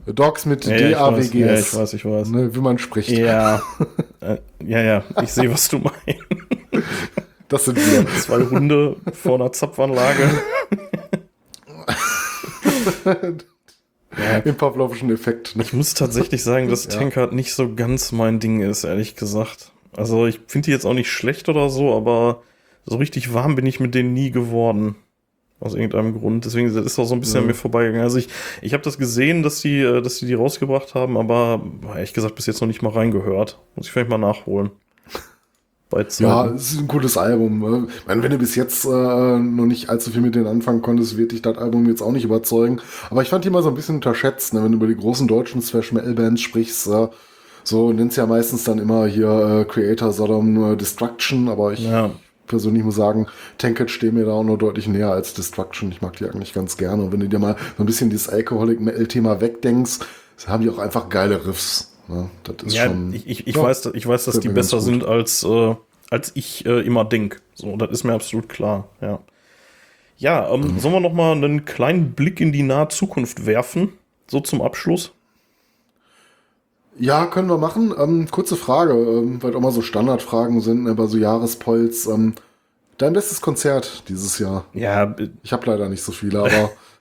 [0.06, 1.32] Dogs mit Ja, ich D-A-W-G-S.
[1.34, 2.28] ja, ich weiß, ich weiß.
[2.28, 3.08] Ne, wie man spricht.
[3.10, 3.62] Ja,
[4.20, 6.22] äh, ja, ja, ich sehe, was du meinst.
[7.48, 8.06] Das sind wir.
[8.20, 10.30] Zwei Hunde vor einer Zapfanlage.
[14.18, 15.56] ja, Im Pavlovischen Effekt.
[15.56, 15.62] Ne?
[15.62, 16.90] ich muss tatsächlich sagen, dass Ja.
[16.98, 19.72] Tankard nicht so ganz mein Ding ist, ehrlich gesagt.
[19.96, 22.42] Also ich finde die jetzt auch nicht schlecht oder so, aber
[22.84, 24.96] so richtig warm bin ich mit denen nie geworden.
[25.60, 26.44] Aus irgendeinem Grund.
[26.44, 27.40] Deswegen das ist auch so ein bisschen Ja.
[27.42, 28.02] an mir vorbeigegangen.
[28.02, 28.28] Also ich,
[28.62, 31.62] ich habe das gesehen, dass die, äh, dass die die rausgebracht haben, aber
[31.94, 33.60] ehrlich gesagt bis jetzt noch nicht mal reingehört.
[33.76, 34.70] Muss ich vielleicht mal nachholen.
[36.20, 37.88] Ja, es ist ein gutes Album.
[38.00, 41.16] Ich meine, wenn du bis jetzt äh, noch nicht allzu viel mit denen anfangen konntest,
[41.16, 42.80] wird dich das Album jetzt auch nicht überzeugen.
[43.10, 44.62] Aber ich fand die mal so ein bisschen unterschätzt, ne?
[44.64, 46.86] wenn du über die großen deutschen Thrash Metal Bands sprichst.
[46.88, 47.08] Äh,
[47.64, 52.10] so nennst ja meistens dann immer hier äh, Creator Sodom äh, Destruction, aber ich Ja.
[52.48, 53.26] persönlich muss sagen,
[53.58, 55.92] Tankett stehen mir da auch noch deutlich näher als Destruction.
[55.92, 57.04] Ich mag die eigentlich ganz gerne.
[57.04, 60.00] Und wenn du dir mal so ein bisschen dieses Alcoholic Metal Thema wegdenkst,
[60.46, 61.91] haben die auch einfach geile Riffs.
[62.12, 62.30] Ne?
[62.44, 63.12] Das ist Ja, schon.
[63.14, 65.74] ich, ich, ich, ja, weiß, ich weiß, dass die besser sind, als, äh,
[66.10, 67.40] als ich äh, immer denk.
[67.54, 69.20] So, das ist mir absolut klar, ja.
[70.18, 70.78] Ja, ähm, Mhm.
[70.78, 73.94] sollen wir noch mal einen kleinen Blick in die nahe Zukunft werfen?
[74.28, 75.12] So zum Abschluss?
[76.98, 77.94] Ja, können wir machen.
[77.98, 82.06] Ähm, kurze Frage, ähm, weil auch mal so Standardfragen sind, ne, bei so Jahrespolz.
[82.06, 82.34] Ähm,
[82.98, 84.66] dein bestes Konzert dieses Jahr?
[84.72, 86.76] Ja, äh, Ich habe leider nicht so viele, aber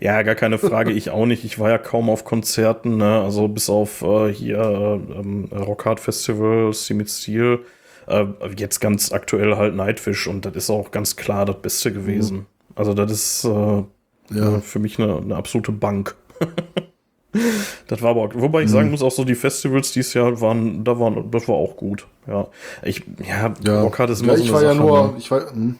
[0.00, 0.92] ja, gar keine Frage.
[0.92, 1.44] ich auch nicht.
[1.44, 3.22] Ich war ja kaum auf Konzerten, ne?
[3.22, 7.60] also bis auf äh, hier äh, ähm, Rockhard Festival, Sie mit Stil.
[8.06, 8.26] Äh,
[8.56, 12.46] jetzt ganz aktuell halt Nightwish und das ist auch ganz klar das Beste gewesen.
[12.74, 13.84] Also das ist äh, ja.
[14.30, 16.14] Ja, für mich eine, eine absolute Bank.
[17.86, 20.84] das war aber auch, wobei ich sagen muss, auch so die Festivals dieses Jahr waren,
[20.84, 22.06] da waren, das war auch gut.
[22.26, 22.48] Ja,
[22.82, 25.14] ich, ja, Ja, Rockhard ist ja immer so ich eine war ja Sache, nur, ne?
[25.18, 25.78] ich war, hm.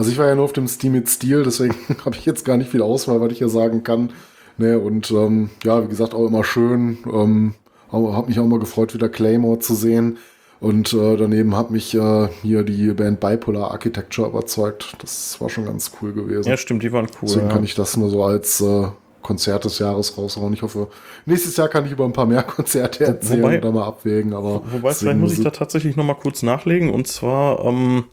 [0.00, 1.74] Also ich war ja nur auf dem Steam mit Stil, deswegen
[2.06, 4.14] habe ich jetzt gar nicht viel Auswahl, was ich hier sagen kann.
[4.56, 6.96] Ne, und ähm, ja, wie gesagt, auch immer schön.
[7.12, 7.54] Ähm,
[7.92, 10.16] habe mich auch mal gefreut, wieder Claymore zu sehen.
[10.58, 14.96] Und äh, daneben hat mich äh, hier die Band Bipolar Architecture überzeugt.
[15.00, 16.48] Das war schon ganz cool gewesen.
[16.48, 17.28] Ja, stimmt, die waren cool.
[17.28, 17.52] Deswegen ja.
[17.52, 18.86] kann ich das nur so als äh,
[19.20, 20.54] Konzert des Jahres raushauen.
[20.54, 20.88] Ich hoffe,
[21.26, 24.32] nächstes Jahr kann ich über ein paar mehr Konzerte erzählen Wobei- oder mal abwägen.
[24.32, 26.88] Aber Wobei, vielleicht muss ich da tatsächlich noch mal kurz nachlegen.
[26.88, 28.04] Und zwar, ähm,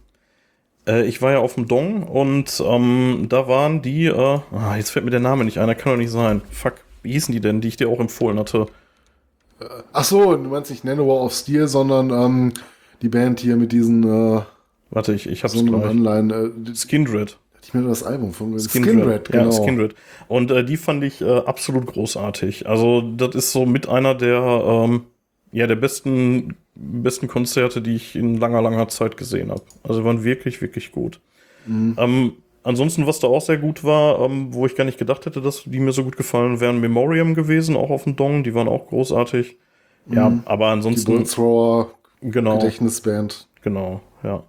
[0.87, 4.91] Äh, ich war ja auf dem Dong und ähm, da waren die, äh, ah, jetzt
[4.91, 6.41] fällt mir der Name nicht ein, der kann doch nicht sein.
[6.51, 8.67] Fuck, wie hießen die denn, die ich dir auch empfohlen hatte?
[9.91, 12.53] Ach so, du meinst nicht Nanowar of Steel, sondern ähm,
[13.01, 14.41] die Band hier mit diesen äh,
[14.89, 15.83] Warte, ich, ich hab's so gleich.
[15.83, 16.33] online.
[16.33, 17.37] Äh, Skindred.
[17.61, 19.45] ich mir das Album von Skindred, genau.
[19.45, 19.95] Ja, Skindred.
[20.27, 22.67] Und äh, die fand ich äh, absolut großartig.
[22.67, 25.03] Also, das ist so mit einer der, ähm,
[25.51, 29.63] ja, der besten, besten Konzerte, die ich in langer, langer Zeit gesehen habe.
[29.83, 31.19] Also, waren wirklich, wirklich gut.
[31.97, 35.41] Ähm, ansonsten, was da auch sehr gut war, ähm, wo ich gar nicht gedacht hätte,
[35.41, 38.43] dass die mir so gut gefallen wären, Memoriam gewesen, auch auf dem Dong.
[38.43, 39.57] Die waren auch großartig.
[40.09, 42.57] Ja, aber Die ansonsten, Bullthrower genau.
[42.57, 43.47] Gedächtnisband.
[43.61, 44.43] Genau, ja.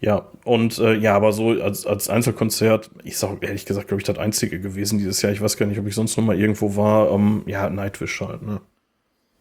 [0.00, 4.06] Ja, und äh, ja, aber so als, als Einzelkonzert, ich sag ehrlich gesagt, glaube ich,
[4.06, 5.30] das einzige gewesen dieses Jahr.
[5.30, 7.10] Ich weiß gar nicht, ob ich sonst noch mal irgendwo war.
[7.10, 8.62] Ähm, ja, Nightwish halt, ne?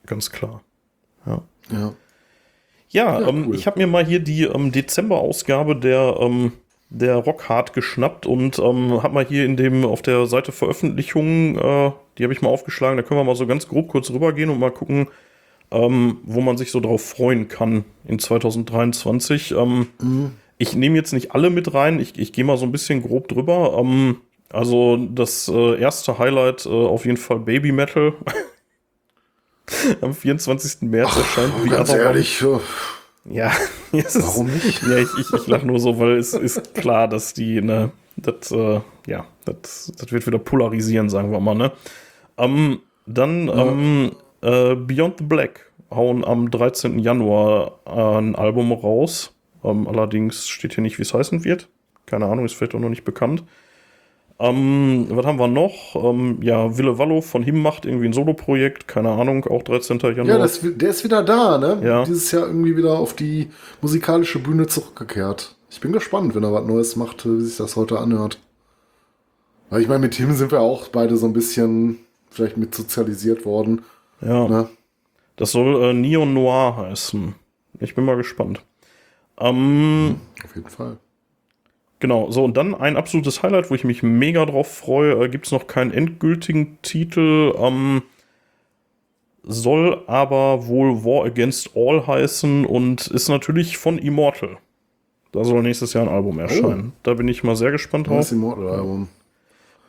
[0.06, 0.62] Ganz klar.
[1.26, 1.42] Ja,
[1.72, 1.94] Ja.
[2.90, 3.56] Ja, Ja, ähm, cool.
[3.56, 6.54] ich habe mir mal hier die ähm, Dezember-Ausgabe der, ähm,
[6.90, 11.92] der Rockhard geschnappt und ähm, habe mal hier in dem auf der Seite Veröffentlichungen, äh,
[12.18, 14.60] die habe ich mal aufgeschlagen, da können wir mal so ganz grob kurz rübergehen und
[14.60, 15.08] mal gucken,
[15.72, 19.52] ähm, wo man sich so drauf freuen kann in 2023.
[19.52, 19.88] Ähm,
[20.58, 23.28] Ich nehme jetzt nicht alle mit rein, ich, ich gehe mal so ein bisschen grob
[23.28, 23.78] drüber.
[23.80, 24.18] Ähm,
[24.52, 28.14] also das äh, erste Highlight äh, auf jeden Fall Baby Metal.
[30.02, 30.82] Am 24.
[30.90, 32.08] März erscheint The Ganz Other One.
[32.10, 32.60] ehrlich, äh,
[33.34, 33.52] Ja,
[33.92, 34.82] warum nicht?
[34.84, 38.52] ja, ich, ich, ich lache nur so, weil es ist klar, dass die, ne, das,
[38.52, 41.72] äh, ja, das, das wird wieder polarisieren, sagen wir mal, ne.
[42.38, 44.12] Ähm, dann ähm,
[44.42, 47.00] äh, Beyond the Black hauen am 13.
[47.00, 49.34] Januar ein Album raus.
[49.64, 51.68] Ähm, allerdings steht hier nicht, wie es heißen wird.
[52.06, 53.44] Keine Ahnung, ist vielleicht auch noch nicht bekannt.
[54.42, 55.96] Ähm, was haben wir noch?
[55.96, 60.00] Ähm, ja, Wille Wallo von Him macht irgendwie ein Soloprojekt, keine Ahnung, auch 13.
[60.00, 60.26] Januar.
[60.26, 61.82] Ja, das, der ist wieder da, ne?
[61.84, 62.04] Ja.
[62.06, 63.50] Dieses Jahr irgendwie wieder auf die
[63.82, 65.56] musikalische Bühne zurückgekehrt.
[65.70, 68.40] Ich bin gespannt, wenn er was Neues macht, wie sich das heute anhört.
[69.70, 73.46] Weil ich meine, mit Tim sind wir auch beide so ein bisschen vielleicht mit sozialisiert
[73.46, 73.84] worden.
[74.22, 74.48] ja.
[74.48, 74.70] Ne?
[75.36, 77.34] Das soll äh, Neon Noir heißen.
[77.80, 78.62] Ich bin mal gespannt.
[79.40, 80.98] Ähm, Auf jeden Fall.
[82.00, 85.24] Genau, so und dann ein absolutes Highlight, wo ich mich mega drauf freue.
[85.24, 87.54] Äh, Gibt es noch keinen endgültigen Titel.
[87.58, 88.04] Ähm,
[89.44, 94.58] soll aber wohl War Against All heißen und ist natürlich von Immortal.
[95.32, 96.94] Da soll nächstes Jahr ein Album erscheinen.
[97.04, 98.32] Da bin ich mal sehr gespannt Das drauf.
[98.32, 99.08] Immortal-Album.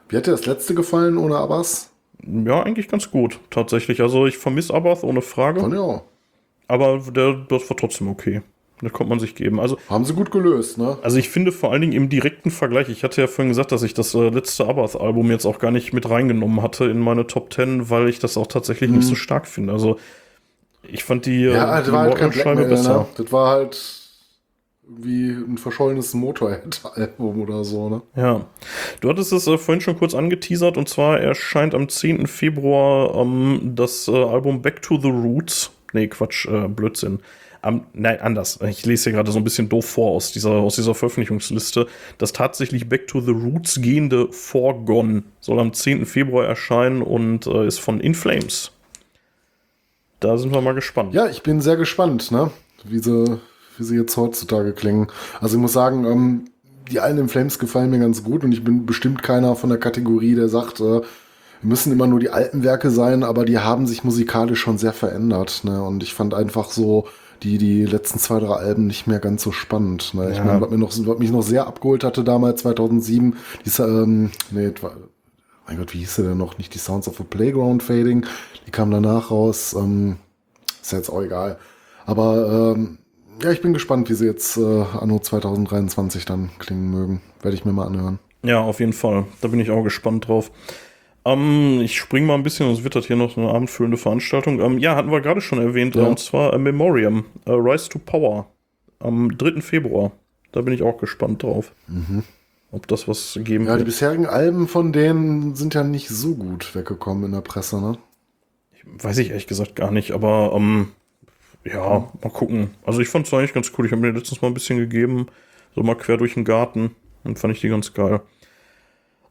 [0.09, 1.91] Wie hat dir das letzte gefallen ohne Abbas?
[2.23, 4.03] Ja, eigentlich ganz gut, tatsächlich.
[4.03, 6.03] Also ich vermisse Abath ohne Frage, ich auch.
[6.69, 8.43] aber der, das war trotzdem okay.
[8.83, 9.61] Das konnte man sich geben.
[9.61, 10.97] Also Haben sie gut gelöst, ne?
[11.03, 13.83] Also ich finde vor allen Dingen im direkten Vergleich, ich hatte ja vorhin gesagt, dass
[13.83, 17.53] ich das äh, letzte Abath-Album jetzt auch gar nicht mit reingenommen hatte in meine Top
[17.53, 19.73] 10, weil ich das auch tatsächlich nicht so stark finde.
[19.75, 19.99] Also
[20.83, 21.55] ich fand die, äh, Mhm.
[21.55, 22.99] Ja, die das war halt Mortal-Scheibe Metal, besser.
[23.01, 23.07] ne?
[23.17, 23.97] Das war halt
[24.93, 28.03] wie ein verschollenes Motorhead-Album oder so, ne?
[28.17, 28.47] Ja.
[29.01, 32.27] Du hattest es äh, vorhin schon kurz angeteasert und zwar erscheint am 10.
[32.27, 35.71] Februar ähm, das äh, Album Back to the Roots.
[35.93, 37.21] Nee, Quatsch, äh, Blödsinn.
[37.63, 38.59] Am, nein, anders.
[38.63, 41.87] Ich lese hier gerade so ein bisschen doof vor aus dieser, aus dieser Veröffentlichungsliste.
[42.19, 46.07] Das tatsächlich Back to the Roots gehende Forgone soll am 10.
[46.07, 48.73] Februar erscheinen und äh, ist von In Flames.
[50.21, 51.15] Da sind wir mal gespannt.
[51.15, 52.51] Ja, ich bin sehr gespannt, ne?
[52.85, 53.39] Wie sie,
[53.77, 55.09] wie sie jetzt heutzutage klingen.
[55.41, 56.45] Also ich muss sagen, ähm,
[56.91, 59.79] die allen in Flames gefallen mir ganz gut und ich bin bestimmt keiner von der
[59.79, 61.01] Kategorie, der sagt, äh,
[61.63, 65.61] müssen immer nur die alten Werke sein, aber die haben sich musikalisch schon sehr verändert.
[65.65, 65.83] Ne?
[65.83, 67.07] Und ich fand einfach so
[67.43, 70.15] die, die letzten zwei, drei Alben nicht mehr ganz so spannend.
[70.15, 70.31] Ne?
[70.31, 70.45] Ich Ja.
[70.45, 74.73] meine, was, mir noch, was mich noch sehr abgeholt hatte damals, 2007, diese, ähm, nee,
[75.67, 76.59] mein Gott, wie hieß sie denn noch?
[76.59, 78.27] Nicht die Sounds of a Playground Fading,
[78.67, 79.75] die kam danach raus.
[79.79, 80.17] Ähm,
[80.83, 81.59] ist ja jetzt auch egal.
[82.07, 82.99] Aber ähm,
[83.43, 87.21] ja, ich bin gespannt, wie sie jetzt äh, anno 2023 dann klingen mögen.
[87.43, 88.19] Werde ich mir mal anhören.
[88.43, 89.27] Ja, auf jeden Fall.
[89.41, 90.51] Da bin ich auch gespannt drauf.
[91.25, 94.61] Ähm, ich spring mal ein bisschen, sonst wird das hier noch eine abendfüllende Veranstaltung.
[94.61, 96.05] Ähm, ja, hatten wir gerade schon erwähnt, Ja.
[96.05, 98.47] äh, und zwar äh, Memoriam, äh, Rise to Power,
[99.01, 99.61] am 3.
[99.61, 100.13] Februar.
[100.53, 101.73] Da bin ich auch gespannt drauf.
[102.73, 103.69] Ob das was geben Mhm.
[103.69, 103.89] Ja, die wird.
[103.89, 107.99] bisherigen Alben von denen sind ja nicht so gut weggekommen in der Presse, ne?
[108.85, 110.89] Weiß ich ehrlich gesagt gar nicht, aber ähm,
[111.65, 112.71] ja, mal gucken.
[112.85, 113.87] Also ich fand es eigentlich ganz cool.
[113.87, 115.27] Ich habe mir letztens mal ein bisschen gegeben,
[115.75, 116.93] so mal quer durch den Garten
[117.23, 118.23] und fand ich die ganz geil.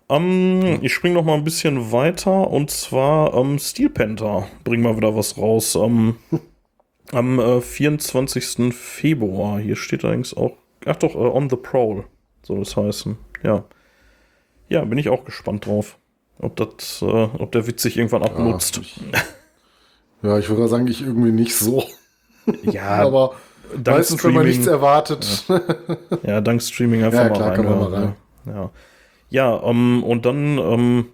[0.09, 4.97] Ähm, ich spring noch mal ein bisschen weiter und zwar ähm, Steel Panther bringen wir
[4.97, 5.75] wieder was raus.
[5.75, 6.15] Ähm,
[7.11, 8.73] am äh, 24.
[8.73, 9.59] Februar.
[9.59, 10.53] Hier steht allerdings auch,
[10.85, 12.05] ach doch, äh, On the Prowl
[12.43, 13.17] soll es heißen.
[13.43, 13.65] Ja.
[14.67, 15.97] Ja, bin ich auch gespannt drauf.
[16.39, 18.77] Ob das, äh, ob der Witz sich irgendwann abnutzt.
[18.77, 18.99] ich,
[20.21, 21.83] ja, ich würde sagen, ich irgendwie nicht so.
[22.63, 23.35] Ja, Aber
[23.77, 25.45] dank Meistens, wenn man nichts erwartet.
[26.23, 27.55] Ja, dank Streaming einfach Ja, mal klar, rein.
[27.57, 28.15] kann man ja, mal rein.
[28.47, 28.71] Ja,
[29.29, 31.05] ja ähm, und dann, ähm,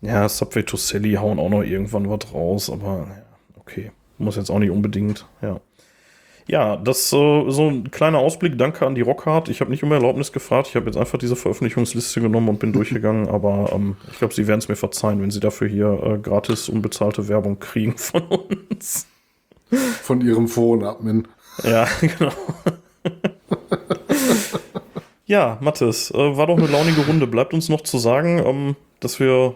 [0.00, 3.06] ja, Subway to Sally hauen auch noch irgendwann was raus, aber
[3.58, 5.60] okay, muss jetzt auch nicht unbedingt, ja.
[6.48, 8.58] Ja, das äh, so ein kleiner Ausblick.
[8.58, 9.48] Danke an die Rockhard.
[9.48, 10.68] Ich habe nicht um Erlaubnis gefragt.
[10.68, 13.28] Ich habe jetzt einfach diese Veröffentlichungsliste genommen und bin durchgegangen.
[13.28, 16.68] Aber ähm, ich glaube, Sie werden es mir verzeihen, wenn Sie dafür hier äh, gratis
[16.68, 19.06] unbezahlte Werbung kriegen von uns.
[20.02, 21.28] Von ihrem Foren-Admin.
[21.62, 22.32] Ja, genau.
[25.32, 27.26] Ja, Mathis, äh, war doch eine launige Runde.
[27.26, 29.54] Bleibt uns noch zu sagen, ähm, dass wir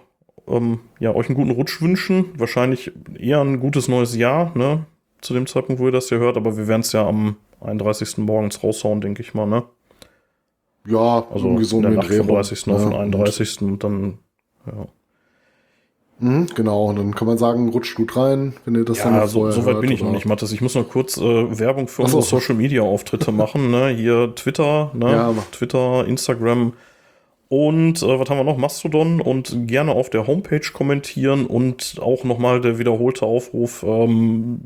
[0.49, 2.31] ähm, ja, euch einen guten Rutsch wünschen.
[2.39, 4.87] Wahrscheinlich eher ein gutes neues Jahr, ne?
[5.21, 6.39] Zu dem Zeitpunkt, wo ihr das hier hört.
[6.39, 8.17] Aber wir werden es ja am 31.
[8.17, 9.65] morgens raushauen, denke ich mal, ne?
[10.87, 12.37] Ja, Also in der Nacht vom rum.
[12.37, 12.69] 30.
[12.69, 13.61] auf den Ja, 31.
[13.61, 14.19] Und dann,
[14.67, 14.87] ja.
[16.19, 19.21] Mhm, genau, und dann kann man sagen, rutscht gut rein, wenn ihr das dann Ja,
[19.21, 20.51] noch so, so weit bin ich noch nicht, Mathis.
[20.53, 23.71] Ich muss noch kurz äh, Werbung für unsere Social Media Auftritte machen.
[23.71, 23.89] Ne?
[23.89, 25.11] Hier Twitter, ne?
[25.11, 25.35] Ja.
[25.53, 26.73] Twitter, Instagram
[27.49, 28.57] und äh, was haben wir noch?
[28.57, 33.85] Mastodon und gerne auf der Homepage kommentieren und auch nochmal der wiederholte Aufruf.
[33.87, 34.61] Ähm,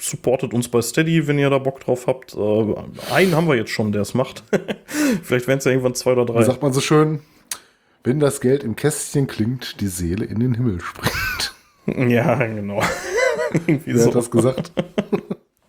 [0.00, 2.34] supportet uns bei Steady, wenn ihr da Bock drauf habt.
[2.34, 4.44] Äh, einen haben wir jetzt schon, der es macht.
[5.22, 6.42] Vielleicht werden es ja irgendwann zwei oder Wie drei.
[6.44, 7.20] sagt man so schön,
[8.04, 11.14] wenn das Geld im Kästchen klingt, die Seele in den Himmel springt.
[11.86, 12.80] Ja, genau.
[13.66, 14.08] Irgendwie Wer so.
[14.08, 14.70] hat das gesagt?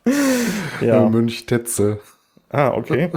[0.82, 1.10] ja.
[1.10, 2.00] Mönch Tetzel.
[2.50, 3.10] Ah, okay.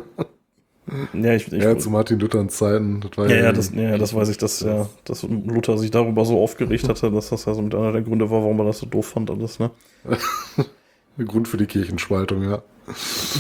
[1.12, 3.00] Ja, ich, ich, Ja, zu Martin Luthers Zeiten.
[3.00, 6.24] Das war Ja, ja, das, ja, das weiß ich, dass, ja, dass Luther sich darüber
[6.24, 8.78] so aufgeregt hatte, dass das ja so mit einer der Gründe war, warum er das
[8.78, 9.70] so doof fand, alles, ne?
[11.18, 12.62] Grund für die Kirchenspaltung, ja.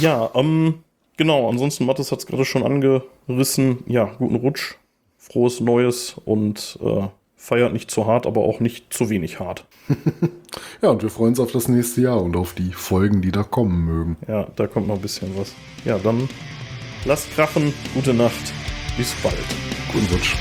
[0.00, 0.82] Ja, ähm,
[1.16, 3.78] genau, ansonsten, Mathis hat es gerade schon angerissen.
[3.86, 4.76] Ja, guten Rutsch,
[5.24, 9.66] frohes Neues und äh, feiert nicht zu hart, aber auch nicht zu wenig hart.
[10.82, 13.42] Ja, und wir freuen uns auf das nächste Jahr und auf die Folgen, die da
[13.42, 14.16] kommen mögen.
[14.28, 15.52] Ja, da kommt noch ein bisschen was.
[15.84, 16.28] Ja, dann
[17.04, 18.52] lasst krachen, gute Nacht,
[18.96, 19.34] bis bald.
[19.92, 20.36] Guten Rutsch.